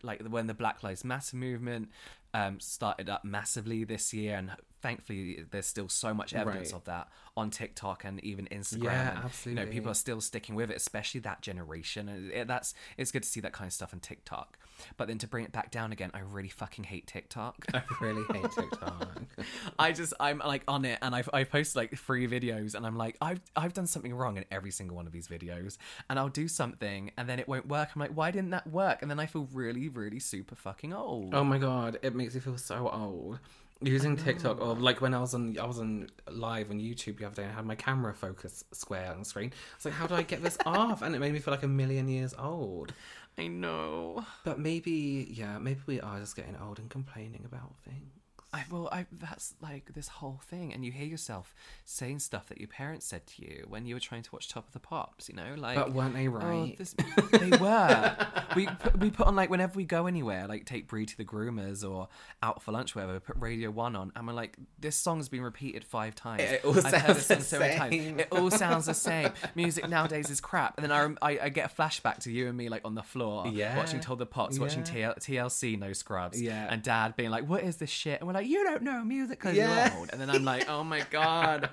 like 0.02 0.22
when 0.28 0.46
the 0.46 0.54
Black 0.54 0.82
Lives 0.82 1.04
Matter 1.04 1.36
movement 1.36 1.90
um, 2.34 2.60
started 2.60 3.08
up 3.08 3.24
massively 3.24 3.84
this 3.84 4.12
year, 4.14 4.36
and 4.36 4.52
thankfully 4.80 5.44
there's 5.50 5.66
still 5.66 5.88
so 5.88 6.14
much 6.14 6.32
evidence 6.34 6.72
Right. 6.72 6.76
of 6.78 6.84
that 6.84 7.08
on 7.36 7.50
TikTok 7.50 8.04
and 8.04 8.22
even 8.24 8.46
Instagram. 8.50 8.84
Yeah, 8.84 9.22
and, 9.24 9.46
You 9.46 9.54
know, 9.54 9.66
people 9.66 9.90
are 9.90 9.94
still 9.94 10.20
sticking 10.20 10.54
with 10.54 10.70
it, 10.70 10.76
especially 10.76 11.20
that 11.20 11.42
generation. 11.42 12.08
And 12.08 12.30
it, 12.32 12.48
that's 12.48 12.74
it's 12.96 13.10
good 13.12 13.22
to 13.24 13.28
see 13.28 13.40
that 13.40 13.52
kind 13.52 13.66
of 13.66 13.72
stuff 13.72 13.92
on 13.92 14.00
TikTok. 14.00 14.58
But 14.96 15.08
then 15.08 15.18
to 15.18 15.26
bring 15.26 15.44
it 15.44 15.52
back 15.52 15.70
down 15.70 15.92
again, 15.92 16.10
I 16.14 16.20
really 16.20 16.48
fucking 16.48 16.84
hate 16.84 17.06
TikTok. 17.06 17.66
I 17.74 17.82
really 18.00 18.24
hate 18.32 18.50
TikTok. 18.52 19.20
I 19.78 19.92
just 19.92 20.14
I'm 20.20 20.38
like 20.38 20.62
on 20.68 20.84
it 20.84 20.98
and 21.02 21.14
I've 21.14 21.28
I 21.32 21.44
post 21.44 21.76
like 21.76 21.96
three 21.96 22.26
videos 22.26 22.74
and 22.74 22.86
I'm 22.86 22.96
like 22.96 23.16
I've 23.20 23.40
I've 23.56 23.72
done 23.72 23.86
something 23.86 24.14
wrong 24.14 24.36
in 24.36 24.44
every 24.50 24.70
single 24.70 24.96
one 24.96 25.06
of 25.06 25.12
these 25.12 25.28
videos 25.28 25.78
and 26.08 26.18
I'll 26.18 26.28
do 26.28 26.48
something 26.48 27.10
and 27.16 27.28
then 27.28 27.38
it 27.38 27.48
won't 27.48 27.66
work. 27.68 27.90
I'm 27.94 28.00
like, 28.00 28.12
why 28.12 28.30
didn't 28.30 28.50
that 28.50 28.66
work? 28.66 29.02
And 29.02 29.10
then 29.10 29.20
I 29.20 29.26
feel 29.26 29.48
really, 29.52 29.88
really 29.88 30.20
super 30.20 30.54
fucking 30.54 30.92
old. 30.92 31.34
Oh 31.34 31.44
my 31.44 31.58
god, 31.58 31.98
it 32.02 32.14
makes 32.14 32.34
me 32.34 32.40
feel 32.40 32.58
so 32.58 32.88
old. 32.88 33.38
Using 33.82 34.14
TikTok 34.14 34.60
or 34.60 34.74
like 34.74 35.00
when 35.00 35.14
I 35.14 35.20
was 35.20 35.32
on 35.32 35.58
I 35.58 35.64
was 35.64 35.78
on 35.78 36.08
live 36.30 36.70
on 36.70 36.78
YouTube 36.78 37.18
the 37.18 37.24
other 37.24 37.36
day, 37.36 37.44
and 37.44 37.52
I 37.52 37.54
had 37.54 37.64
my 37.64 37.74
camera 37.74 38.12
focus 38.12 38.62
square 38.72 39.10
on 39.10 39.20
the 39.20 39.24
screen. 39.24 39.52
I 39.54 39.76
was 39.76 39.84
like, 39.86 39.94
how 39.94 40.06
do 40.06 40.14
I 40.14 40.22
get 40.22 40.42
this 40.42 40.58
off? 40.66 41.00
And 41.00 41.14
it 41.14 41.18
made 41.18 41.32
me 41.32 41.38
feel 41.38 41.54
like 41.54 41.62
a 41.62 41.68
million 41.68 42.06
years 42.06 42.34
old. 42.38 42.92
I 43.38 43.46
know. 43.46 44.24
But 44.44 44.58
maybe, 44.58 45.28
yeah, 45.30 45.58
maybe 45.58 45.80
we 45.86 46.00
are 46.00 46.18
just 46.18 46.36
getting 46.36 46.56
old 46.56 46.78
and 46.78 46.90
complaining 46.90 47.44
about 47.44 47.74
things. 47.84 48.19
I 48.52 48.64
well, 48.68 48.88
I 48.90 49.06
that's 49.12 49.54
like 49.60 49.94
this 49.94 50.08
whole 50.08 50.40
thing, 50.44 50.72
and 50.72 50.84
you 50.84 50.90
hear 50.90 51.06
yourself 51.06 51.54
saying 51.84 52.18
stuff 52.18 52.46
that 52.48 52.58
your 52.58 52.66
parents 52.66 53.06
said 53.06 53.24
to 53.28 53.42
you 53.42 53.64
when 53.68 53.86
you 53.86 53.94
were 53.94 54.00
trying 54.00 54.22
to 54.22 54.30
watch 54.32 54.48
Top 54.48 54.66
of 54.66 54.72
the 54.72 54.80
Pops. 54.80 55.28
You 55.28 55.36
know, 55.36 55.54
like 55.56 55.76
But 55.76 55.92
weren't 55.92 56.14
they 56.14 56.26
"Oh, 56.26 56.32
right? 56.32 56.76
this, 56.76 56.94
they 57.30 57.50
were. 57.56 58.16
we 58.56 58.66
put, 58.66 58.98
we 58.98 59.10
put 59.10 59.28
on 59.28 59.36
like 59.36 59.50
whenever 59.50 59.74
we 59.76 59.84
go 59.84 60.06
anywhere, 60.06 60.48
like 60.48 60.64
take 60.64 60.88
Bree 60.88 61.06
to 61.06 61.16
the 61.16 61.24
groomers 61.24 61.88
or 61.88 62.08
out 62.42 62.60
for 62.60 62.72
lunch, 62.72 62.96
wherever. 62.96 63.20
Put 63.20 63.36
Radio 63.38 63.70
One 63.70 63.94
on, 63.94 64.10
and 64.16 64.26
we're 64.26 64.32
like, 64.32 64.56
this 64.80 64.96
song's 64.96 65.28
been 65.28 65.42
repeated 65.42 65.84
five 65.84 66.16
times. 66.16 66.42
It 66.42 66.64
all 66.64 66.76
I've 66.76 66.92
heard 66.92 67.16
this 67.16 67.26
sounds 67.26 67.26
song 67.26 67.38
the 67.38 67.44
so 67.44 67.58
many 67.60 67.76
times. 67.78 68.20
It 68.22 68.28
all 68.32 68.50
sounds 68.50 68.86
the 68.86 68.94
same. 68.94 69.30
Music 69.54 69.88
nowadays 69.88 70.28
is 70.28 70.40
crap. 70.40 70.76
And 70.76 70.90
then 70.90 71.16
I, 71.22 71.30
I, 71.30 71.38
I 71.44 71.48
get 71.50 71.70
a 71.70 71.74
flashback 71.74 72.18
to 72.24 72.32
you 72.32 72.48
and 72.48 72.56
me 72.56 72.68
like 72.68 72.84
on 72.84 72.96
the 72.96 73.02
floor, 73.04 73.46
Yeah. 73.46 73.76
watching 73.76 74.00
Top 74.00 74.14
of 74.14 74.18
the 74.18 74.26
Pops, 74.26 74.58
watching 74.58 74.82
TL, 74.82 75.18
TLC, 75.20 75.78
No 75.78 75.92
Scrubs, 75.92 76.42
Yeah. 76.42 76.66
and 76.68 76.82
Dad 76.82 77.14
being 77.14 77.30
like, 77.30 77.48
"What 77.48 77.62
is 77.62 77.76
this 77.76 77.90
shit?" 77.90 78.18
And 78.20 78.26
we're 78.26 78.34
like, 78.34 78.39
"You 78.46 78.64
don't 78.64 78.82
know 78.82 79.04
music 79.04 79.38
because 79.40 79.56
Yeah. 79.56 79.90
you're 79.90 79.98
old." 80.00 80.10
And 80.12 80.20
then 80.20 80.30
I'm 80.30 80.44
like, 80.44 80.68
"Oh 80.68 80.84
my 80.84 81.00
god!" 81.10 81.70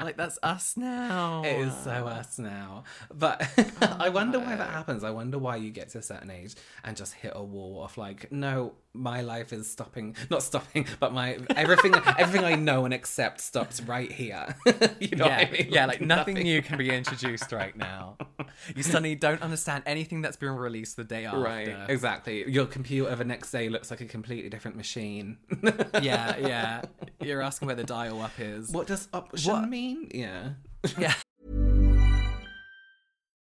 Like 0.00 0.16
that's 0.16 0.38
us 0.42 0.76
now. 0.76 1.42
It 1.44 1.58
is 1.60 1.76
so 1.76 2.06
us 2.08 2.38
now. 2.38 2.84
But 3.14 3.48
oh, 3.82 3.96
I 4.00 4.08
wonder 4.08 4.38
why 4.40 4.56
that 4.56 4.70
happens. 4.70 5.04
I 5.04 5.10
wonder 5.10 5.38
why 5.38 5.56
you 5.56 5.70
get 5.70 5.90
to 5.90 5.98
a 5.98 6.02
certain 6.02 6.30
age 6.30 6.54
and 6.82 6.96
just 6.96 7.14
hit 7.14 7.32
a 7.36 7.42
wall 7.42 7.84
of 7.84 7.96
like, 7.96 8.32
no, 8.32 8.72
my 8.94 9.22
life 9.22 9.52
is 9.52 9.70
stopping. 9.70 10.16
Not 10.30 10.42
stopping, 10.42 10.86
but 11.00 11.12
my 11.12 11.38
everything 11.56 11.94
everything 12.18 12.44
I 12.44 12.54
know 12.56 12.84
and 12.84 12.92
accept 12.92 13.40
stops 13.40 13.80
right 13.82 14.10
here. 14.10 14.54
you 15.00 15.16
know 15.16 15.26
yeah, 15.26 15.38
what 15.38 15.48
I 15.48 15.50
mean? 15.50 15.66
yeah, 15.70 15.86
like 15.86 16.00
nothing 16.00 16.34
new 16.34 16.60
can 16.62 16.78
be 16.78 16.90
introduced 16.90 17.52
right 17.52 17.76
now. 17.76 18.16
You 18.76 18.82
suddenly 18.82 19.14
don't 19.14 19.40
understand 19.42 19.82
anything 19.86 20.20
that's 20.20 20.36
been 20.36 20.50
released 20.54 20.96
the 20.96 21.04
day 21.04 21.24
after. 21.24 21.40
Right, 21.40 21.74
exactly. 21.88 22.48
Your 22.50 22.66
computer 22.66 23.14
the 23.16 23.24
next 23.24 23.50
day 23.50 23.68
looks 23.70 23.90
like 23.90 24.00
a 24.02 24.04
completely 24.04 24.50
different 24.50 24.76
machine. 24.76 25.38
Yeah, 26.00 26.36
yeah. 26.36 26.82
You're 27.20 27.40
asking 27.42 27.66
where 27.66 27.74
the 27.76 27.84
dial 27.84 28.20
up 28.20 28.32
is. 28.38 28.70
what 28.70 28.86
does 28.86 29.08
option 29.12 29.52
What? 29.52 29.68
mean? 29.68 30.10
Yeah. 30.14 30.50
Yeah. 30.98 31.14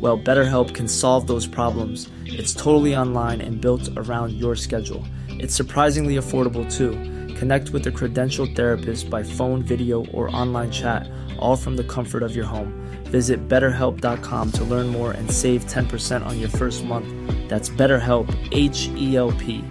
Well, 0.00 0.18
BetterHelp 0.18 0.74
can 0.74 0.86
solve 0.88 1.26
those 1.26 1.46
problems. 1.46 2.08
It's 2.24 2.54
totally 2.54 2.96
online 2.96 3.40
and 3.40 3.60
built 3.60 3.88
around 3.96 4.32
your 4.34 4.54
schedule. 4.54 5.04
It's 5.28 5.54
surprisingly 5.54 6.16
affordable 6.16 6.64
too. 6.72 6.92
Connect 7.34 7.70
with 7.70 7.86
a 7.86 7.90
credentialed 7.90 8.54
therapist 8.54 9.10
by 9.10 9.22
phone, 9.22 9.62
video, 9.62 10.06
or 10.06 10.34
online 10.34 10.70
chat, 10.70 11.10
all 11.38 11.56
from 11.56 11.76
the 11.76 11.84
comfort 11.84 12.22
of 12.22 12.34
your 12.34 12.46
home. 12.46 12.72
Visit 13.04 13.48
betterhelp.com 13.48 14.52
to 14.52 14.64
learn 14.64 14.88
more 14.88 15.12
and 15.12 15.30
save 15.30 15.64
10% 15.66 16.24
on 16.24 16.38
your 16.38 16.48
first 16.48 16.84
month. 16.84 17.08
That's 17.48 17.68
BetterHelp, 17.68 18.28
H 18.52 18.88
E 18.96 19.16
L 19.16 19.32
P. 19.32 19.64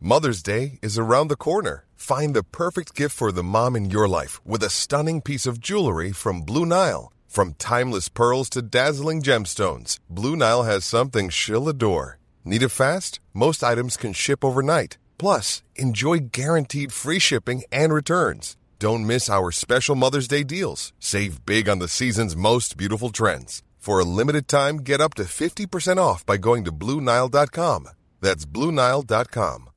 Mother's 0.00 0.42
Day 0.42 0.78
is 0.82 0.98
around 0.98 1.28
the 1.28 1.36
corner. 1.36 1.84
Find 1.94 2.34
the 2.34 2.44
perfect 2.44 2.94
gift 2.94 3.16
for 3.16 3.32
the 3.32 3.42
mom 3.42 3.74
in 3.74 3.90
your 3.90 4.08
life 4.08 4.40
with 4.46 4.62
a 4.62 4.70
stunning 4.70 5.20
piece 5.20 5.46
of 5.46 5.60
jewelry 5.60 6.12
from 6.12 6.42
Blue 6.42 6.64
Nile. 6.64 7.12
From 7.28 7.54
timeless 7.58 8.08
pearls 8.08 8.48
to 8.50 8.62
dazzling 8.62 9.22
gemstones, 9.22 9.98
Blue 10.10 10.34
Nile 10.34 10.62
has 10.64 10.84
something 10.84 11.28
she'll 11.28 11.68
adore. 11.68 12.18
Need 12.44 12.62
it 12.62 12.70
fast? 12.70 13.20
Most 13.34 13.62
items 13.62 13.96
can 13.98 14.12
ship 14.14 14.42
overnight. 14.44 14.96
Plus, 15.18 15.62
enjoy 15.76 16.18
guaranteed 16.32 16.90
free 16.92 17.18
shipping 17.18 17.62
and 17.70 17.92
returns. 17.92 18.56
Don't 18.78 19.06
miss 19.06 19.28
our 19.28 19.50
special 19.52 19.94
Mother's 19.94 20.26
Day 20.26 20.42
deals. 20.42 20.92
Save 20.98 21.44
big 21.44 21.68
on 21.68 21.78
the 21.80 21.88
season's 21.88 22.34
most 22.34 22.76
beautiful 22.78 23.10
trends. 23.10 23.62
For 23.78 24.00
a 24.00 24.04
limited 24.04 24.48
time, 24.48 24.78
get 24.78 25.00
up 25.00 25.14
to 25.14 25.24
50% 25.24 25.98
off 25.98 26.24
by 26.24 26.38
going 26.38 26.64
to 26.64 26.72
BlueNile.com. 26.72 27.88
That's 28.20 28.46
BlueNile.com. 28.46 29.68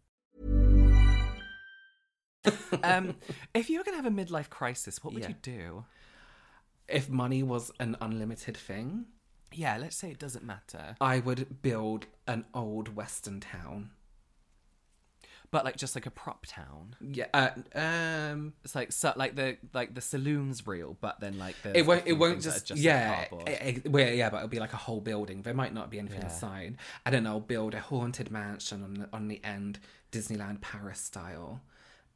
Um, 2.83 3.15
if 3.53 3.69
you 3.69 3.77
were 3.77 3.83
going 3.83 3.97
to 3.97 4.03
have 4.03 4.11
a 4.11 4.15
midlife 4.25 4.49
crisis, 4.49 5.03
what 5.03 5.13
would 5.13 5.21
Yeah. 5.23 5.29
you 5.29 5.35
do? 5.41 5.85
If 6.91 7.09
money 7.09 7.43
was 7.43 7.71
an 7.79 7.95
unlimited 8.01 8.57
thing, 8.57 9.05
Yeah, 9.53 9.77
let's 9.77 9.97
say 9.97 10.11
it 10.11 10.19
doesn't 10.19 10.45
matter. 10.45 10.95
I 11.01 11.19
would 11.19 11.61
build 11.61 12.05
an 12.27 12.45
old 12.53 12.95
western 12.95 13.39
town. 13.39 13.91
But 15.51 15.65
like 15.65 15.75
just 15.75 15.95
like 15.95 16.05
a 16.05 16.11
prop 16.11 16.45
town. 16.47 16.95
Yeah. 17.01 17.25
Uh, 17.33 17.49
um. 17.77 18.53
It's 18.63 18.73
like 18.73 18.93
so, 18.93 19.11
like 19.17 19.35
the 19.35 19.57
like 19.73 19.93
the 19.93 19.99
saloon's 19.99 20.65
real, 20.65 20.95
but 21.01 21.19
then 21.19 21.37
like 21.37 21.61
the 21.61 21.77
It 21.77 21.85
won't. 21.85 22.03
It 22.07 22.13
won't 22.13 22.41
just. 22.41 22.69
like 22.71 22.79
yeah. 22.79 23.25
cardboard. 23.25 23.49
it- 23.49 23.85
it- 23.85 23.91
well, 23.91 24.13
yeah, 24.13 24.29
but 24.29 24.37
it'll 24.37 24.47
be 24.47 24.59
like 24.61 24.71
a 24.71 24.77
whole 24.77 25.01
building. 25.01 25.41
There 25.41 25.53
might 25.53 25.73
not 25.73 25.89
be 25.89 25.99
anything 25.99 26.19
Yeah. 26.21 26.27
inside. 26.31 26.77
And 27.05 27.13
then 27.13 27.27
I'll 27.27 27.41
build 27.41 27.73
a 27.73 27.81
haunted 27.81 28.31
mansion 28.31 28.81
on 28.81 28.93
the, 28.93 29.09
on 29.11 29.27
the 29.27 29.43
end, 29.43 29.79
Disneyland 30.13 30.61
Paris 30.61 31.01
style, 31.01 31.59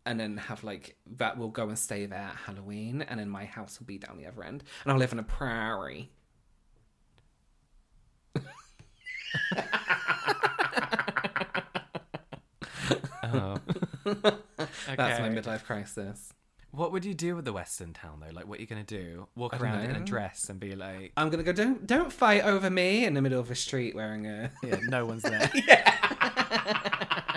and 0.05 0.19
then 0.19 0.37
have 0.37 0.63
like 0.63 0.97
that. 1.17 1.37
will 1.37 1.49
go 1.49 1.67
and 1.69 1.77
stay 1.77 2.05
there 2.05 2.19
at 2.19 2.35
Halloween, 2.35 3.01
and 3.01 3.19
then 3.19 3.29
my 3.29 3.45
house 3.45 3.79
will 3.79 3.87
be 3.87 3.97
down 3.97 4.17
the 4.17 4.25
other 4.25 4.43
end, 4.43 4.63
and 4.83 4.91
I'll 4.91 4.99
live 4.99 5.11
in 5.11 5.19
a 5.19 5.23
prairie. 5.23 6.11
Oh. 13.35 13.57
That's 14.05 15.19
my 15.19 15.29
midlife 15.29 15.63
crisis. 15.65 16.31
What 16.71 16.91
would 16.91 17.05
you 17.05 17.13
do 17.13 17.35
with 17.35 17.45
the 17.45 17.53
Western 17.53 17.93
town 17.93 18.19
though? 18.19 18.33
Like, 18.33 18.47
what 18.47 18.59
are 18.59 18.61
you 18.61 18.67
gonna 18.67 18.83
do? 18.83 19.27
Walk 19.35 19.59
around 19.59 19.85
in 19.85 19.95
a 19.95 20.01
dress 20.01 20.49
and 20.49 20.59
be 20.59 20.75
like, 20.75 21.13
I'm 21.15 21.29
gonna 21.29 21.43
go. 21.43 21.53
Don't 21.53 21.87
don't 21.87 22.11
fight 22.11 22.43
over 22.43 22.69
me 22.69 23.05
in 23.05 23.13
the 23.13 23.21
middle 23.21 23.39
of 23.39 23.47
the 23.47 23.55
street 23.55 23.95
wearing 23.95 24.27
a. 24.27 24.51
yeah, 24.61 24.79
no 24.83 25.05
one's 25.05 25.23
there. 25.23 25.49
I'll 26.21 27.34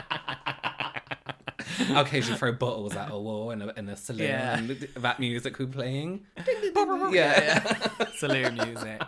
occasionally 1.96 2.38
throw 2.38 2.52
bottles 2.52 2.94
at 2.96 3.10
a 3.10 3.18
wall 3.18 3.50
in 3.50 3.62
a, 3.62 3.72
in 3.76 3.88
a 3.88 3.96
saloon. 3.96 4.28
Yeah. 4.28 4.60
That 4.96 5.20
music 5.20 5.58
we're 5.58 5.66
playing. 5.66 6.26
yeah, 6.36 7.12
yeah. 7.12 8.06
Saloon 8.16 8.54
music. 8.54 9.00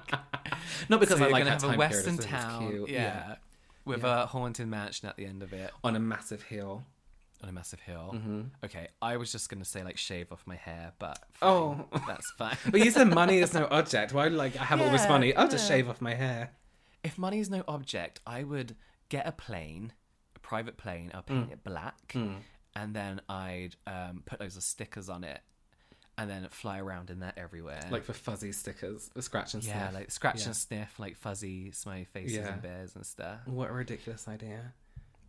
Not 0.88 1.01
because 1.01 1.19
so 1.19 1.25
I 1.25 1.29
like 1.29 1.45
that 1.45 1.51
have 1.51 1.64
a 1.64 1.66
time 1.66 1.79
period, 1.79 1.79
Western 1.79 2.14
it's 2.14 2.25
town, 2.27 2.69
cute. 2.71 2.88
yeah, 2.90 3.37
with 3.85 4.05
a 4.05 4.27
haunted 4.27 4.69
mansion 4.69 5.09
at 5.09 5.16
the 5.16 5.27
end 5.27 5.43
of 5.43 5.53
it 5.53 5.71
on 5.85 5.97
a 5.97 6.01
massive 6.01 6.43
hill. 6.43 6.85
on 7.43 7.49
a 7.49 7.53
massive 7.53 7.81
hill. 7.81 8.12
Mm-hmm. 8.14 8.40
Okay, 8.64 8.88
I 9.01 9.16
was 9.16 9.33
just 9.33 9.49
gonna 9.49 9.64
say 9.64 9.83
like 9.83 9.97
shave 9.97 10.33
off 10.33 10.43
my 10.47 10.57
hair, 10.57 10.93
but 10.99 11.19
Oh. 11.43 11.87
that's 12.07 12.31
fine. 12.33 12.57
But 12.71 12.81
you 12.85 12.90
said 12.90 13.09
money 13.09 13.38
is 13.38 13.53
no 13.55 13.66
object. 13.71 14.12
Why 14.12 14.29
like 14.29 14.59
I 14.59 14.65
have 14.65 14.81
all 14.81 14.90
this 14.90 15.09
money? 15.09 15.35
I'll 15.35 15.48
just 15.48 15.69
shave 15.69 15.88
off 15.88 16.00
my 16.00 16.15
hair. 16.15 16.52
if 17.02 17.17
money 17.19 17.40
is 17.40 17.50
no 17.50 17.63
object, 17.69 18.21
I 18.27 18.44
would 18.44 18.77
get 19.09 19.27
a 19.27 19.33
plane, 19.33 19.92
a 20.37 20.38
private 20.38 20.77
plane. 20.77 21.11
I'll 21.15 21.23
paint 21.23 21.48
mm. 21.48 21.52
it 21.52 21.65
black, 21.65 22.13
mm. 22.15 22.37
And 22.77 22.94
then 22.94 23.21
I'd 23.29 23.77
um, 23.87 24.23
put 24.27 24.40
loads 24.40 24.56
of 24.56 24.62
stickers 24.62 25.08
on 25.08 25.25
it, 25.25 25.40
and 26.18 26.29
then 26.31 26.46
fly 26.50 26.79
around 26.79 27.10
in 27.10 27.21
there 27.21 27.33
everywhere. 27.37 27.87
Like 27.90 28.04
for 28.04 28.12
fuzzy 28.12 28.52
stickers, 28.52 29.10
the 29.14 29.23
scratch 29.23 29.54
and 29.54 29.64
yeah, 29.64 29.88
sniff. 29.88 29.94
like 30.00 30.10
scratch 30.10 30.40
Yeah. 30.40 30.46
and 30.46 30.56
sniff, 30.56 30.98
like 30.98 31.16
fuzzy 31.16 31.71
smiley 31.73 32.04
faces 32.04 32.37
Yeah. 32.37 32.52
and 32.52 32.62
bears 32.62 32.94
and 32.96 33.06
stuff. 33.06 33.40
What 33.46 33.71
a 33.71 33.73
ridiculous 33.73 34.29
idea. 34.29 34.73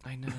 I 0.03 0.15
know. 0.15 0.33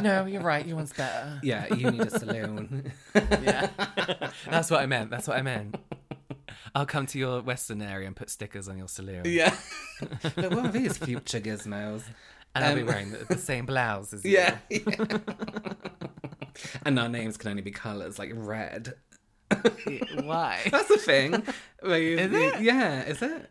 no, 0.02 0.24
you're 0.24 0.40
right. 0.42 0.66
Your 0.66 0.76
one's 0.76 0.92
better. 0.94 1.38
Yeah, 1.42 1.72
you 1.74 1.90
need 1.90 2.00
a 2.00 2.10
saloon. 2.10 2.90
Yeah, 3.14 3.68
that's 4.50 4.70
what 4.70 4.80
I 4.80 4.86
meant. 4.86 5.10
That's 5.10 5.28
what 5.28 5.36
I 5.36 5.42
meant. 5.42 5.76
I'll 6.74 6.86
come 6.86 7.04
to 7.06 7.18
your 7.18 7.42
western 7.42 7.82
area 7.82 8.06
and 8.06 8.16
put 8.16 8.30
stickers 8.30 8.68
on 8.68 8.78
your 8.78 8.88
saloon. 8.88 9.22
yeah. 9.26 9.54
but 10.34 10.50
what 10.54 10.64
are 10.66 10.72
these 10.72 10.96
future 10.96 11.40
gizmos? 11.40 12.02
And 12.54 12.64
I'll 12.64 12.74
be 12.74 12.80
Um, 12.82 12.86
wearing 12.86 13.10
the, 13.12 13.24
the 13.28 13.38
same 13.38 13.66
blouse 13.66 14.12
as 14.12 14.24
you. 14.26 14.32
Yeah. 14.32 14.58
yeah. 14.70 14.80
and 16.84 16.98
our 16.98 17.08
names 17.08 17.36
can 17.36 17.50
only 17.50 17.62
be 17.62 17.70
colours 17.70 18.18
like 18.18 18.30
red. 18.34 18.94
Why? 20.22 20.60
That's 20.70 20.90
a 20.90 20.98
thing. 20.98 21.42
Where 21.80 21.98
you- 21.98 22.18
Is 22.18 22.32
you- 22.32 22.38
it? 22.38 22.60
Yeah, 22.62 23.02
is 23.04 23.22
it? 23.22 23.50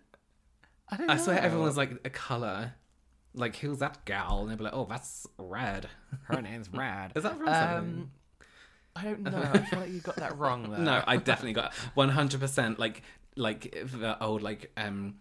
I 0.89 0.97
don't 0.97 1.09
I 1.09 1.17
swear 1.17 1.39
everyone's 1.39 1.77
like 1.77 1.91
a 2.03 2.09
colour. 2.09 2.73
Like, 3.33 3.55
who's 3.55 3.77
that 3.79 4.03
gal? 4.03 4.41
And 4.41 4.49
they'll 4.49 4.57
be 4.57 4.65
like, 4.65 4.73
oh, 4.73 4.85
that's 4.89 5.25
red. 5.37 5.87
Her 6.23 6.41
name's 6.41 6.67
Rad. 6.73 7.13
Is 7.15 7.23
that 7.23 7.37
from 7.37 7.47
something? 7.47 7.77
Um, 7.77 8.11
I 8.93 9.03
don't 9.05 9.21
know. 9.23 9.49
I 9.53 9.59
feel 9.59 9.79
like 9.79 9.89
you 9.91 10.01
got 10.01 10.17
that 10.17 10.37
wrong 10.37 10.69
there. 10.69 10.79
No, 10.81 11.01
I 11.07 11.15
definitely 11.15 11.53
got 11.53 11.71
100% 11.95 12.77
like 12.77 13.03
like 13.37 13.71
the 13.71 14.21
old 14.21 14.41
like 14.41 14.69
um 14.75 15.15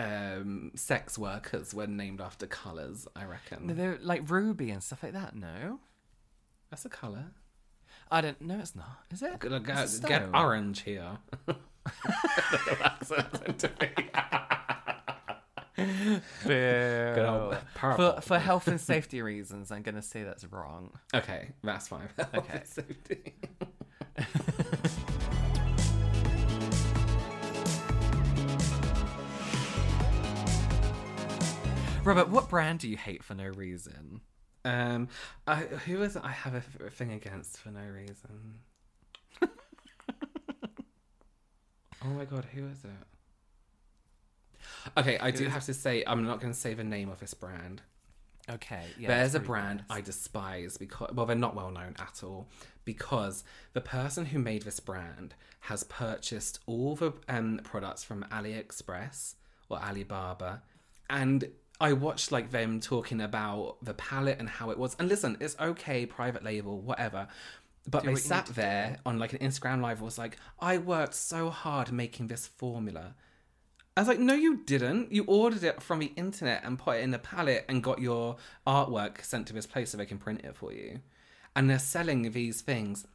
um 0.00 0.72
sex 0.74 1.18
workers 1.18 1.74
were 1.74 1.86
named 1.86 2.20
after 2.20 2.46
colours, 2.46 3.06
I 3.14 3.24
reckon. 3.24 3.66
No, 3.66 3.74
They're 3.74 3.98
like 4.02 4.28
ruby 4.30 4.70
and 4.70 4.82
stuff 4.82 5.02
like 5.02 5.12
that. 5.12 5.34
No, 5.36 5.80
That's 6.70 6.84
a 6.84 6.88
colour. 6.88 7.26
I 8.10 8.20
don't. 8.20 8.40
No, 8.40 8.58
it's 8.58 8.74
not. 8.74 8.98
Is 9.10 9.22
it? 9.22 9.34
It's 9.42 9.98
get 10.00 10.28
orange 10.34 10.82
here. 10.82 11.18
Accent's 12.82 13.40
meant 13.40 13.58
to 13.60 13.68
be. 13.68 13.88
Good 16.44 17.58
For 17.74 18.20
for 18.20 18.38
health 18.38 18.68
and 18.68 18.80
safety 18.80 19.22
reasons, 19.22 19.70
I'm 19.70 19.82
gonna 19.82 20.02
say 20.02 20.22
that's 20.24 20.44
wrong. 20.44 20.90
Okay, 21.14 21.50
that's 21.62 21.88
fine. 21.88 22.08
Okay. 22.34 22.62
Safety. 22.64 23.34
Robert, 32.10 32.28
what 32.28 32.48
brand 32.48 32.80
do 32.80 32.88
you 32.88 32.96
hate 32.96 33.22
for 33.22 33.34
no 33.34 33.46
reason? 33.46 34.20
Um, 34.64 35.06
I, 35.46 35.54
who 35.56 36.02
is 36.02 36.16
it 36.16 36.22
I 36.24 36.32
have 36.32 36.54
a 36.54 36.90
thing 36.90 37.12
against 37.12 37.58
for 37.58 37.70
no 37.70 37.82
reason? 37.82 38.58
oh 42.04 42.08
my 42.08 42.24
god, 42.24 42.46
who 42.52 42.66
is 42.66 42.82
it? 42.84 42.90
Okay, 44.98 45.18
I 45.18 45.30
do 45.30 45.46
have 45.48 45.64
to 45.66 45.74
say, 45.74 46.02
I'm 46.04 46.24
not 46.24 46.40
going 46.40 46.52
to 46.52 46.58
say 46.58 46.74
the 46.74 46.82
name 46.82 47.10
of 47.10 47.20
this 47.20 47.32
brand. 47.32 47.82
Okay, 48.50 48.86
yeah. 48.98 49.06
There's 49.06 49.36
a 49.36 49.40
brand 49.40 49.84
nice. 49.88 49.98
I 49.98 50.00
despise 50.00 50.76
because, 50.76 51.12
well, 51.14 51.26
they're 51.26 51.36
not 51.36 51.54
well 51.54 51.70
known 51.70 51.94
at 52.00 52.24
all 52.24 52.48
because 52.84 53.44
the 53.72 53.80
person 53.80 54.26
who 54.26 54.40
made 54.40 54.62
this 54.62 54.80
brand 54.80 55.34
has 55.60 55.84
purchased 55.84 56.58
all 56.66 56.96
the 56.96 57.12
um, 57.28 57.60
products 57.62 58.02
from 58.02 58.24
AliExpress 58.32 59.36
or 59.68 59.78
Alibaba. 59.78 60.62
And 61.08 61.50
I 61.80 61.94
watched 61.94 62.30
like 62.30 62.50
them 62.50 62.78
talking 62.78 63.20
about 63.20 63.76
the 63.82 63.94
palette 63.94 64.38
and 64.38 64.48
how 64.48 64.70
it 64.70 64.78
was. 64.78 64.94
And 64.98 65.08
listen, 65.08 65.36
it's 65.40 65.56
okay, 65.58 66.04
private 66.04 66.44
label, 66.44 66.80
whatever. 66.80 67.28
But 67.88 68.04
Do 68.04 68.10
they 68.10 68.16
sat 68.16 68.46
there 68.46 68.98
on 69.06 69.18
like 69.18 69.32
an 69.32 69.38
Instagram 69.38 69.80
live 69.80 69.98
and 69.98 70.04
was 70.04 70.18
like, 70.18 70.36
I 70.60 70.76
worked 70.76 71.14
so 71.14 71.48
hard 71.48 71.90
making 71.90 72.26
this 72.26 72.46
formula. 72.46 73.14
I 73.96 74.02
was 74.02 74.08
like, 74.08 74.20
no, 74.20 74.34
you 74.34 74.58
didn't. 74.58 75.12
You 75.12 75.24
ordered 75.24 75.64
it 75.64 75.82
from 75.82 75.98
the 75.98 76.12
internet 76.16 76.62
and 76.64 76.78
put 76.78 76.98
it 76.98 77.02
in 77.02 77.10
the 77.10 77.18
palette 77.18 77.64
and 77.68 77.82
got 77.82 78.00
your 78.00 78.36
artwork 78.66 79.24
sent 79.24 79.46
to 79.48 79.52
this 79.52 79.66
place 79.66 79.90
so 79.90 79.98
they 79.98 80.06
can 80.06 80.18
print 80.18 80.42
it 80.44 80.56
for 80.56 80.72
you. 80.72 81.00
And 81.56 81.68
they're 81.68 81.78
selling 81.78 82.30
these 82.30 82.60
things. 82.60 83.06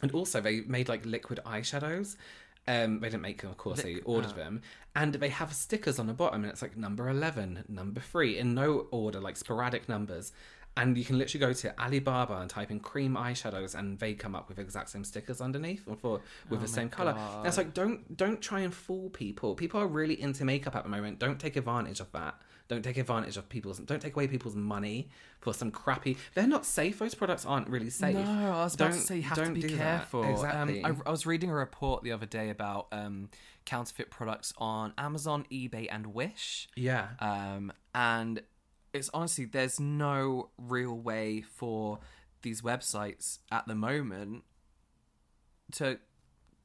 And 0.00 0.12
also, 0.12 0.40
they 0.40 0.60
made 0.60 0.88
like 0.88 1.04
liquid 1.04 1.40
eyeshadows. 1.44 2.16
Um, 2.68 3.00
they 3.00 3.08
didn't 3.08 3.22
make 3.22 3.42
them, 3.42 3.50
of 3.50 3.56
course, 3.58 3.82
they 3.82 4.00
ordered 4.04 4.34
them. 4.34 4.62
And 4.94 5.14
they 5.14 5.28
have 5.28 5.52
stickers 5.52 5.98
on 5.98 6.06
the 6.06 6.12
bottom, 6.14 6.42
and 6.42 6.50
it's 6.50 6.62
like 6.62 6.76
number 6.76 7.08
11, 7.08 7.64
number 7.68 8.00
3, 8.00 8.38
in 8.38 8.54
no 8.54 8.86
order, 8.90 9.20
like 9.20 9.36
sporadic 9.36 9.88
numbers. 9.88 10.32
And 10.78 10.98
you 10.98 11.04
can 11.04 11.16
literally 11.16 11.40
go 11.46 11.52
to 11.54 11.80
Alibaba 11.80 12.34
and 12.38 12.50
type 12.50 12.70
in 12.70 12.80
cream 12.80 13.14
eyeshadows, 13.14 13.74
and 13.74 13.98
they 13.98 14.12
come 14.12 14.34
up 14.34 14.48
with 14.48 14.58
exact 14.58 14.90
same 14.90 15.04
stickers 15.04 15.40
underneath 15.40 15.84
or 15.86 15.96
for 15.96 16.20
with 16.50 16.60
the 16.60 16.68
same 16.68 16.88
color. 16.90 17.12
And 17.38 17.46
it's 17.46 17.56
like 17.56 17.72
don't 17.72 18.14
don't 18.14 18.42
try 18.42 18.60
and 18.60 18.74
fool 18.74 19.08
people. 19.08 19.54
People 19.54 19.80
are 19.80 19.86
really 19.86 20.20
into 20.20 20.44
makeup 20.44 20.76
at 20.76 20.82
the 20.82 20.90
moment. 20.90 21.18
Don't 21.18 21.40
take 21.40 21.56
advantage 21.56 22.00
of 22.00 22.12
that. 22.12 22.34
Don't 22.68 22.82
take 22.82 22.96
advantage 22.96 23.36
of 23.36 23.48
people's. 23.48 23.78
Don't 23.78 24.00
take 24.02 24.14
away 24.14 24.26
people's 24.26 24.56
money 24.56 25.08
for 25.40 25.54
some 25.54 25.70
crappy. 25.70 26.16
They're 26.34 26.48
not 26.48 26.66
safe. 26.66 26.98
Those 26.98 27.14
products 27.14 27.46
aren't 27.46 27.68
really 27.68 27.90
safe. 27.90 28.16
No, 28.16 28.22
I 28.22 28.64
was 28.64 28.74
about 28.74 28.86
to 28.86 28.92
Don't- 28.98 29.00
say 29.06 29.16
you 29.16 29.22
have 29.22 29.38
to 29.38 29.44
don't 29.44 29.54
be 29.54 29.60
do 29.60 29.68
that. 29.68 29.76
careful. 29.76 30.24
Exactly. 30.24 30.82
Um, 30.82 31.02
I, 31.06 31.08
I 31.08 31.10
was 31.12 31.26
reading 31.26 31.50
a 31.50 31.54
report 31.54 32.02
the 32.02 32.10
other 32.12 32.26
day 32.26 32.50
about 32.50 32.88
um, 32.90 33.30
counterfeit 33.64 34.10
products 34.10 34.52
on 34.58 34.92
Amazon, 34.98 35.46
eBay, 35.52 35.86
and 35.90 36.08
Wish. 36.08 36.68
yeah. 36.74 37.08
Um, 37.20 37.72
and 37.94 38.42
it's 38.92 39.10
honestly, 39.14 39.44
there's 39.44 39.78
no 39.78 40.50
real 40.58 40.98
way 40.98 41.42
for 41.42 42.00
these 42.42 42.62
websites 42.62 43.38
at 43.52 43.66
the 43.68 43.74
moment 43.76 44.42
to 45.72 45.98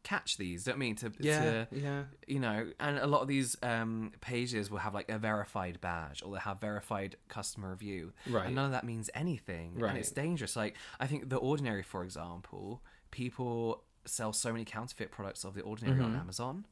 catch 0.03 0.37
these. 0.37 0.63
Don't 0.63 0.77
mean 0.77 0.95
to, 0.95 1.11
Yeah, 1.19 1.65
to 1.65 1.67
yeah. 1.71 2.03
you 2.27 2.39
know, 2.39 2.71
and 2.79 2.97
a 2.97 3.07
lot 3.07 3.21
of 3.21 3.27
these 3.27 3.55
um, 3.63 4.11
pages 4.21 4.69
will 4.71 4.79
have 4.79 4.93
like 4.93 5.09
a 5.09 5.17
verified 5.19 5.79
badge 5.81 6.23
or 6.25 6.33
they 6.33 6.39
have 6.39 6.59
verified 6.59 7.15
customer 7.27 7.69
review. 7.71 8.11
Right. 8.29 8.47
And 8.47 8.55
none 8.55 8.65
of 8.65 8.71
that 8.71 8.83
means 8.83 9.09
anything. 9.13 9.75
Right. 9.75 9.89
And 9.89 9.97
it's 9.99 10.11
dangerous. 10.11 10.55
Like, 10.55 10.75
I 10.99 11.07
think 11.07 11.29
The 11.29 11.37
Ordinary, 11.37 11.83
for 11.83 12.03
example, 12.03 12.81
people 13.11 13.83
sell 14.05 14.33
so 14.33 14.51
many 14.51 14.65
counterfeit 14.65 15.11
products 15.11 15.43
of 15.43 15.53
The 15.53 15.61
Ordinary 15.61 15.97
Mm-hmm. 15.97 16.05
on 16.15 16.15
Amazon. 16.15 16.65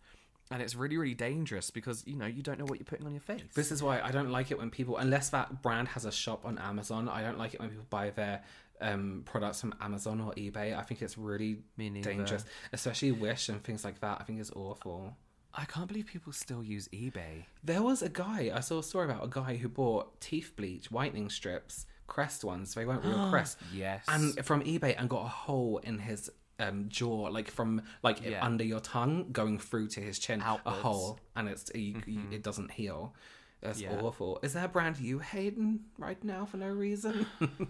And 0.51 0.63
it's 0.63 0.73
really, 0.73 0.97
really 0.97 1.13
dangerous 1.13 1.69
because, 1.69 2.03
you 2.07 2.15
know, 2.15 2.25
you 2.25 2.41
don't 2.41 2.57
know 2.57 2.65
what 2.65 2.79
you're 2.79 2.85
putting 2.85 3.05
on 3.05 3.11
your 3.13 3.21
face. 3.21 3.43
This 3.53 3.71
is 3.71 3.83
why 3.83 4.01
I 4.01 4.09
don't 4.09 4.31
like 4.31 4.49
it 4.49 4.57
when 4.57 4.71
people, 4.71 4.97
unless 4.97 5.29
that 5.29 5.61
brand 5.61 5.89
has 5.89 6.05
a 6.05 6.11
shop 6.11 6.43
on 6.43 6.57
Amazon, 6.57 7.07
I 7.07 7.21
don't 7.21 7.37
like 7.37 7.53
it 7.53 7.59
when 7.59 7.69
people 7.69 7.85
buy 7.91 8.09
their 8.09 8.41
um, 8.81 9.23
products 9.25 9.61
from 9.61 9.73
Amazon 9.81 10.21
or 10.21 10.31
eBay. 10.33 10.77
I 10.77 10.81
think 10.83 11.01
it's 11.01 11.17
really 11.17 11.59
dangerous, 11.77 12.45
especially 12.73 13.11
Wish 13.11 13.49
and 13.49 13.63
things 13.63 13.83
like 13.83 13.99
that. 14.01 14.17
I 14.21 14.23
think 14.23 14.39
it's 14.39 14.51
awful. 14.51 15.15
I 15.53 15.65
can't 15.65 15.87
believe 15.87 16.05
people 16.05 16.31
still 16.31 16.63
use 16.63 16.87
eBay. 16.89 17.45
There 17.63 17.81
was 17.81 18.01
a 18.03 18.09
guy, 18.09 18.51
I 18.53 18.59
saw 18.59 18.79
a 18.79 18.83
story 18.83 19.05
about 19.05 19.23
a 19.23 19.27
guy 19.27 19.55
who 19.57 19.67
bought 19.67 20.21
teeth 20.21 20.53
bleach, 20.55 20.91
whitening 20.91 21.29
strips, 21.29 21.85
Crest 22.07 22.43
ones, 22.43 22.73
they 22.73 22.85
weren't 22.85 23.03
real 23.03 23.27
Crest. 23.31 23.57
Yes. 23.73 24.03
And 24.07 24.43
from 24.45 24.61
eBay 24.63 24.95
and 24.97 25.09
got 25.09 25.25
a 25.25 25.29
hole 25.29 25.79
in 25.83 25.97
his 25.99 26.29
um, 26.59 26.85
jaw, 26.89 27.29
like 27.29 27.49
from 27.49 27.81
like 28.03 28.23
Yeah. 28.23 28.45
under 28.45 28.63
your 28.63 28.79
tongue 28.79 29.27
going 29.31 29.57
through 29.59 29.87
to 29.89 30.01
his 30.01 30.19
chin, 30.19 30.41
Outwards. 30.41 30.77
a 30.77 30.81
hole, 30.81 31.19
and 31.35 31.47
it's 31.49 31.71
you, 31.73 32.01
you, 32.05 32.21
it 32.31 32.43
doesn't 32.43 32.71
heal. 32.71 33.13
That's 33.61 33.81
Yeah. 33.81 33.99
awful. 34.01 34.39
Is 34.43 34.53
there 34.53 34.65
a 34.65 34.69
brand 34.69 34.97
you 34.99 35.19
hating 35.19 35.81
right 35.97 36.23
now 36.23 36.45
for 36.45 36.57
no 36.57 36.67
reason? 36.69 37.25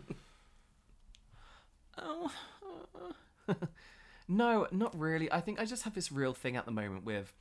No, 4.32 4.68
not 4.72 4.98
really. 4.98 5.32
I 5.32 5.42
think 5.42 5.60
I 5.60 5.66
just 5.66 5.84
have 5.84 5.96
this 5.96 6.12
real 6.12 6.34
thing 6.36 6.56
at 6.56 6.66
the 6.66 6.72
moment 6.72 7.04
with 7.04 7.34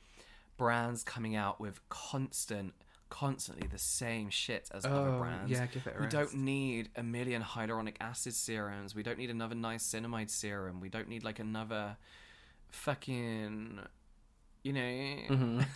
brands 0.57 1.03
coming 1.03 1.35
out 1.35 1.59
with 1.61 1.87
constant, 1.89 2.73
constantly 3.11 3.67
the 3.67 3.77
same 3.77 4.31
shit 4.31 4.67
as 4.73 4.85
other 4.85 5.09
Oh, 5.11 5.19
brands. 5.19 5.51
yeah, 5.51 5.67
give 5.67 5.85
it 5.85 5.93
a 5.95 5.99
we 5.99 6.05
rest. 6.05 6.15
don't 6.15 6.33
need 6.33 6.89
a 6.95 7.03
million 7.03 7.43
hyaluronic 7.43 7.97
acid 8.01 8.33
serums. 8.33 8.95
We 8.95 9.03
don't 9.03 9.19
need 9.19 9.29
another 9.29 9.53
niacinamide 9.55 10.31
serum. 10.31 10.81
We 10.81 10.89
don't 10.89 11.07
need 11.07 11.23
like 11.23 11.37
another 11.37 11.95
fucking, 12.69 13.79
you 14.63 14.73
know. 14.73 15.61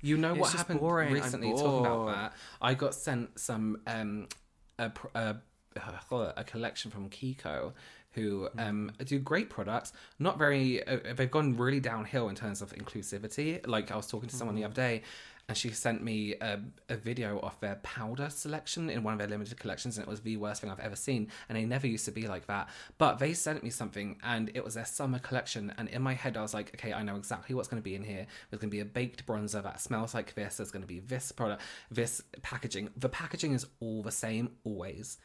You 0.00 0.16
know 0.16 0.34
what 0.34 0.50
happened 0.50 0.80
boring. 0.80 1.12
Recently 1.12 1.50
talking 1.52 1.80
about 1.84 2.06
that? 2.06 2.32
I 2.62 2.72
got 2.72 2.94
sent 2.94 3.38
some 3.38 3.82
um 3.86 4.28
a 4.78 4.90
a, 5.14 5.36
a 6.38 6.42
collection 6.44 6.90
from 6.90 7.10
Kiko 7.10 7.74
who 8.14 8.48
um 8.58 8.90
do 9.04 9.18
great 9.18 9.50
products 9.50 9.92
not 10.18 10.38
very 10.38 10.86
uh, 10.86 10.98
they've 11.16 11.30
gone 11.30 11.56
really 11.56 11.80
downhill 11.80 12.28
in 12.28 12.34
terms 12.34 12.62
of 12.62 12.72
inclusivity. 12.74 13.66
Like 13.66 13.90
i 13.90 13.96
was 13.96 14.06
talking 14.06 14.28
to 14.28 14.36
someone 14.36 14.54
the 14.56 14.62
Hmm. 14.62 14.66
other 14.66 14.74
day 14.74 15.02
and 15.46 15.58
she 15.58 15.68
sent 15.72 16.02
me 16.02 16.34
a, 16.40 16.58
a 16.88 16.96
video 16.96 17.38
of 17.40 17.60
their 17.60 17.74
powder 17.82 18.30
selection 18.30 18.88
in 18.88 19.02
one 19.02 19.12
of 19.12 19.18
their 19.18 19.28
limited 19.28 19.58
collections 19.58 19.98
and 19.98 20.06
it 20.06 20.10
was 20.10 20.22
the 20.22 20.38
worst 20.38 20.62
thing 20.62 20.70
i've 20.70 20.80
ever 20.80 20.96
seen 20.96 21.28
and 21.48 21.58
they 21.58 21.66
never 21.66 21.86
used 21.86 22.06
to 22.06 22.10
be 22.12 22.26
like 22.26 22.46
that. 22.46 22.66
But 22.96 23.18
they 23.18 23.34
sent 23.34 23.62
me 23.62 23.68
something 23.68 24.16
and 24.22 24.50
it 24.54 24.64
was 24.64 24.72
their 24.74 24.86
summer 24.86 25.18
collection 25.18 25.70
and 25.76 25.88
in 25.90 26.00
my 26.00 26.14
head 26.14 26.38
i 26.38 26.40
was 26.42 26.54
like 26.54 26.72
okay 26.74 26.94
i 26.94 27.02
know 27.02 27.16
exactly 27.16 27.54
what's 27.54 27.68
going 27.68 27.82
to 27.82 27.84
be 27.84 27.94
in 27.94 28.04
here. 28.04 28.26
There's 28.48 28.60
going 28.60 28.70
to 28.70 28.74
be 28.74 28.80
a 28.80 28.86
baked 28.86 29.26
bronzer 29.26 29.62
that 29.62 29.80
smells 29.82 30.14
like 30.14 30.34
this. 30.34 30.56
There's 30.56 30.70
going 30.70 30.82
to 30.82 30.88
be 30.88 31.00
this 31.00 31.30
product 31.30 31.60
this 31.90 32.22
packaging. 32.40 32.88
The 32.96 33.10
packaging 33.10 33.52
is 33.52 33.66
all 33.80 34.02
the 34.02 34.12
same 34.12 34.48
always. 34.64 35.18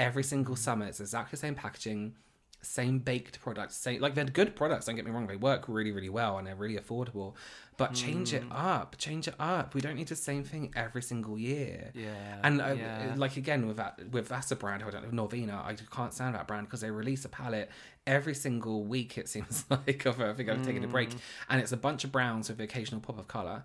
Every 0.00 0.24
single 0.24 0.56
summer 0.56 0.86
it's 0.86 0.98
exactly 0.98 1.36
the 1.36 1.42
same 1.46 1.54
packaging 1.54 2.16
same 2.62 2.98
baked 2.98 3.40
products, 3.40 3.76
same 3.76 4.00
like 4.00 4.14
they're 4.14 4.24
good 4.24 4.54
products. 4.54 4.86
Don't 4.86 4.96
get 4.96 5.04
me 5.04 5.10
wrong; 5.10 5.26
they 5.26 5.36
work 5.36 5.64
really, 5.68 5.92
really 5.92 6.08
well 6.08 6.38
and 6.38 6.46
they're 6.46 6.54
really 6.54 6.76
affordable. 6.76 7.34
But 7.76 7.94
change 7.94 8.34
it 8.34 8.42
up, 8.50 8.96
change 8.98 9.26
it 9.26 9.34
up. 9.38 9.74
We 9.74 9.80
don't 9.80 9.96
need 9.96 10.08
the 10.08 10.16
same 10.16 10.44
thing 10.44 10.70
every 10.76 11.00
single 11.00 11.38
year. 11.38 11.90
Yeah, 11.94 12.38
and 12.42 12.60
uh, 12.60 12.74
yeah. 12.76 13.14
like 13.16 13.38
again 13.38 13.66
with 13.66 13.78
that 13.78 13.98
with 14.10 14.28
that's 14.28 14.50
a 14.50 14.56
brand 14.56 14.82
I 14.82 14.90
don't 14.90 15.10
know 15.10 15.26
Norvina. 15.26 15.64
I 15.64 15.74
can't 15.90 16.12
stand 16.12 16.34
that 16.34 16.46
brand 16.46 16.66
because 16.66 16.82
they 16.82 16.90
release 16.90 17.24
a 17.24 17.30
palette 17.30 17.70
every 18.06 18.34
single 18.34 18.84
week. 18.84 19.16
It 19.16 19.28
seems 19.28 19.64
like 19.70 20.04
of 20.04 20.20
I 20.20 20.32
think 20.34 20.50
I'm 20.50 20.62
taken 20.64 20.84
a 20.84 20.88
break, 20.88 21.10
Mm. 21.10 21.18
and 21.48 21.60
it's 21.62 21.72
a 21.72 21.76
bunch 21.78 22.04
of 22.04 22.12
browns 22.12 22.48
with 22.48 22.58
the 22.58 22.64
occasional 22.64 23.00
pop 23.00 23.18
of 23.18 23.28
color. 23.28 23.64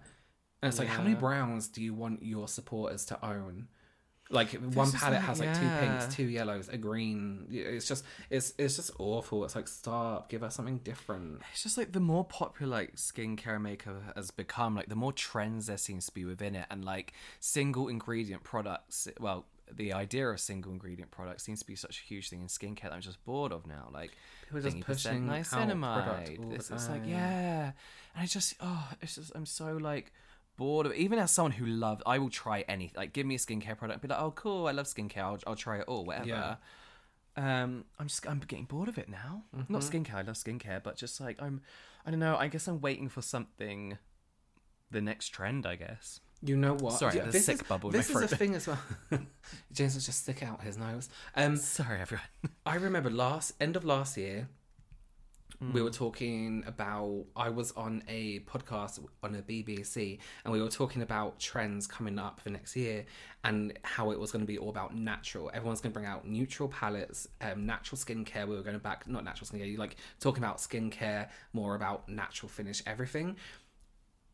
And 0.62 0.70
it's 0.70 0.80
like, 0.80 0.88
how 0.88 1.04
many 1.04 1.16
browns 1.16 1.68
do 1.68 1.84
you 1.84 1.94
want 1.94 2.24
your 2.24 2.48
supporters 2.48 3.06
to 3.06 3.24
own? 3.24 3.68
Like 4.30 4.52
one 4.54 4.92
palette 4.92 5.20
like- 5.20 5.22
has 5.24 5.40
like 5.40 5.54
two 5.54 5.70
pinks, 5.80 6.16
two 6.16 6.24
yellows, 6.24 6.68
a 6.68 6.78
green. 6.78 7.46
It's 7.52 7.88
just 7.88 8.04
it's 8.32 8.54
it's 8.58 8.76
just 8.78 8.92
awful. 8.98 9.46
It's 9.46 9.56
like 9.56 9.68
stop, 9.68 10.30
give 10.30 10.42
us 10.42 10.56
something 10.56 10.80
different. 10.80 11.42
It's 11.52 11.62
just 11.62 11.78
like 11.78 11.92
the 11.92 12.00
more 12.00 12.26
popular 12.26 12.72
like 12.72 12.96
skincare 12.96 13.62
makeup 13.62 14.02
has 14.16 14.32
become, 14.32 14.76
like 14.76 14.90
the 14.90 14.96
more 14.96 15.14
trends 15.14 15.68
there 15.68 15.78
seems 15.78 16.08
to 16.08 16.14
be 16.14 16.26
within 16.26 16.56
it, 16.56 16.66
and 16.72 16.84
like 16.84 17.14
single 17.40 17.88
ingredient 17.88 18.44
products. 18.44 19.08
Well, 19.20 19.46
the 19.72 19.94
idea 19.94 20.28
of 20.28 20.40
single 20.40 20.72
ingredient 20.72 21.12
products 21.12 21.44
seems 21.44 21.60
to 21.60 21.68
be 21.68 21.76
such 21.76 22.00
a 22.00 22.04
huge 22.04 22.30
thing 22.30 22.42
in 22.42 22.48
skincare 22.48 22.84
that 22.84 22.94
I'm 22.94 23.02
just 23.02 23.24
bored 23.26 23.52
of 23.52 23.68
now. 23.68 23.90
Like 23.94 24.12
People 24.44 24.60
are 24.60 24.62
just 24.62 24.78
20% 24.78 24.86
pushing 24.86 25.28
niacinamide. 25.28 26.54
It's, 26.54 26.72
it's 26.72 26.90
like 26.90 27.04
yeah, 27.06 27.66
and 28.16 28.24
I 28.24 28.26
just 28.26 28.56
oh, 28.60 28.90
it's 29.02 29.16
just 29.16 29.32
I'm 29.36 29.46
so 29.46 29.78
like 29.78 30.12
bored 30.58 30.86
of 30.86 30.94
even 30.94 31.20
as 31.20 31.32
someone 31.32 31.52
who 31.54 31.66
loves 31.66 32.02
I 32.06 32.20
will 32.20 32.30
try 32.30 32.62
anything 32.68 32.96
like 32.98 33.14
give 33.14 33.26
me 33.26 33.36
a 33.36 33.38
skincare 33.38 33.78
product 33.78 34.02
be 34.02 34.08
like 34.08 34.20
oh 34.20 34.32
cool 34.32 34.68
I 34.68 34.72
love 34.72 34.86
skincare 34.86 35.18
I'll, 35.24 35.40
I'll 35.48 35.56
try 35.56 35.78
it 35.80 35.86
all 35.88 36.06
whatever 36.06 36.28
Yeah. 36.28 36.56
um 37.38 37.86
I'm 38.00 38.08
just 38.08 38.28
I'm 38.28 38.40
getting 38.40 38.66
bored 38.66 38.88
of 38.88 38.98
it 38.98 39.10
now 39.10 39.44
not 39.54 39.82
Mm-hmm. 39.82 39.98
skincare 39.98 40.16
I 40.16 40.22
love 40.22 40.36
skincare 40.36 40.82
but 40.84 40.96
just 40.96 41.20
like 41.20 41.42
I'm 41.42 41.62
I 42.06 42.12
don't 42.12 42.20
know 42.20 42.38
I 42.38 42.48
guess 42.48 42.68
I'm 42.68 42.80
waiting 42.82 43.10
for 43.10 43.22
something 43.22 43.98
the 44.92 45.02
next 45.02 45.30
trend 45.30 45.66
I 45.66 45.76
guess 45.76 46.20
You 46.42 46.56
know 46.58 46.76
what? 46.76 47.00
Sorry, 47.00 47.16
Yeah, 47.18 47.26
the 47.26 47.32
this 47.32 47.46
sick 47.46 47.56
is, 47.56 47.62
bubble 47.64 47.90
This 47.90 48.10
is 48.10 48.16
a 48.22 48.28
thing 48.28 48.54
as 48.56 48.68
well. 48.68 48.78
James 49.74 49.96
will 49.96 50.02
just 50.02 50.22
stick 50.24 50.44
out 50.44 50.62
his 50.62 50.78
nose. 50.78 51.10
Um, 51.36 51.56
sorry 51.58 52.00
everyone 52.00 52.28
I 52.66 52.76
remember 52.76 53.10
last 53.10 53.54
end 53.60 53.76
of 53.76 53.84
last 53.84 54.16
year, 54.18 54.48
we 55.62 55.80
Mm. 55.80 55.84
were 55.84 55.90
talking 55.90 56.64
about. 56.68 57.26
I 57.36 57.50
was 57.50 57.72
on 57.74 58.04
a 58.08 58.40
podcast 58.42 59.00
on 59.24 59.36
a 59.36 59.42
BBC, 59.42 60.20
and 60.44 60.52
we 60.54 60.62
were 60.62 60.70
talking 60.70 61.02
about 61.02 61.40
trends 61.40 61.88
coming 61.88 62.20
up 62.20 62.40
for 62.42 62.50
next 62.50 62.76
year, 62.76 63.06
and 63.44 63.78
how 63.84 64.12
it 64.12 64.20
was 64.20 64.32
going 64.32 64.42
to 64.44 64.48
be 64.48 64.58
all 64.58 64.70
about 64.70 64.96
natural. 64.96 65.50
Everyone's 65.54 65.82
going 65.82 65.92
to 65.94 66.00
bring 66.00 66.06
out 66.06 66.28
neutral 66.28 66.68
palettes, 66.70 67.28
um, 67.42 67.66
natural 67.66 67.98
skincare. 67.98 68.48
We 68.48 68.56
were 68.56 68.64
going 68.64 68.78
back, 68.80 69.08
not 69.08 69.24
natural 69.24 69.48
skincare. 69.50 69.72
You 69.72 69.78
like 69.78 69.96
talking 70.20 70.44
about 70.44 70.58
skincare, 70.58 71.30
more 71.54 71.76
about 71.76 72.10
natural 72.10 72.50
finish, 72.50 72.82
everything. 72.86 73.38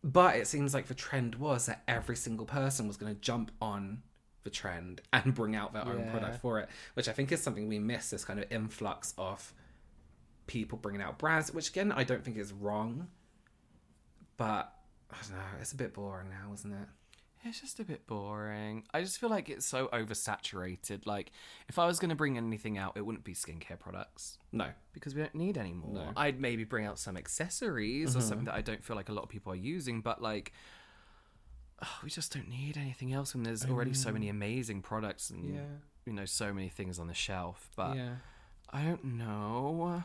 But 0.04 0.36
it 0.38 0.48
seems 0.48 0.74
like 0.74 0.88
the 0.88 0.96
trend 0.96 1.36
was 1.36 1.68
that 1.68 1.84
every 1.88 2.16
single 2.16 2.46
person 2.48 2.88
was 2.88 2.98
going 2.98 3.14
to 3.14 3.22
jump 3.22 3.52
on 3.62 4.02
the 4.44 4.50
trend 4.50 5.02
and 5.14 5.36
bring 5.36 5.56
out 5.56 5.74
their 5.74 5.86
own 5.86 6.10
product 6.10 6.42
for 6.42 6.60
it, 6.60 6.70
which 6.96 7.08
I 7.08 7.12
think 7.14 7.32
is 7.32 7.44
something 7.44 7.68
we 7.68 7.78
miss 7.78 8.10
this 8.10 8.26
kind 8.26 8.40
of 8.40 8.52
influx 8.52 9.14
of 9.20 9.54
people 10.52 10.78
bringing 10.78 11.02
out 11.02 11.18
brands, 11.18 11.54
which 11.54 11.70
again, 11.70 11.94
I 11.94 12.04
don't 12.04 12.26
think 12.26 12.38
is 12.38 12.52
wrong. 12.52 13.08
But 14.36 14.74
I 15.10 15.16
don't 15.22 15.38
know, 15.38 15.60
it's 15.62 15.72
a 15.72 15.78
bit 15.78 15.94
boring 15.94 16.30
now, 16.30 16.54
isn't 16.54 16.74
it? 16.74 16.88
It's 17.44 17.62
just 17.62 17.80
a 17.80 17.86
bit 17.86 18.06
boring. 18.06 18.84
I 18.94 19.02
just 19.02 19.18
feel 19.20 19.30
like 19.30 19.50
it's 19.50 19.66
so 19.66 19.88
oversaturated. 19.88 21.08
Like, 21.08 21.32
if 21.70 21.80
I 21.80 21.88
was 21.88 22.00
going 22.00 22.10
to 22.10 22.16
bring 22.16 22.38
anything 22.38 22.78
out, 22.78 22.98
it 22.98 23.06
wouldn't 23.06 23.24
be 23.24 23.34
skincare 23.34 23.80
products 23.80 24.38
No. 24.52 24.68
because 24.94 25.16
we 25.16 25.22
don't 25.22 25.34
need 25.36 25.58
any 25.58 25.74
more. 25.74 25.94
No. 25.94 26.12
I'd 26.16 26.40
maybe 26.40 26.66
bring 26.66 26.86
out 26.86 27.00
some 27.00 27.18
accessories 27.18 28.16
or 28.16 28.20
mm-hmm. 28.20 28.28
something 28.28 28.46
that 28.46 28.54
I 28.54 28.62
don't 28.62 28.84
feel 28.84 28.96
like 28.96 29.10
a 29.10 29.14
lot 29.14 29.24
of 29.24 29.30
people 29.30 29.54
are 29.54 29.56
using, 29.56 30.02
but 30.02 30.22
like, 30.22 30.54
oh, 31.82 32.00
we 32.04 32.10
just 32.10 32.34
don't 32.34 32.50
need 32.50 32.78
anything 32.78 33.14
else 33.14 33.34
when 33.34 33.44
there's 33.44 33.66
already 33.66 33.94
so 33.94 34.12
many 34.12 34.28
amazing 34.30 34.82
products 34.82 35.32
and 35.32 35.56
Yeah. 35.56 35.62
you 36.06 36.14
know 36.14 36.26
so 36.26 36.54
many 36.54 36.70
things 36.70 37.00
on 37.00 37.08
the 37.08 37.16
shelf. 37.16 37.72
But 37.76 37.96
yeah. 37.96 38.16
I 38.70 38.84
don't 38.84 39.04
know. 39.04 40.04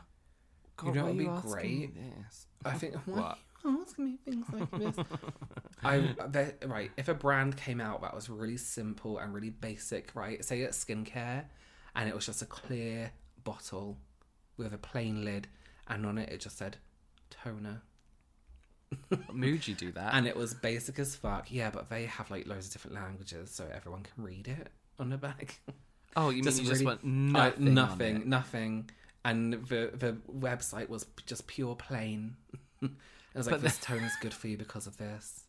God, 0.77 0.95
know 0.95 1.03
why 1.05 1.09
what 1.09 1.17
would 1.17 1.25
you 1.25 1.31
be 1.31 1.49
great? 1.53 1.91
I 2.65 2.73
think 2.75 2.95
why 3.07 3.15
What? 3.15 3.39
are 3.65 3.71
you 3.71 3.81
asking 3.83 4.05
me 4.05 4.19
things 4.25 4.47
like 4.53 4.71
this? 4.71 5.05
I 5.83 6.15
right. 6.67 6.91
If 6.97 7.09
a 7.09 7.15
brand 7.15 7.57
came 7.57 7.81
out 7.81 8.03
that 8.03 8.15
was 8.15 8.29
really 8.29 8.57
simple 8.57 9.19
and 9.19 9.33
really 9.35 9.51
basic, 9.51 10.15
right? 10.15 10.45
Say 10.45 10.61
it's 10.61 10.83
skincare, 10.85 11.45
and 11.95 12.09
it 12.09 12.15
was 12.15 12.27
just 12.27 12.43
a 12.43 12.47
clear 12.47 13.13
bottle 13.45 13.99
with 14.57 14.73
a 14.73 14.79
plain 14.79 15.25
lid, 15.25 15.49
and 15.89 16.05
on 16.07 16.19
it 16.19 16.29
it 16.31 16.41
just 16.41 16.59
said 16.59 16.77
toner, 17.31 17.83
Muji 19.33 19.77
do 19.77 19.93
that. 19.93 20.11
and 20.15 20.27
it 20.27 20.37
was 20.37 20.55
basic 20.55 20.99
as 20.99 21.17
fuck. 21.17 21.51
Yeah, 21.51 21.71
but 21.71 21.89
they 21.89 22.05
have 22.07 22.31
like 22.31 22.47
loads 22.47 22.67
of 22.67 22.73
different 22.73 22.97
languages, 22.97 23.51
so 23.51 23.67
everyone 23.75 24.03
can 24.03 24.25
read 24.25 24.49
it 24.49 24.69
on 24.99 25.11
the 25.11 25.17
back. 25.19 25.59
oh, 26.17 26.31
you 26.31 26.43
mean 26.43 26.57
you 26.57 26.65
just 26.65 26.85
want 26.85 27.01
uh, 27.01 27.07
nothing? 27.07 27.69
on 27.69 27.75
nothing, 27.75 28.29
nothing, 28.29 28.91
and 29.27 29.53
the 29.53 29.91
the 29.95 30.17
website 30.33 30.89
was 30.89 31.07
just 31.27 31.47
pure 31.47 31.75
plain. 31.75 32.37
it 32.83 32.91
was 33.35 33.47
like 33.47 33.55
But 33.57 33.63
this 33.63 33.79
tone 33.79 34.03
is 34.03 34.13
good 34.21 34.33
for 34.35 34.49
you 34.49 34.57
because 34.57 34.87
of 34.87 34.97
this, 34.99 35.45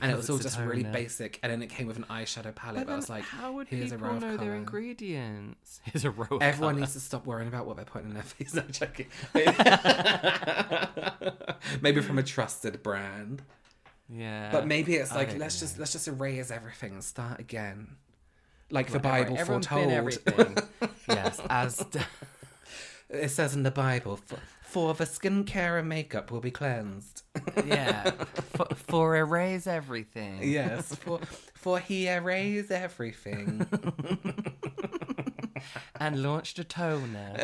and 0.00 0.10
it 0.10 0.16
was 0.16 0.28
all 0.30 0.38
just 0.38 0.58
really 0.58 0.82
basic. 0.84 1.38
And 1.42 1.50
then 1.52 1.62
it 1.62 1.68
came 1.70 1.86
with 1.86 1.96
an 1.96 2.04
eyeshadow 2.10 2.54
palette. 2.54 2.86
But 2.86 2.92
I 2.92 2.96
was 2.96 3.08
like, 3.10 3.24
how 3.24 3.52
would 3.52 3.68
here's 3.68 3.92
a 3.92 3.94
people 3.96 4.08
row 4.10 4.16
of 4.16 4.22
know 4.22 4.36
their 4.36 4.54
ingredients? 4.54 5.80
Here's 5.84 6.04
a 6.04 6.10
row. 6.10 6.26
Of 6.30 6.42
Everyone 6.42 6.74
colour. 6.74 6.80
needs 6.80 6.92
to 6.94 7.00
stop 7.00 7.26
worrying 7.26 7.48
about 7.48 7.66
what 7.66 7.76
they're 7.76 7.84
putting 7.84 8.08
in 8.08 8.14
their 8.14 8.22
face. 8.34 8.56
I'm 8.56 8.70
joking. 8.70 9.06
maybe 11.80 12.00
from 12.00 12.18
a 12.18 12.22
trusted 12.22 12.82
brand, 12.82 13.42
Yeah, 14.08 14.50
but 14.52 14.66
maybe 14.66 14.94
it's 14.96 15.12
like 15.14 15.36
let's 15.38 15.60
know. 15.60 15.66
just 15.66 15.78
let's 15.78 15.92
just 15.92 16.08
erase 16.08 16.50
everything 16.50 16.92
and 16.94 17.04
start 17.04 17.40
again, 17.40 17.96
like 18.70 18.90
the 18.90 18.98
Bible 18.98 19.36
everyone's 19.38 19.66
foretold. 19.66 20.68
yes, 21.08 21.40
as 21.48 21.84
It 23.14 23.30
says 23.30 23.54
in 23.54 23.62
the 23.62 23.70
Bible, 23.70 24.16
for, 24.16 24.38
for 24.62 24.94
the 24.94 25.04
skincare 25.04 25.78
and 25.78 25.88
makeup 25.88 26.30
will 26.30 26.40
be 26.40 26.50
cleansed. 26.50 27.22
yeah, 27.66 28.10
for, 28.54 28.66
for 28.74 29.16
erase 29.16 29.66
everything. 29.66 30.40
yes, 30.42 30.94
for 30.94 31.18
for 31.54 31.78
he 31.78 32.08
erased 32.08 32.70
everything. 32.70 33.66
and 36.00 36.22
launched 36.22 36.58
a 36.58 36.64
toner. 36.64 37.36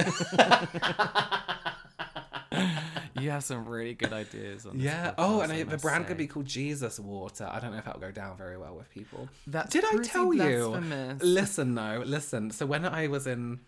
you 3.18 3.30
have 3.30 3.44
some 3.44 3.64
really 3.66 3.94
good 3.94 4.12
ideas 4.12 4.66
on 4.66 4.76
this 4.76 4.84
yeah. 4.86 5.10
podcast, 5.10 5.14
Oh, 5.18 5.40
and 5.40 5.52
I 5.52 5.58
I, 5.60 5.62
the 5.62 5.78
brand 5.78 6.04
say. 6.04 6.08
could 6.08 6.16
be 6.16 6.26
called 6.26 6.46
Jesus 6.46 6.98
Water. 6.98 7.48
I 7.50 7.60
don't 7.60 7.72
know 7.72 7.78
if 7.78 7.84
that 7.84 7.94
would 7.98 8.02
go 8.02 8.10
down 8.12 8.36
very 8.36 8.56
well 8.58 8.74
with 8.76 8.90
people. 8.90 9.28
That's 9.46 9.70
Did 9.72 9.84
I 9.84 9.98
tell 10.02 10.32
you? 10.34 10.68
Listen, 11.20 11.74
no, 11.74 12.02
listen. 12.04 12.50
So 12.50 12.66
when 12.66 12.84
I 12.84 13.06
was 13.06 13.26
in 13.26 13.60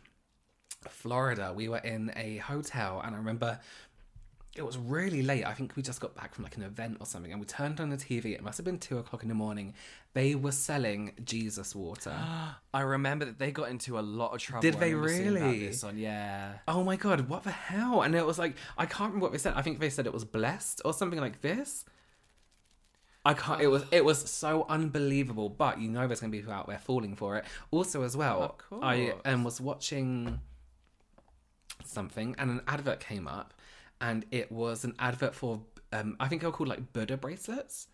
Florida, 0.91 1.53
we 1.55 1.69
were 1.69 1.79
in 1.79 2.13
a 2.17 2.39
hotel, 2.39 3.01
and 3.05 3.15
I 3.15 3.19
remember 3.19 3.61
it 4.55 4.67
was 4.67 4.77
really 4.77 5.23
late. 5.23 5.47
I 5.47 5.55
think 5.55 5.77
we 5.77 5.83
just 5.83 6.01
got 6.01 6.15
back 6.15 6.35
from 6.35 6.45
like 6.45 6.57
an 6.57 6.63
event 6.63 6.99
or 7.01 7.07
something, 7.07 7.33
and 7.33 7.41
we 7.41 7.47
turned 7.47 7.81
on 7.81 7.89
the 7.89 7.97
TV. 7.97 8.27
It 8.27 8.43
must 8.43 8.59
have 8.59 8.67
been 8.67 8.79
two 8.79 8.99
o'clock 8.99 9.23
in 9.23 9.29
the 9.29 9.35
morning. 9.35 9.73
They 10.13 10.35
were 10.35 10.53
selling 10.53 11.13
Jesus 11.25 11.75
water. 11.75 12.15
I 12.75 12.81
remember 12.81 13.25
that 13.25 13.39
they 13.39 13.51
got 13.51 13.71
into 13.71 13.99
a 13.99 14.01
lot 14.01 14.35
of 14.35 14.41
trouble. 14.41 14.61
Did 14.61 14.77
I 14.77 14.81
they 14.81 14.95
remember 14.95 15.09
seeing 15.09 15.37
about 15.37 15.47
really? 15.47 15.67
This 15.67 15.85
on, 15.85 15.97
yeah. 15.97 16.53
oh 16.69 16.85
my 16.85 16.97
god, 16.97 17.29
what 17.29 17.45
the 17.45 17.51
hell? 17.51 18.03
And 18.03 18.15
it 18.15 18.27
was 18.27 18.39
like 18.39 18.57
I 18.77 18.85
can't 18.85 19.09
remember 19.09 19.25
what 19.25 19.33
they 19.33 19.39
said. 19.39 19.55
I 19.57 19.63
think 19.63 19.81
they 19.81 19.91
said 19.91 20.07
it 20.07 20.13
was 20.13 20.25
blessed 20.25 20.83
or 20.85 20.93
something 20.93 21.21
like 21.21 21.41
this. 21.41 21.87
I 23.25 23.35
can't. 23.35 23.61
It 23.61 23.69
was 23.69 23.85
it 23.91 24.05
was 24.05 24.19
so 24.19 24.67
unbelievable, 24.69 25.49
but 25.49 25.81
you 25.81 25.89
know 25.89 26.07
there's 26.07 26.21
gonna 26.21 26.31
be 26.31 26.41
people 26.41 26.53
out 26.53 26.67
there 26.67 26.79
falling 26.79 27.15
for 27.15 27.37
it. 27.37 27.45
Also, 27.71 28.03
as 28.03 28.17
well, 28.17 28.59
I 28.83 29.15
um, 29.25 29.45
was 29.45 29.61
watching 29.61 30.41
something 31.85 32.35
and 32.39 32.51
an 32.51 32.61
advert 32.67 33.01
came 33.01 33.27
up, 33.27 33.55
and 34.01 34.25
it 34.31 34.51
was 34.51 34.85
an 34.85 34.95
advert 34.99 35.35
for 35.35 35.63
um, 35.93 36.17
I 36.19 36.29
think 36.29 36.41
they 36.41 36.47
were 36.47 36.53
called 36.53 36.69
like 36.69 36.93
Buddha 36.93 37.17
bracelets. 37.17 37.89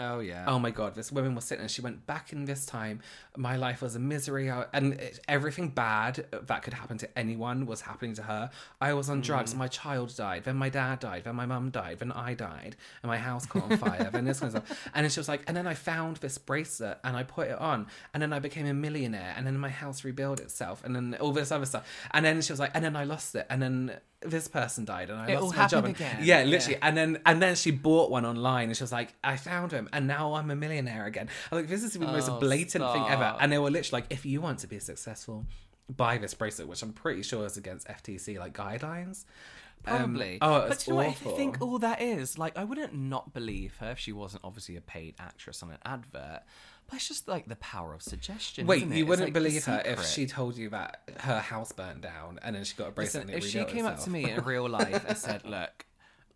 Oh 0.00 0.20
yeah. 0.20 0.46
Oh 0.48 0.58
my 0.58 0.70
god, 0.70 0.94
this 0.94 1.12
woman 1.12 1.34
was 1.34 1.44
sitting 1.44 1.60
and 1.60 1.70
she 1.70 1.82
went 1.82 2.06
back 2.06 2.32
in 2.32 2.46
this 2.46 2.64
time. 2.64 3.00
My 3.36 3.56
life 3.56 3.82
was 3.82 3.94
a 3.96 3.98
misery, 3.98 4.50
I- 4.50 4.64
and 4.72 4.94
it, 4.94 5.20
everything 5.28 5.68
bad 5.68 6.26
that 6.32 6.62
could 6.62 6.72
happen 6.72 6.96
to 6.98 7.18
anyone 7.18 7.66
was 7.66 7.82
happening 7.82 8.14
to 8.14 8.22
her. 8.22 8.50
I 8.80 8.94
was 8.94 9.10
on 9.10 9.20
mm. 9.20 9.24
drugs. 9.24 9.54
My 9.54 9.68
child 9.68 10.16
died. 10.16 10.44
Then 10.44 10.56
my 10.56 10.70
dad 10.70 11.00
died. 11.00 11.24
Then 11.24 11.36
my 11.36 11.44
mum 11.44 11.68
died. 11.68 11.98
Then 11.98 12.12
I 12.12 12.32
died, 12.32 12.76
and 13.02 13.10
my 13.10 13.18
house 13.18 13.44
caught 13.44 13.70
on 13.70 13.76
fire. 13.76 14.08
then 14.10 14.24
this 14.24 14.40
kind 14.40 14.56
of 14.56 14.64
stuff. 14.66 14.90
And 14.94 15.04
then 15.04 15.10
she 15.10 15.20
was 15.20 15.28
like, 15.28 15.42
and 15.46 15.54
then 15.54 15.66
I 15.66 15.74
found 15.74 16.16
this 16.16 16.38
bracelet 16.38 16.98
and 17.04 17.14
I 17.14 17.22
put 17.22 17.48
it 17.48 17.58
on, 17.58 17.86
and 18.14 18.22
then 18.22 18.32
I 18.32 18.38
became 18.38 18.66
a 18.66 18.74
millionaire, 18.74 19.34
and 19.36 19.46
then 19.46 19.58
my 19.58 19.68
house 19.68 20.02
rebuilt 20.02 20.40
itself, 20.40 20.82
and 20.82 20.96
then 20.96 21.16
all 21.20 21.32
this 21.32 21.52
other 21.52 21.66
stuff. 21.66 21.86
And 22.12 22.24
then 22.24 22.40
she 22.40 22.52
was 22.52 22.60
like, 22.60 22.70
and 22.74 22.82
then 22.82 22.96
I 22.96 23.04
lost 23.04 23.34
it, 23.34 23.46
and 23.50 23.60
then 23.60 24.00
this 24.22 24.48
person 24.48 24.84
died, 24.84 25.08
and 25.10 25.18
I 25.18 25.30
It 25.30 25.40
lost 25.40 25.54
all 25.56 25.62
my 25.62 25.66
job. 25.68 25.84
And- 25.86 25.94
again. 25.96 26.18
Yeah, 26.22 26.42
literally. 26.44 26.78
And 26.82 26.96
then 26.96 27.20
and 27.24 27.40
then 27.40 27.54
she 27.56 27.70
bought 27.70 28.10
one 28.10 28.26
online 28.26 28.68
and 28.68 28.76
she 28.76 28.82
was 28.82 28.92
like, 28.92 29.14
I 29.24 29.36
found 29.36 29.72
him 29.72 29.88
and 29.92 30.06
now 30.06 30.34
I'm 30.34 30.50
a 30.50 30.56
millionaire 30.56 31.06
again. 31.06 31.28
I 31.50 31.54
was 31.54 31.62
like, 31.62 31.70
this 31.70 31.82
is 31.82 31.94
the 31.94 32.00
most 32.00 32.28
Oh, 32.28 32.38
blatant 32.38 32.84
thing 32.92 33.04
ever. 33.08 33.36
And 33.40 33.50
they 33.50 33.58
were 33.58 33.70
literally 33.70 34.02
like, 34.02 34.12
if 34.12 34.26
you 34.26 34.40
want 34.42 34.58
to 34.60 34.66
be 34.66 34.78
successful, 34.78 35.46
buy 35.88 36.18
this 36.18 36.34
bracelet, 36.34 36.68
which 36.68 36.82
I'm 36.82 36.92
pretty 36.92 37.22
sure 37.22 37.46
is 37.46 37.56
against 37.56 37.88
FTC 37.88 38.38
like 38.38 38.52
guidelines. 38.52 39.24
Um, 39.86 39.96
Probably. 40.14 40.38
oh, 40.42 40.68
but 40.68 40.86
you 40.86 40.92
know 40.92 40.96
what? 40.98 41.06
awful. 41.08 41.30
You 41.30 41.36
think 41.38 41.62
all 41.62 41.78
that 41.78 42.02
is, 42.02 42.36
like, 42.38 42.58
I 42.58 42.64
wouldn't 42.64 42.94
not 42.94 43.32
believe 43.32 43.76
her 43.78 43.92
if 43.92 43.98
she 43.98 44.12
wasn't 44.12 44.44
obviously 44.44 44.76
a 44.76 44.82
paid 44.82 45.14
actress 45.18 45.62
on 45.62 45.70
an 45.70 45.78
advert. 45.86 46.42
But 46.90 46.96
it's 46.96 47.08
just 47.08 47.28
like 47.28 47.46
the 47.48 47.56
power 47.56 47.94
of 47.94 48.02
suggestion. 48.02 48.66
Wait, 48.66 48.84
you 48.86 49.06
wouldn't 49.06 49.28
like 49.28 49.32
believe 49.32 49.64
her 49.66 49.80
if 49.84 50.04
she 50.04 50.26
told 50.26 50.56
you 50.56 50.70
that 50.70 51.02
her 51.20 51.38
house 51.40 51.70
burnt 51.72 52.00
down 52.00 52.40
and 52.42 52.56
then 52.56 52.64
she 52.64 52.74
got 52.76 52.88
a 52.88 52.90
bracelet 52.90 53.28
Listen, 53.28 53.38
if 53.38 53.46
she 53.48 53.64
came 53.72 53.86
up 53.86 54.00
to 54.00 54.10
me 54.10 54.28
in 54.30 54.42
real 54.44 54.68
life 54.68 55.04
and 55.08 55.16
said, 55.16 55.44
"Look, 55.44 55.86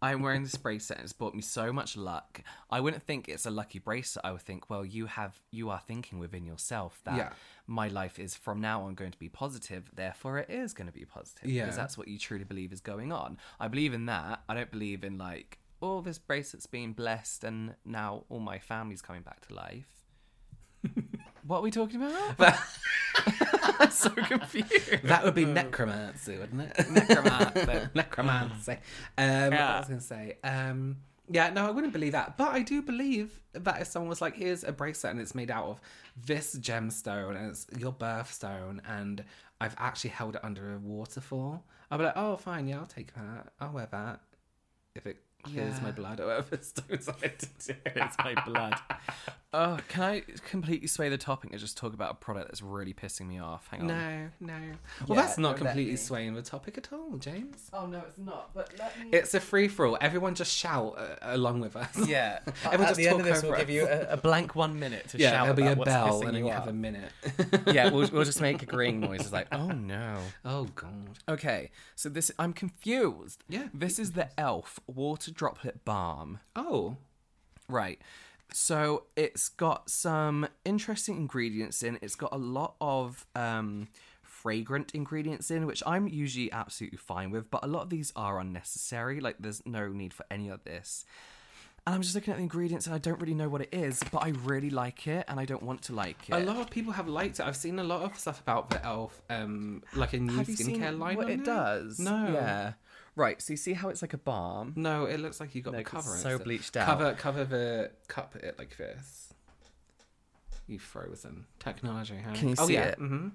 I'm 0.00 0.22
wearing 0.22 0.42
this 0.44 0.54
bracelet 0.54 0.98
and 0.98 1.04
it's 1.04 1.12
brought 1.12 1.34
me 1.34 1.42
so 1.42 1.72
much 1.72 1.96
luck," 1.96 2.40
I 2.70 2.78
wouldn't 2.80 3.02
think 3.02 3.28
it's 3.28 3.46
a 3.46 3.50
lucky 3.50 3.80
bracelet. 3.80 4.24
I 4.24 4.30
would 4.32 4.42
think, 4.42 4.70
well, 4.70 4.84
you 4.84 5.06
have 5.06 5.40
you 5.50 5.70
are 5.70 5.80
thinking 5.86 6.18
within 6.20 6.44
yourself 6.46 7.00
that 7.04 7.16
Yeah. 7.16 7.32
my 7.66 7.88
life 7.88 8.20
is 8.20 8.36
from 8.36 8.60
now 8.60 8.82
on 8.82 8.94
going 8.94 9.10
to 9.10 9.18
be 9.18 9.28
positive, 9.28 9.90
therefore 9.94 10.38
it 10.38 10.50
is 10.50 10.72
going 10.72 10.86
to 10.86 10.92
be 10.92 11.04
positive 11.04 11.50
Yeah. 11.50 11.64
because 11.64 11.76
that's 11.76 11.98
what 11.98 12.06
you 12.06 12.18
truly 12.18 12.44
believe 12.44 12.72
is 12.72 12.80
going 12.80 13.10
on. 13.12 13.38
I 13.58 13.66
believe 13.68 13.92
in 13.92 14.06
that. 14.06 14.42
I 14.48 14.54
don't 14.54 14.70
believe 14.70 15.02
in 15.02 15.18
like, 15.18 15.58
oh, 15.82 16.00
this 16.00 16.18
bracelet's 16.18 16.66
being 16.66 16.92
blessed 16.92 17.42
and 17.42 17.74
now 17.84 18.24
all 18.28 18.38
my 18.40 18.58
family's 18.58 19.02
coming 19.02 19.22
back 19.22 19.46
to 19.48 19.54
life. 19.54 20.03
What 21.46 21.58
are 21.58 21.62
we 21.62 21.70
talking 21.70 22.02
about? 22.02 22.36
I'm 23.80 23.90
so 23.90 24.10
confused. 24.10 25.02
That 25.04 25.24
would 25.24 25.34
be 25.34 25.44
necromancy, 25.44 26.36
wouldn't 26.38 26.60
it? 26.62 26.90
Necromancy. 26.90 27.88
necromancy. 27.94 28.72
Um, 29.18 29.50
What 29.50 29.52
Yeah. 29.52 29.74
I 29.74 29.78
was 29.78 29.88
going 29.88 30.00
to 30.00 30.06
say. 30.06 30.36
Um, 30.44 30.96
yeah, 31.30 31.50
no, 31.50 31.66
I 31.66 31.70
wouldn't 31.70 31.92
believe 31.92 32.12
that. 32.12 32.36
But 32.36 32.48
I 32.52 32.60
do 32.62 32.82
believe 32.82 33.40
that 33.54 33.80
if 33.80 33.86
someone 33.88 34.08
was 34.10 34.20
like, 34.20 34.34
here's 34.36 34.62
a 34.64 34.72
bracelet 34.72 35.12
and 35.12 35.20
it's 35.20 35.34
made 35.34 35.50
out 35.50 35.66
of 35.66 35.80
this 36.26 36.54
gemstone 36.56 37.36
and 37.36 37.50
it's 37.50 37.66
your 37.78 37.92
birthstone 37.92 38.80
and 38.86 39.24
I've 39.60 39.74
actually 39.78 40.10
held 40.10 40.34
it 40.36 40.44
under 40.44 40.74
a 40.74 40.78
waterfall, 40.78 41.64
I'd 41.90 41.96
be 41.96 42.04
like, 42.04 42.16
oh, 42.16 42.36
fine, 42.36 42.68
yeah, 42.68 42.78
I'll 42.78 42.86
take 42.86 43.14
that. 43.14 43.52
I'll 43.60 43.72
wear 43.72 43.88
that. 43.90 44.20
If 44.94 45.06
it 45.06 45.16
clears 45.42 45.76
Yeah. 45.78 45.82
my 45.84 45.90
blood 45.92 46.20
or 46.20 46.26
whatever 46.26 46.56
stones 46.62 47.08
I 47.08 47.14
had 47.22 47.38
to. 47.38 47.76
It's 47.86 48.18
my 48.18 48.34
blood. 48.44 48.74
Oh, 49.56 49.78
can 49.86 50.02
I 50.02 50.22
completely 50.48 50.88
sway 50.88 51.08
the 51.08 51.16
topic 51.16 51.52
and 51.52 51.60
just 51.60 51.76
talk 51.76 51.94
about 51.94 52.10
a 52.10 52.14
product 52.14 52.48
that's 52.48 52.60
really 52.60 52.92
pissing 52.92 53.28
me 53.28 53.38
off? 53.38 53.68
Hang 53.70 53.82
on. 53.82 53.86
No, 53.86 54.28
no. 54.40 54.54
Well, 55.06 55.16
Yeah, 55.16 55.24
that's 55.24 55.38
not 55.38 55.56
completely 55.56 55.94
swaying 55.94 56.34
the 56.34 56.42
topic 56.42 56.76
at 56.76 56.92
all, 56.92 57.16
James. 57.18 57.70
Oh 57.72 57.86
no, 57.86 57.98
it's 57.98 58.18
not. 58.18 58.50
But 58.52 58.72
let 58.80 58.98
me. 58.98 59.10
It's 59.12 59.32
a 59.32 59.38
free 59.38 59.68
for 59.68 59.86
all. 59.86 59.96
Everyone 60.00 60.34
just 60.34 60.52
shout 60.52 60.98
uh, 60.98 61.14
along 61.22 61.60
with 61.60 61.76
us. 61.76 62.08
Yeah. 62.08 62.40
Everyone 62.64 62.80
At 62.80 62.88
just 62.88 62.96
the 62.96 63.06
end 63.06 63.20
of 63.20 63.26
this, 63.26 63.44
we'll 63.44 63.52
us. 63.52 63.60
give 63.60 63.70
you 63.70 63.86
a, 63.86 64.08
a 64.14 64.16
blank 64.16 64.56
one 64.56 64.76
minute 64.76 65.06
to 65.10 65.18
Yeah, 65.18 65.30
shout 65.30 65.56
there'll 65.56 65.74
be 65.74 65.80
a 65.80 65.84
bell 65.84 66.18
and 66.18 66.28
then 66.30 66.34
you 66.42 66.46
you 66.46 66.52
have 66.52 66.66
a 66.66 66.72
minute. 66.72 67.12
yeah, 67.68 67.90
we'll, 67.90 68.08
we'll 68.12 68.24
just 68.24 68.40
make 68.40 68.60
agreeing 68.60 68.98
noises 68.98 69.32
like, 69.32 69.46
oh 69.52 69.68
no. 69.68 70.18
oh 70.44 70.64
god. 70.74 71.20
Okay, 71.28 71.70
so 71.94 72.08
this 72.08 72.32
I'm 72.40 72.52
confused. 72.52 73.44
Yeah, 73.48 73.68
This 73.72 74.00
is 74.00 74.12
the 74.12 74.28
Elf 74.38 74.80
Water 74.88 75.30
Droplet 75.30 75.84
Balm. 75.84 76.40
Oh. 76.56 76.96
Right. 77.68 77.98
So 78.52 79.04
it's 79.16 79.48
got 79.48 79.90
some 79.90 80.46
interesting 80.64 81.16
ingredients 81.16 81.82
in. 81.82 81.98
It's 82.02 82.14
got 82.14 82.32
a 82.32 82.38
lot 82.38 82.74
of 82.80 83.26
um, 83.34 83.88
fragrant 84.22 84.94
ingredients 84.94 85.50
in, 85.50 85.66
which 85.66 85.82
I'm 85.86 86.06
usually 86.06 86.52
absolutely 86.52 86.98
fine 86.98 87.30
with, 87.30 87.50
but 87.50 87.64
a 87.64 87.66
lot 87.66 87.82
of 87.82 87.90
these 87.90 88.12
are 88.14 88.38
unnecessary. 88.38 89.20
Like, 89.20 89.36
there's 89.40 89.64
no 89.66 89.88
need 89.88 90.14
for 90.14 90.24
any 90.30 90.48
of 90.50 90.62
this. 90.64 91.04
And 91.86 91.94
I'm 91.94 92.00
just 92.00 92.14
looking 92.14 92.32
at 92.32 92.38
the 92.38 92.42
ingredients 92.42 92.86
and 92.86 92.94
I 92.94 92.98
don't 92.98 93.20
really 93.20 93.34
know 93.34 93.50
what 93.50 93.60
it 93.60 93.68
is, 93.72 94.02
but 94.10 94.22
I 94.22 94.28
really 94.44 94.70
like 94.70 95.06
it 95.06 95.26
and 95.28 95.38
I 95.38 95.44
don't 95.44 95.62
want 95.62 95.82
to 95.82 95.92
like 95.94 96.30
it. 96.30 96.32
A 96.32 96.38
lot 96.38 96.56
of 96.56 96.70
people 96.70 96.94
have 96.94 97.08
liked 97.08 97.40
it. 97.40 97.46
I've 97.46 97.56
seen 97.56 97.78
a 97.78 97.84
lot 97.84 98.02
of 98.02 98.18
stuff 98.18 98.40
about 98.40 98.70
the 98.70 98.82
elf, 98.82 99.20
um, 99.28 99.82
like 99.94 100.14
a 100.14 100.18
new 100.18 100.34
Have 100.34 100.46
skincare 100.46 100.98
line. 100.98 101.16
what 101.18 101.28
it 101.28 101.44
there. 101.44 101.54
does? 101.54 101.98
No. 101.98 102.30
Yeah. 102.32 102.72
Right, 103.16 103.40
so 103.40 103.52
you 103.52 103.56
see 103.56 103.74
how 103.74 103.90
it's 103.90 104.02
like 104.02 104.12
a 104.12 104.18
balm? 104.18 104.72
No, 104.76 105.04
it 105.04 105.20
looks 105.20 105.38
like 105.38 105.54
you 105.54 105.62
got 105.62 105.72
No, 105.72 105.78
the 105.78 105.84
cover. 105.84 106.12
it's 106.14 106.22
so 106.22 106.38
bleached 106.38 106.76
out. 106.76 106.86
Cover, 106.86 107.12
cover 107.14 107.44
the 107.44 107.90
cup 108.08 108.34
it 108.36 108.56
like 108.58 108.76
this. 108.76 109.32
You 110.66 110.78
frozen 110.78 111.46
technology. 111.60 112.16
Can 112.34 112.48
you 112.48 112.54
oh, 112.58 112.66
see 112.66 112.74
yeah. 112.74 112.86
it? 112.86 112.98
Mm-hmm. 112.98 113.28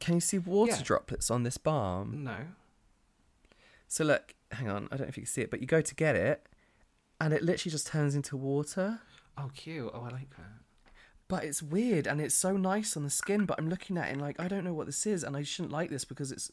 Can 0.00 0.14
you 0.14 0.20
see 0.20 0.38
water 0.38 0.72
Yeah. 0.72 0.82
droplets 0.82 1.30
on 1.30 1.44
this 1.44 1.58
balm? 1.58 2.24
No. 2.24 2.36
So 3.86 4.02
look, 4.02 4.34
hang 4.50 4.68
on, 4.68 4.88
I 4.90 4.96
don't 4.96 5.02
know 5.02 5.08
if 5.10 5.16
you 5.16 5.22
can 5.22 5.30
see 5.30 5.42
it, 5.42 5.50
but 5.50 5.60
you 5.60 5.66
go 5.66 5.80
to 5.80 5.94
get 5.94 6.16
it, 6.16 6.48
and 7.20 7.32
it 7.32 7.42
literally 7.42 7.70
just 7.70 7.86
turns 7.86 8.16
into 8.16 8.36
water. 8.36 9.00
Oh, 9.38 9.50
cute. 9.54 9.90
Oh, 9.94 10.00
I 10.00 10.10
like 10.10 10.30
that. 10.30 10.92
But 11.28 11.44
it's 11.44 11.62
weird 11.62 12.06
and 12.06 12.20
it's 12.20 12.34
so 12.34 12.56
nice 12.56 12.96
on 12.96 13.02
the 13.02 13.10
skin. 13.10 13.46
But 13.46 13.58
I'm 13.58 13.68
looking 13.68 13.96
at 13.96 14.08
it 14.08 14.12
and 14.12 14.20
like 14.20 14.38
I 14.38 14.48
don't 14.48 14.64
know 14.64 14.74
what 14.74 14.86
this 14.86 15.06
is, 15.06 15.22
and 15.24 15.36
I 15.36 15.42
shouldn't 15.42 15.72
like 15.72 15.90
this 15.90 16.04
because 16.04 16.30
it's 16.32 16.50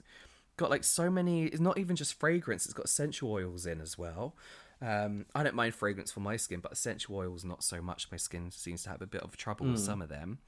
got 0.58 0.70
like 0.70 0.84
so 0.84 1.10
many. 1.10 1.46
It's 1.46 1.60
not 1.60 1.78
even 1.78 1.96
just 1.96 2.14
fragrance; 2.20 2.66
it's 2.66 2.74
got 2.74 2.86
essential 2.86 3.32
oils 3.32 3.66
in 3.66 3.82
as 3.82 3.98
well. 3.98 4.36
Um, 4.82 5.26
I 5.36 5.44
don't 5.44 5.54
mind 5.56 5.76
fragrance 5.76 6.12
for 6.12 6.22
my 6.22 6.38
skin, 6.38 6.60
but 6.60 6.72
essential 6.72 7.16
oils 7.16 7.44
not 7.46 7.64
so 7.64 7.82
much. 7.82 8.08
My 8.12 8.18
skin 8.18 8.50
seems 8.52 8.84
to 8.84 8.90
have 8.90 9.02
a 9.02 9.08
bit 9.08 9.22
of 9.22 9.38
trouble 9.38 9.68
with 9.68 9.80
some 9.80 10.02
of 10.02 10.10
them. 10.10 10.40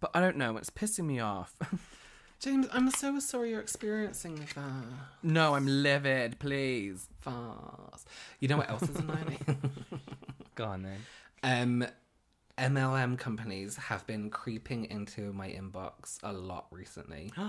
But 0.00 0.10
I 0.14 0.20
don't 0.20 0.36
know; 0.36 0.56
it's 0.56 0.70
pissing 0.70 1.06
me 1.06 1.18
off. 1.20 1.54
James, 2.40 2.66
I'm 2.72 2.90
so 2.90 3.18
sorry 3.20 3.50
you're 3.50 3.60
experiencing 3.60 4.36
that. 4.54 4.84
no, 5.22 5.54
I'm 5.54 5.66
livid. 5.66 6.38
Please, 6.38 7.08
Fast. 7.20 8.06
You 8.38 8.48
know 8.48 8.58
what 8.58 8.68
else 8.68 8.82
is 8.82 8.96
annoying? 8.96 9.72
go 10.54 10.64
on 10.64 10.82
then. 10.82 10.98
um, 11.42 11.86
MLM 12.58 13.18
companies 13.18 13.76
have 13.76 14.06
been 14.06 14.30
creeping 14.30 14.84
into 14.86 15.32
my 15.32 15.48
inbox 15.48 16.18
a 16.22 16.32
lot 16.32 16.66
recently. 16.70 17.32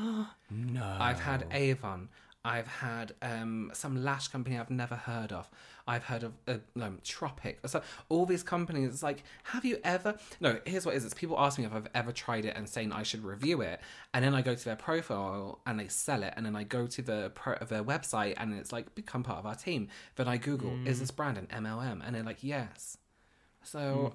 No, 0.51 0.97
I've 0.99 1.19
had 1.19 1.47
Avon. 1.51 2.09
I've 2.45 2.67
had 2.67 3.13
um, 3.23 3.71
some 3.73 4.03
lash 4.03 4.27
company 4.27 4.59
I've 4.59 4.69
never 4.69 4.95
heard 4.95 5.31
of. 5.31 5.49
I've 5.87 6.03
heard 6.03 6.21
of 6.23 6.33
uh, 6.47 6.57
no, 6.75 6.93
Tropic. 7.03 7.59
So 7.65 7.81
all 8.07 8.27
these 8.27 8.43
companies, 8.43 8.89
it's 8.89 9.01
like, 9.03 9.23
have 9.45 9.65
you 9.65 9.79
ever? 9.83 10.15
No, 10.39 10.59
here's 10.65 10.85
what 10.85 10.93
it 10.93 10.97
is. 10.97 11.05
It's 11.05 11.15
people 11.15 11.39
ask 11.39 11.57
me 11.57 11.65
if 11.65 11.73
I've 11.73 11.87
ever 11.95 12.11
tried 12.11 12.45
it 12.45 12.55
and 12.55 12.69
saying 12.69 12.91
I 12.91 13.01
should 13.01 13.23
review 13.23 13.61
it, 13.61 13.81
and 14.13 14.23
then 14.23 14.35
I 14.35 14.43
go 14.43 14.53
to 14.53 14.63
their 14.63 14.75
profile 14.75 15.59
and 15.65 15.79
they 15.79 15.87
sell 15.87 16.21
it, 16.21 16.35
and 16.37 16.45
then 16.45 16.55
I 16.55 16.63
go 16.63 16.85
to 16.85 17.01
the 17.01 17.31
pro- 17.33 17.57
their 17.65 17.83
website 17.83 18.35
and 18.37 18.53
it's 18.53 18.71
like 18.71 18.93
become 18.93 19.23
part 19.23 19.39
of 19.39 19.47
our 19.47 19.55
team. 19.55 19.87
Then 20.15 20.27
I 20.27 20.37
Google, 20.37 20.77
is 20.85 20.99
this 20.99 21.09
brand 21.09 21.39
an 21.39 21.47
MLM? 21.63 22.01
And 22.05 22.15
they're 22.15 22.23
like, 22.23 22.43
yes. 22.43 22.97
So 23.63 24.13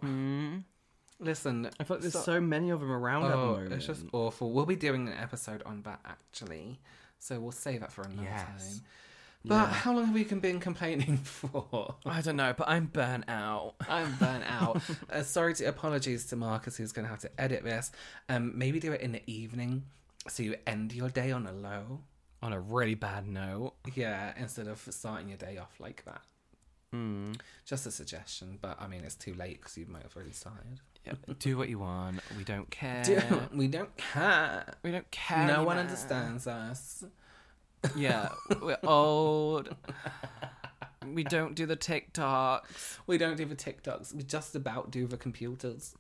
listen, 1.21 1.71
I 1.79 1.85
feel 1.85 1.97
like 1.97 2.03
there's 2.03 2.15
so- 2.15 2.23
so 2.23 2.41
many 2.41 2.71
of 2.71 2.81
them 2.81 2.91
around 2.91 3.25
at 3.27 3.29
the 3.29 3.35
Oh, 3.37 3.47
moment. 3.53 3.73
it's 3.75 3.87
just 3.87 4.05
awful. 4.13 4.53
We'll 4.53 4.67
be 4.67 4.77
doing 4.77 5.07
an 5.09 5.15
episode 5.15 5.63
on 5.65 5.83
that 5.83 6.01
actually, 6.05 6.81
so 7.19 7.39
we'll 7.39 7.53
save 7.53 7.81
that 7.81 7.93
for 7.93 8.03
another 8.03 8.23
Yes. 8.23 8.77
time. 8.77 8.85
But 9.43 9.67
how 9.69 9.95
long 9.95 10.05
have 10.07 10.15
we 10.15 10.25
been 10.25 10.61
complaining 10.61 11.17
for? 11.25 11.95
I 12.05 12.21
don't 12.21 12.37
know, 12.37 12.53
but 12.53 12.69
I'm 12.69 12.87
burnt 12.87 13.25
out. 13.29 13.75
I'm 13.89 14.15
burnt 14.17 14.45
out. 14.47 14.83
uh, 15.11 15.23
sorry 15.23 15.55
to 15.55 15.65
apologies 15.65 16.27
to 16.27 16.37
Marcus, 16.37 16.77
who's 16.77 16.93
going 16.93 17.05
to 17.07 17.11
have 17.11 17.21
to 17.21 17.41
edit 17.41 17.65
this. 17.65 17.91
Um, 18.29 18.53
maybe 18.59 18.81
do 18.81 18.93
it 18.93 19.01
in 19.01 19.13
the 19.13 19.23
evening, 19.27 19.85
so 20.29 20.43
you 20.43 20.57
end 20.67 20.93
your 20.93 21.09
day 21.09 21.33
on 21.33 21.47
a 21.47 21.53
low. 21.53 22.03
On 22.43 22.53
a 22.53 22.61
really 22.61 22.95
bad 22.95 23.27
note. 23.27 23.75
Yeah, 23.95 24.33
instead 24.37 24.67
of 24.67 24.87
starting 24.91 25.29
your 25.29 25.39
day 25.39 25.57
off 25.59 25.79
like 25.81 26.05
that. 26.05 26.23
Just 27.65 27.87
a 27.87 27.91
suggestion, 27.91 28.59
but 28.61 28.77
I 28.81 28.89
mean 28.89 29.05
it's 29.05 29.15
too 29.15 29.33
late 29.35 29.61
because 29.61 29.77
you 29.79 29.87
might 29.87 30.03
have 30.03 30.17
already 30.17 30.33
started. 30.33 30.81
Yeah, 31.07 31.13
do 31.39 31.57
what 31.57 31.69
you 31.69 31.79
want. 31.79 32.21
We 32.37 32.45
don't 32.45 32.71
care. 32.71 33.03
we 33.55 33.69
don't 33.69 33.97
care. 33.97 34.75
We 34.83 34.91
don't 34.91 35.11
care. 35.11 35.47
No 35.47 35.65
one 35.65 35.79
understands 35.79 36.47
us. 36.47 37.05
Yeah, 37.97 38.29
we're 38.61 38.77
old. 38.83 39.75
we 41.07 41.25
don't 41.25 41.55
do 41.55 41.65
the 41.67 41.77
TikToks. 41.77 42.99
We 43.07 43.17
don't 43.17 43.37
do 43.37 43.47
the 43.47 43.57
TikToks. 43.57 44.15
We 44.15 44.23
just 44.23 44.55
about 44.55 44.91
do 44.91 45.07
the 45.07 45.17
computers. 45.17 45.95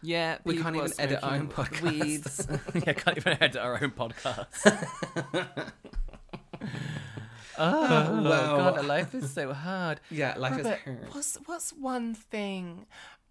Yeah, 0.00 0.38
We 0.44 0.58
can't 0.58 0.76
even 0.76 0.92
edit 0.98 1.22
our 1.22 1.34
own 1.34 1.48
podcast. 1.48 1.82
Weeds. 1.82 2.48
yeah, 2.74 2.92
can't 2.92 3.16
even 3.16 3.36
edit 3.42 3.56
our 3.56 3.82
own 3.82 3.90
podcast. 3.90 4.46
oh, 7.58 8.08
oh 8.08 8.22
well. 8.22 8.56
God, 8.56 8.86
life 8.86 9.14
is 9.14 9.30
so 9.30 9.52
hard. 9.52 10.00
Yeah, 10.10 10.34
life 10.38 10.52
is 10.60 10.64
Robert, 10.66 10.80
hard. 10.84 11.08
What's 11.14 11.36
what's 11.46 11.70
one 11.72 12.14
thing 12.14 12.86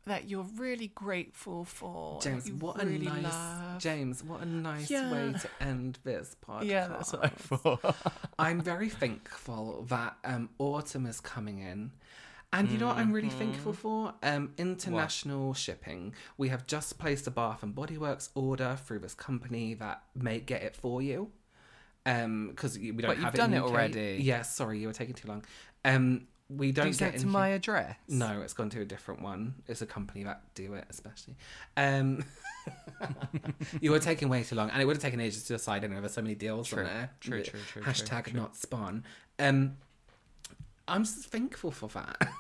that 0.07 0.27
you're 0.29 0.47
really 0.55 0.87
grateful 0.87 1.63
for? 1.65 2.19
James, 2.21 2.49
what 2.51 2.81
a 2.81 2.85
nice 2.85 3.23
love? 3.23 3.79
James, 3.79 4.23
what 4.23 4.41
a 4.41 4.45
nice 4.45 4.89
Yeah. 4.89 5.11
way 5.11 5.33
to 5.39 5.49
end 5.61 5.99
this 6.03 6.35
podcast. 6.47 6.65
Yeah, 6.65 6.87
that's 6.87 7.13
what 7.13 7.25
I 7.25 7.27
thought. 7.29 7.95
I'm 8.39 8.61
very 8.61 8.89
thankful 8.89 9.85
that 9.89 10.17
um, 10.23 10.49
autumn 10.59 11.05
is 11.05 11.19
coming 11.19 11.59
in. 11.59 11.91
And 12.53 12.71
you 12.71 12.77
know 12.77 12.87
what 12.87 12.97
I'm 12.97 13.11
really 13.11 13.27
Mm-hmm. 13.27 13.37
thankful 13.37 13.73
for? 13.73 14.13
Um, 14.23 14.53
international 14.57 15.53
shipping. 15.53 16.13
We 16.37 16.47
have 16.49 16.65
just 16.65 16.97
placed 16.97 17.27
a 17.27 17.31
Bath 17.31 17.61
and 17.61 17.75
Body 17.75 17.97
Works 17.97 18.29
order 18.35 18.77
through 18.85 18.99
this 18.99 19.13
company 19.13 19.73
that 19.75 20.01
may 20.15 20.39
get 20.39 20.63
it 20.63 20.75
for 20.75 21.01
you. 21.01 21.29
Um, 22.05 22.47
because 22.47 22.77
we 22.79 22.91
don't 22.91 23.01
But 23.07 23.17
have 23.17 23.25
you've 23.25 23.33
it 23.33 23.37
done 23.37 23.53
it 23.53 23.61
already. 23.61 24.19
Yeah, 24.23 24.43
sorry, 24.43 24.79
you 24.79 24.87
were 24.87 24.93
taking 24.93 25.13
too 25.13 25.27
long. 25.27 25.43
Um, 25.83 26.27
we 26.49 26.71
don't 26.71 26.91
Do 26.91 26.97
get 26.97 27.17
to 27.19 27.27
my 27.27 27.49
address? 27.49 27.95
No, 28.07 28.41
it's 28.41 28.53
gone 28.53 28.69
to 28.71 28.81
a 28.81 28.85
different 28.85 29.21
one. 29.21 29.55
It's 29.67 29.81
a 29.81 29.85
company 29.85 30.23
that 30.23 30.41
do 30.55 30.73
it, 30.75 30.85
especially. 30.89 31.35
Um, 31.75 32.23
you 33.81 33.91
were 33.91 33.99
taking 33.99 34.29
way 34.29 34.43
too 34.43 34.55
long, 34.55 34.69
and 34.69 34.81
it 34.81 34.85
would 34.85 34.95
have 34.95 35.03
taken 35.03 35.19
ages 35.19 35.43
to 35.43 35.53
decide. 35.53 35.83
Anyway, 35.83 35.99
there's 35.99 36.13
so 36.13 36.21
many 36.21 36.35
deals 36.35 36.69
True, 36.69 36.79
on 36.79 36.85
there. 36.85 37.11
true, 37.19 37.43
true, 37.43 37.59
true, 37.67 37.81
true, 37.81 37.91
Hashtag 37.91 38.25
true. 38.25 38.39
not 38.39 38.55
spawn. 38.55 39.03
Um, 39.39 39.77
I'm 40.87 41.03
thankful 41.03 41.71
for 41.71 41.89
that. 41.89 42.29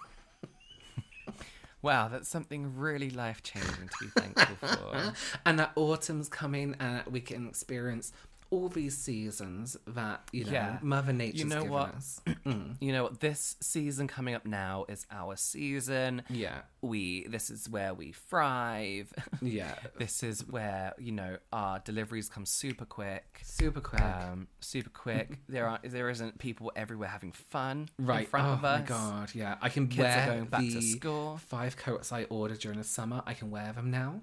Wow, 1.83 2.07
that's 2.07 2.27
something 2.27 2.75
really 2.75 3.11
life 3.11 3.43
changing 3.43 3.71
to 3.87 3.95
be 4.01 4.07
thankful 4.19 4.55
for. 4.67 5.13
and 5.45 5.59
that 5.59 5.71
autumn's 5.75 6.27
coming, 6.27 6.75
and 6.79 7.05
we 7.05 7.21
can 7.21 7.47
experience 7.47 8.11
all 8.49 8.69
these 8.69 8.97
seasons 8.97 9.75
that 9.87 10.21
you 10.31 10.45
know 10.45 10.51
Yeah. 10.51 10.77
Mother 10.81 11.13
Nature's 11.13 11.39
You 11.41 11.45
know 11.47 11.63
what? 11.65 11.95
us. 11.95 12.21
You 12.79 12.91
know 12.93 13.03
what? 13.03 13.19
This 13.19 13.55
season 13.59 14.07
coming 14.07 14.33
up 14.35 14.45
now 14.45 14.85
is 14.87 15.05
our 15.11 15.35
season. 15.35 16.21
Yeah, 16.29 16.59
We 16.81 17.27
this 17.27 17.49
is 17.49 17.69
where 17.69 17.93
we 17.93 18.13
thrive. 18.13 19.11
yeah, 19.41 19.75
this 19.97 20.23
is 20.23 20.47
where 20.47 20.93
you 20.97 21.11
know 21.11 21.37
our 21.51 21.79
deliveries 21.79 22.29
come 22.29 22.45
super 22.45 22.85
quick. 22.85 23.41
super 23.43 23.81
quick. 23.81 24.01
Um, 24.01 24.47
super 24.59 24.89
quick. 24.89 25.39
There 25.49 25.67
are 25.67 25.79
there 25.83 26.09
isn't 26.09 26.37
people 26.39 26.71
everywhere 26.75 27.09
having 27.09 27.31
fun 27.31 27.89
right 27.99 28.21
in 28.21 28.25
front 28.27 28.47
oh 28.47 28.51
of 28.53 28.61
my 28.61 28.81
god, 28.81 29.31
yeah. 29.33 29.55
I 29.61 29.69
can 29.69 29.87
Kids 29.87 29.99
are 29.99 30.03
wear 30.03 30.27
going 30.27 30.45
back 30.45 30.61
to 30.61 30.81
school. 30.81 31.37
Five 31.47 31.75
coats 31.77 32.11
I 32.11 32.23
ordered 32.25 32.59
during 32.59 32.77
the 32.77 32.83
summer. 32.83 33.21
I 33.25 33.33
can 33.33 33.49
wear 33.51 33.71
them 33.73 33.89
now. 33.91 34.21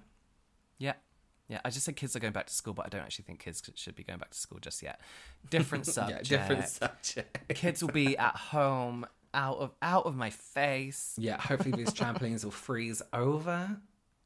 Yeah. 1.48 1.60
I 1.64 1.70
just 1.70 1.84
said 1.84 1.96
kids 1.96 2.16
are 2.16 2.20
going 2.20 2.32
back 2.32 2.46
to 2.46 2.54
school, 2.54 2.72
but 2.74 2.86
I 2.86 2.88
don't 2.88 3.02
actually 3.02 3.24
think 3.24 3.40
kids 3.40 3.62
should 3.74 3.94
be 3.94 4.02
going 4.02 4.18
back 4.18 4.30
to 4.30 4.38
school 4.38 4.58
just 4.60 4.82
yet. 4.82 5.00
Different 5.50 5.86
subject. 5.98 6.30
Yeah, 6.30 6.38
different 6.38 6.68
subject. 6.68 7.48
Kids 7.54 7.82
will 7.82 7.90
be 7.92 8.16
at 8.16 8.36
home, 8.36 9.06
out 9.34 9.58
of 9.58 9.72
out 9.82 10.06
of 10.06 10.16
my 10.16 10.30
face. 10.30 11.14
Yeah, 11.18 11.40
hopefully 11.40 11.72
these 11.76 11.90
trampolines 11.92 12.44
will 12.44 12.50
freeze 12.52 13.02
over 13.12 13.76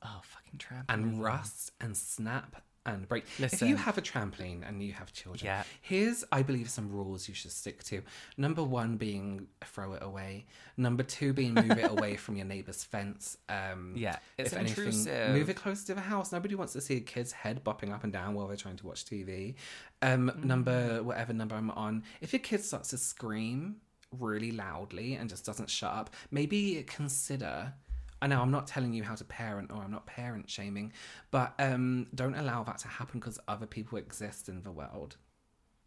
Oh, 0.00 0.20
fucking 0.22 0.58
trampoline. 0.60 0.84
and 0.94 1.22
rust 1.22 1.72
and 1.80 1.96
snap 1.96 2.62
and 2.86 3.06
break. 3.08 3.24
if 3.24 3.40
Listen. 3.40 3.68
you 3.68 3.76
have 3.76 3.98
a 3.98 4.00
trampoline 4.02 4.66
and 4.66 4.82
you 4.82 4.92
have 4.94 5.12
children, 5.12 5.44
Yeah. 5.44 5.64
here's, 5.82 6.24
I 6.32 6.42
believe, 6.42 6.70
some 6.70 6.90
rules 6.90 7.28
you 7.28 7.34
should 7.34 7.50
stick 7.52 7.82
to. 7.84 8.02
Number 8.36 8.62
one 8.64 8.96
being 8.96 9.48
throw 9.64 9.92
it 9.94 10.02
away. 10.02 10.46
Number 10.76 11.02
two 11.02 11.32
being 11.34 11.52
move 11.54 11.72
it 11.72 11.90
away 11.90 12.16
from 12.24 12.36
your 12.36 12.46
neighbor's 12.46 12.84
fence. 12.84 13.36
Um, 13.48 13.92
Yeah, 13.96 14.16
it's 14.38 14.52
if 14.52 14.58
anything, 14.58 14.84
intrusive. 14.86 15.34
move 15.34 15.50
it 15.50 15.56
closer 15.56 15.86
to 15.88 15.94
the 15.94 16.00
house. 16.00 16.32
Nobody 16.32 16.54
wants 16.54 16.72
to 16.74 16.80
see 16.80 16.96
a 16.96 17.00
kid's 17.00 17.32
head 17.32 17.62
bopping 17.62 17.92
up 17.92 18.04
and 18.04 18.12
down 18.12 18.34
while 18.34 18.46
they're 18.48 18.56
trying 18.56 18.76
to 18.76 18.86
watch 18.86 19.04
TV. 19.04 19.54
Um, 20.00 20.30
Mm. 20.30 20.44
Number 20.44 21.02
whatever 21.02 21.32
number 21.34 21.56
I'm 21.56 21.70
on. 21.72 22.04
If 22.20 22.32
your 22.32 22.40
kid 22.40 22.62
starts 22.64 22.90
to 22.90 22.98
scream 22.98 23.76
really 24.18 24.52
loudly 24.52 25.14
and 25.14 25.28
just 25.28 25.44
doesn't 25.44 25.68
shut 25.68 25.92
up, 25.92 26.10
maybe 26.30 26.82
consider. 26.86 27.74
I 28.20 28.26
know 28.26 28.40
I'm 28.40 28.50
not 28.50 28.66
telling 28.66 28.92
you 28.92 29.04
how 29.04 29.14
to 29.14 29.24
parent 29.24 29.70
or 29.70 29.82
I'm 29.82 29.90
not 29.90 30.06
parent 30.06 30.50
shaming, 30.50 30.92
but 31.30 31.54
um, 31.58 32.08
don't 32.14 32.34
allow 32.34 32.64
that 32.64 32.78
to 32.78 32.88
happen 32.88 33.20
because 33.20 33.38
other 33.46 33.66
people 33.66 33.98
exist 33.98 34.48
in 34.48 34.62
the 34.62 34.72
world. 34.72 35.16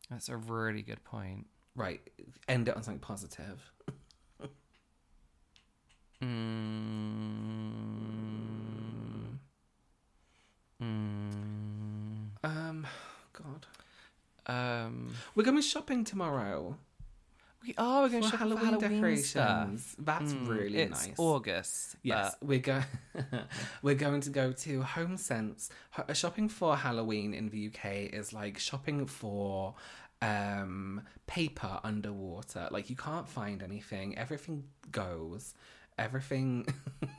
That's 0.09 0.29
a 0.29 0.37
really 0.37 0.81
good 0.81 1.03
point. 1.03 1.47
Right. 1.75 2.01
End 2.47 2.67
it 2.67 2.75
on 2.75 2.83
something 2.83 2.99
positive. 2.99 3.71
Mm. 6.21 6.27
Mm. 10.81 12.29
Um, 12.43 12.87
God. 13.33 13.65
Um, 14.45 15.15
We're 15.33 15.43
going 15.43 15.61
shopping 15.61 16.03
tomorrow. 16.03 16.77
We 17.65 17.73
are. 17.77 18.03
We're 18.03 18.09
going 18.09 18.23
For 18.23 18.31
to 18.31 18.37
Halloween, 18.37 18.65
Halloween 18.65 18.91
decorations. 19.01 19.85
stuff. 19.85 19.95
That's 19.99 20.33
Mm, 20.33 20.47
really 20.47 20.77
it's 20.79 21.07
nice. 21.07 21.15
August. 21.19 21.95
Yes, 22.03 22.35
but- 22.39 22.47
we're 22.47 22.59
going. 22.59 22.83
we're 23.81 23.95
going 23.95 24.21
to 24.21 24.29
go 24.29 24.51
to 24.51 24.81
Home 24.81 25.17
Sense. 25.17 25.69
Ho- 25.91 26.13
Shopping 26.13 26.49
for 26.49 26.75
Halloween 26.77 27.33
in 27.33 27.49
the 27.49 27.67
UK 27.67 28.13
is 28.13 28.33
like 28.33 28.57
shopping 28.59 29.05
for 29.05 29.75
um 30.21 31.01
paper 31.27 31.79
underwater. 31.83 32.67
Like 32.71 32.89
you 32.89 32.95
can't 32.95 33.27
find 33.27 33.61
anything. 33.63 34.17
Everything 34.17 34.63
goes. 34.91 35.53
Everything. 35.97 36.65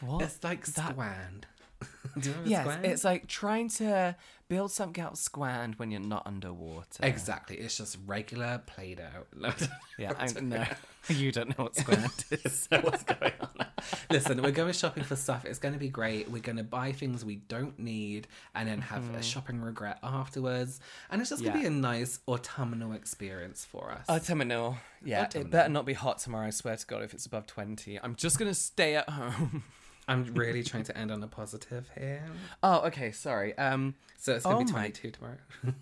What? 0.00 0.22
It's 0.22 0.42
like 0.44 0.66
That- 0.66 0.90
squand. 0.92 1.46
Do 2.18 2.30
you 2.30 2.36
Yes, 2.44 2.62
squand? 2.62 2.84
it's 2.86 3.04
like 3.04 3.26
trying 3.26 3.68
to 3.70 4.14
build 4.48 4.70
something 4.70 5.02
out 5.02 5.12
of 5.12 5.18
squand 5.18 5.74
when 5.76 5.90
you're 5.90 6.00
not 6.00 6.22
underwater. 6.26 7.02
Exactly. 7.02 7.56
It's 7.56 7.76
just 7.76 7.96
regular 8.06 8.60
Play-Doh. 8.66 9.24
Yeah, 9.96 10.12
I 10.18 10.26
know. 10.40 10.64
you 11.08 11.30
don't 11.30 11.56
know 11.56 11.64
what 11.66 11.76
squand 11.76 12.10
is. 12.30 12.66
what's 12.68 13.04
going 13.04 13.32
on. 13.40 13.66
Listen, 14.10 14.42
we're 14.42 14.50
going 14.50 14.72
shopping 14.72 15.04
for 15.04 15.14
stuff. 15.14 15.44
It's 15.44 15.60
going 15.60 15.72
to 15.74 15.78
be 15.78 15.88
great. 15.88 16.28
We're 16.28 16.42
going 16.42 16.56
to 16.56 16.64
buy 16.64 16.90
things 16.90 17.24
we 17.24 17.36
don't 17.36 17.78
need 17.78 18.26
and 18.56 18.68
then 18.68 18.80
have 18.80 19.14
a 19.14 19.22
shopping 19.22 19.60
regret 19.60 19.98
afterwards. 20.02 20.80
And 21.10 21.20
it's 21.20 21.30
just 21.30 21.42
going 21.44 21.52
to 21.52 21.58
Mm-hmm. 21.58 21.64
Yeah. 21.66 21.70
be 21.70 21.76
a 21.76 21.80
nice 22.00 22.18
autumnal 22.26 22.92
experience 22.92 23.64
for 23.64 23.92
us. 23.92 24.04
Autumnal. 24.08 24.78
Yeah, 25.04 25.22
Autumnal. 25.26 25.46
it 25.46 25.50
better 25.52 25.68
not 25.68 25.86
be 25.86 25.92
hot 25.92 26.18
tomorrow. 26.18 26.48
I 26.48 26.50
swear 26.50 26.76
to 26.76 26.86
God, 26.86 27.02
if 27.04 27.14
it's 27.14 27.26
above 27.26 27.46
twenty, 27.46 28.00
I'm 28.02 28.16
just 28.16 28.36
gonna 28.38 28.52
stay 28.54 28.96
at 28.96 29.08
home. 29.08 29.62
I'm 30.08 30.24
really 30.34 30.62
trying 30.62 30.84
to 30.84 30.96
end 30.98 31.10
on 31.10 31.22
a 31.22 31.26
positive 31.28 31.88
here. 31.98 32.22
oh, 32.62 32.80
okay. 32.88 33.10
Sorry. 33.12 33.56
Um. 33.58 33.94
So 34.18 34.34
it's 34.34 34.44
going 34.44 34.58
to 34.58 34.62
Oh 34.62 34.66
be 34.66 34.72
my- 34.72 34.78
22 34.90 35.10
tomorrow. 35.12 35.38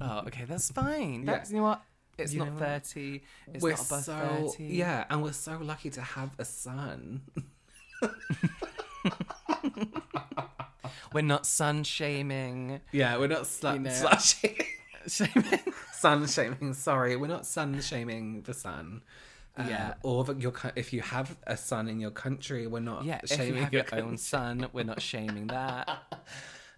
Oh, 0.00 0.18
okay. 0.26 0.44
That's 0.46 0.70
fine. 0.70 1.20
Yeah. 1.24 1.32
That's 1.32 1.50
you 1.50 1.56
know 1.56 1.62
what. 1.64 1.82
It's 2.18 2.32
You 2.34 2.40
not 2.40 2.48
know 2.48 2.52
what? 2.54 2.60
thirty. 2.60 3.22
It's 3.52 3.62
we're 3.62 3.70
not 3.70 3.86
above 3.86 4.04
so 4.04 4.48
thirty. 4.52 4.64
yeah, 4.66 5.04
and 5.10 5.22
we're 5.22 5.32
so 5.32 5.58
lucky 5.60 5.90
to 5.90 6.00
have 6.02 6.30
a 6.38 6.44
son. 6.44 7.22
We're 11.12 11.22
not 11.22 11.44
sun 11.44 11.82
shaming. 11.82 12.80
Yeah, 12.92 13.16
we're 13.18 13.26
not 13.26 13.42
slut, 13.42 13.74
You 13.74 13.78
know. 13.80 13.90
slut 13.90 14.20
shaming. 14.40 14.66
Shaming. 15.08 15.74
sun 15.92 16.26
shaming. 16.28 16.74
Sorry, 16.74 17.16
we're 17.16 17.26
not 17.26 17.46
sun 17.46 17.80
shaming 17.80 18.42
the 18.42 18.54
sun. 18.54 19.02
Uh, 19.58 19.64
Yeah. 19.68 19.94
or 20.02 20.24
the, 20.24 20.34
your 20.36 20.52
co- 20.52 20.70
if 20.76 20.92
you 20.92 21.00
have 21.02 21.36
a 21.46 21.56
son 21.56 21.88
in 21.88 21.98
your 22.00 22.10
country, 22.12 22.66
we're 22.66 22.80
not 22.80 23.04
Yeah. 23.04 23.20
Shaming 23.26 23.56
you 23.64 23.68
your 23.72 23.84
your 23.92 24.04
own 24.04 24.16
son, 24.16 24.66
we're 24.72 24.84
not 24.84 25.02
shaming 25.02 25.48
that. 25.48 25.88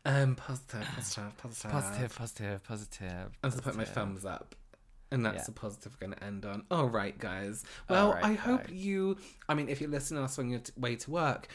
Um, 0.04 0.34
positive, 0.34 0.84
positive, 0.96 1.32
positive, 1.38 1.70
Positive. 1.70 2.16
Positive. 2.16 2.64
Positive. 2.64 3.30
I'm 3.44 3.50
just 3.52 3.62
putting 3.62 3.78
my 3.78 3.84
thumbs 3.84 4.24
up. 4.24 4.56
And 5.12 5.24
that's 5.24 5.36
Yeah. 5.36 5.44
the 5.44 5.52
positive 5.52 5.92
we're 6.00 6.08
going 6.08 6.18
to 6.18 6.24
end 6.24 6.44
on. 6.44 6.64
All 6.72 6.88
right, 6.88 7.16
guys. 7.16 7.62
Well, 7.88 8.14
right, 8.14 8.24
I 8.24 8.32
hope 8.32 8.62
you. 8.68 9.18
I 9.48 9.54
mean, 9.54 9.68
if 9.68 9.80
you're 9.80 9.90
listening 9.90 10.18
to 10.20 10.24
us 10.24 10.40
on 10.40 10.50
your 10.50 10.58
t- 10.58 10.72
way 10.76 10.96
to 10.96 11.10
work, 11.12 11.46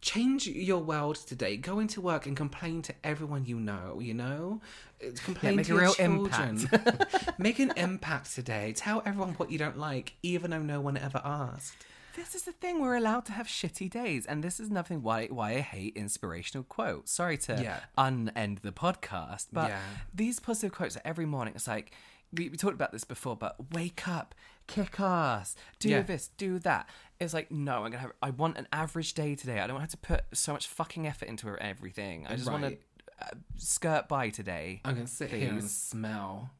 change 0.00 0.46
your 0.46 0.78
world 0.78 1.16
today. 1.16 1.56
Go 1.56 1.78
into 1.78 2.00
work 2.00 2.26
and 2.26 2.36
complain 2.36 2.82
to 2.82 2.94
everyone 3.02 3.44
you 3.46 3.58
know. 3.58 3.98
You 4.00 4.14
know, 4.14 4.60
Uh, 5.02 5.10
complain 5.24 5.56
make 5.56 5.66
to 5.66 5.72
a 5.72 5.74
your 5.74 5.82
real 5.84 5.94
children. 5.94 6.68
make 7.38 7.58
an 7.58 7.72
impact 7.76 8.34
today. 8.34 8.72
Tell 8.74 9.02
everyone 9.04 9.34
what 9.34 9.50
you 9.50 9.58
don't 9.58 9.78
like, 9.78 10.14
even 10.22 10.50
though 10.50 10.62
no 10.62 10.80
one 10.80 10.96
ever 10.96 11.20
asked. 11.24 11.85
This 12.16 12.34
is 12.34 12.42
the 12.42 12.52
thing. 12.52 12.80
We're 12.80 12.96
allowed 12.96 13.26
to 13.26 13.32
have 13.32 13.46
shitty 13.46 13.90
days, 13.90 14.24
and 14.26 14.42
this 14.42 14.58
is 14.58 14.70
nothing 14.70 15.02
why 15.02 15.26
why 15.26 15.52
I 15.52 15.60
hate 15.60 15.96
inspirational 15.96 16.64
quotes. 16.64 17.12
Sorry 17.12 17.36
to 17.38 17.60
Yeah. 17.62 17.80
unend 17.98 18.58
the 18.58 18.72
podcast, 18.72 19.48
but 19.52 19.68
Yeah. 19.70 19.80
these 20.14 20.40
positive 20.40 20.72
quotes 20.74 20.96
every 21.04 21.26
morning. 21.26 21.54
It's 21.54 21.66
like 21.68 21.92
we, 22.32 22.48
we 22.48 22.56
talked 22.56 22.74
about 22.74 22.90
this 22.90 23.04
before, 23.04 23.36
but 23.36 23.72
wake 23.72 24.08
up, 24.08 24.34
kick 24.66 24.98
ass, 24.98 25.54
do 25.78 25.90
Yeah. 25.90 26.02
this, 26.02 26.28
do 26.36 26.58
that. 26.60 26.88
It's 27.20 27.32
like 27.34 27.50
no, 27.50 27.84
I'm 27.84 27.90
gonna 27.92 27.98
have. 27.98 28.12
I 28.22 28.30
want 28.30 28.56
an 28.58 28.66
average 28.72 29.14
day 29.14 29.34
today. 29.34 29.60
I 29.60 29.66
don't 29.66 29.80
have 29.80 29.90
to 29.90 29.96
put 29.96 30.24
so 30.32 30.52
much 30.52 30.66
fucking 30.66 31.06
effort 31.06 31.28
into 31.28 31.54
everything. 31.58 32.26
I 32.26 32.36
just 32.36 32.50
want 32.50 32.64
to 32.64 32.78
uh, 33.20 33.28
skirt 33.56 34.08
by 34.08 34.28
today. 34.30 34.80
I'm 34.84 34.96
to 34.96 35.06
sit 35.06 35.30
here 35.30 35.50
and 35.50 35.70
smell 35.70 36.50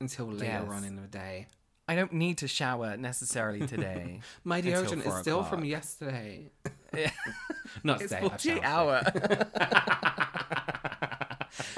until 0.00 0.26
later 0.26 0.44
Yes. 0.44 0.68
on 0.70 0.84
in 0.84 0.96
the 0.96 1.06
day. 1.06 1.46
I 1.92 1.94
don't 1.94 2.14
need 2.14 2.38
to 2.38 2.48
shower 2.48 2.96
necessarily 2.96 3.66
today. 3.66 4.20
My 4.44 4.62
deodorant 4.62 5.06
is 5.06 5.14
still 5.20 5.42
from 5.44 5.62
yesterday. 5.62 6.50
Yeah. 6.96 7.10
Not 7.84 8.00
It's 8.00 8.10
today. 8.10 8.24
I've 8.24 8.40
48 8.40 8.62
showered. 8.62 8.64
hour. 8.64 9.02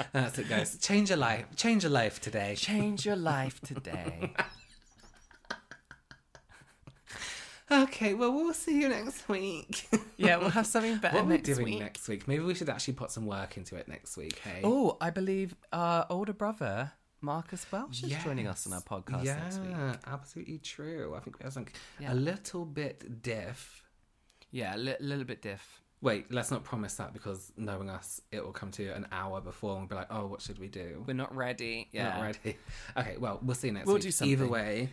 That's 0.13 0.39
it, 0.39 0.47
guys. 0.47 0.77
Change 0.77 1.09
your 1.09 1.17
life. 1.17 1.47
Change 1.57 1.83
your 1.83 1.91
life 1.91 2.21
today. 2.21 2.55
Change 2.55 3.05
your 3.05 3.17
life 3.17 3.59
today. 3.59 4.33
Okay, 7.69 8.13
well, 8.13 8.31
we'll 8.31 8.53
see 8.53 8.79
you 8.79 8.87
next 8.87 9.27
week. 9.27 9.85
Yeah, 10.15 10.37
we'll 10.37 10.47
have 10.51 10.65
something 10.67 10.97
better 10.97 11.15
what 11.17 11.23
are 11.23 11.27
we 11.27 11.33
next 11.33 11.45
doing 11.49 11.65
week. 11.65 11.79
next 11.79 12.07
week? 12.07 12.25
Maybe 12.25 12.41
we 12.45 12.55
should 12.55 12.69
actually 12.69 12.93
put 12.93 13.11
some 13.11 13.25
work 13.25 13.57
into 13.57 13.75
it 13.75 13.89
next 13.89 14.15
week, 14.15 14.39
hey? 14.39 14.61
Oh, 14.63 14.95
I 15.01 15.09
believe 15.09 15.55
our 15.73 16.05
older 16.09 16.31
brother 16.31 16.93
Marcus 17.25 17.65
Welsh 17.71 18.03
is 18.03 18.13
joining 18.23 18.47
us 18.47 18.67
on 18.67 18.73
our 18.73 18.81
podcast 18.81 19.25
yeah, 19.25 19.35
next 19.37 19.59
week. 19.59 19.75
absolutely 20.05 20.59
true. 20.59 21.15
I 21.15 21.19
think 21.21 21.39
we 21.39 21.43
have 21.43 21.53
something 21.53 21.73
Yeah. 21.99 22.13
a 22.13 22.15
little 22.15 22.65
bit 22.65 23.21
diff. 23.23 23.83
Yeah, 24.51 24.75
a 24.75 24.77
li- 24.77 24.95
little 24.99 25.23
bit 25.25 25.41
diff. 25.41 25.81
Wait, 26.01 26.31
let's 26.31 26.51
not 26.51 26.63
promise 26.63 26.93
that 26.95 27.13
because 27.13 27.51
knowing 27.57 27.89
us, 27.89 28.21
it 28.31 28.43
will 28.45 28.51
come 28.51 28.69
to 28.71 28.89
an 28.89 29.07
hour 29.11 29.41
before 29.41 29.71
and 29.71 29.81
we'll 29.81 29.87
be 29.89 29.95
like, 29.95 30.07
oh, 30.11 30.27
what 30.27 30.39
should 30.41 30.59
we 30.59 30.67
do? 30.67 31.03
We're 31.07 31.13
not 31.13 31.35
ready. 31.35 31.89
We're 31.91 31.99
Yeah, 32.01 32.09
not 32.17 32.21
ready. 32.21 32.57
Okay, 32.97 33.17
well, 33.17 33.39
we'll 33.41 33.55
see 33.55 33.67
you 33.69 33.73
next 33.73 33.87
We'll 33.87 33.95
week. 33.95 34.15
do 34.17 34.25
Either 34.25 34.47
way, 34.47 34.89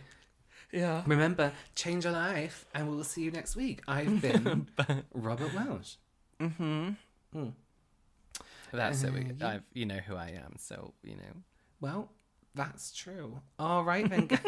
Yeah. 0.71 1.03
Remember, 1.05 1.51
change 1.75 2.03
your 2.05 2.13
life, 2.13 2.65
and 2.73 2.89
we'll 2.89 3.03
see 3.03 3.21
you 3.21 3.29
next 3.31 3.55
week. 3.55 3.81
I've 3.87 4.19
been 4.27 4.67
Robert 5.13 5.53
Welsh. 5.53 5.95
Mm-hmm. 6.39 7.49
That's 8.71 9.03
it. 9.03 9.13
We, 9.13 9.31
I've, 9.45 9.61
you 9.73 9.85
know 9.85 9.97
who 9.99 10.15
I 10.15 10.29
am, 10.43 10.55
so 10.57 10.95
you 11.03 11.15
know. 11.15 11.33
Well, 11.79 12.09
that's 12.55 12.91
true. 12.91 13.39
All 13.57 13.83
right 13.83 14.09
then. 14.09 14.29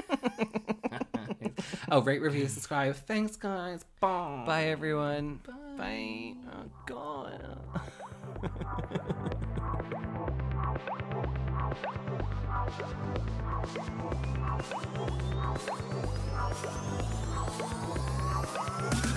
oh, 1.92 2.02
rate, 2.02 2.22
review, 2.22 2.48
subscribe. 2.48 2.96
Thanks, 2.96 3.36
guys. 3.36 3.84
Bye. 4.00 4.44
Bye, 4.46 4.66
everyone. 4.66 5.40
Bye. 5.78 6.36
Oh 6.54 6.70
God. 6.86 7.60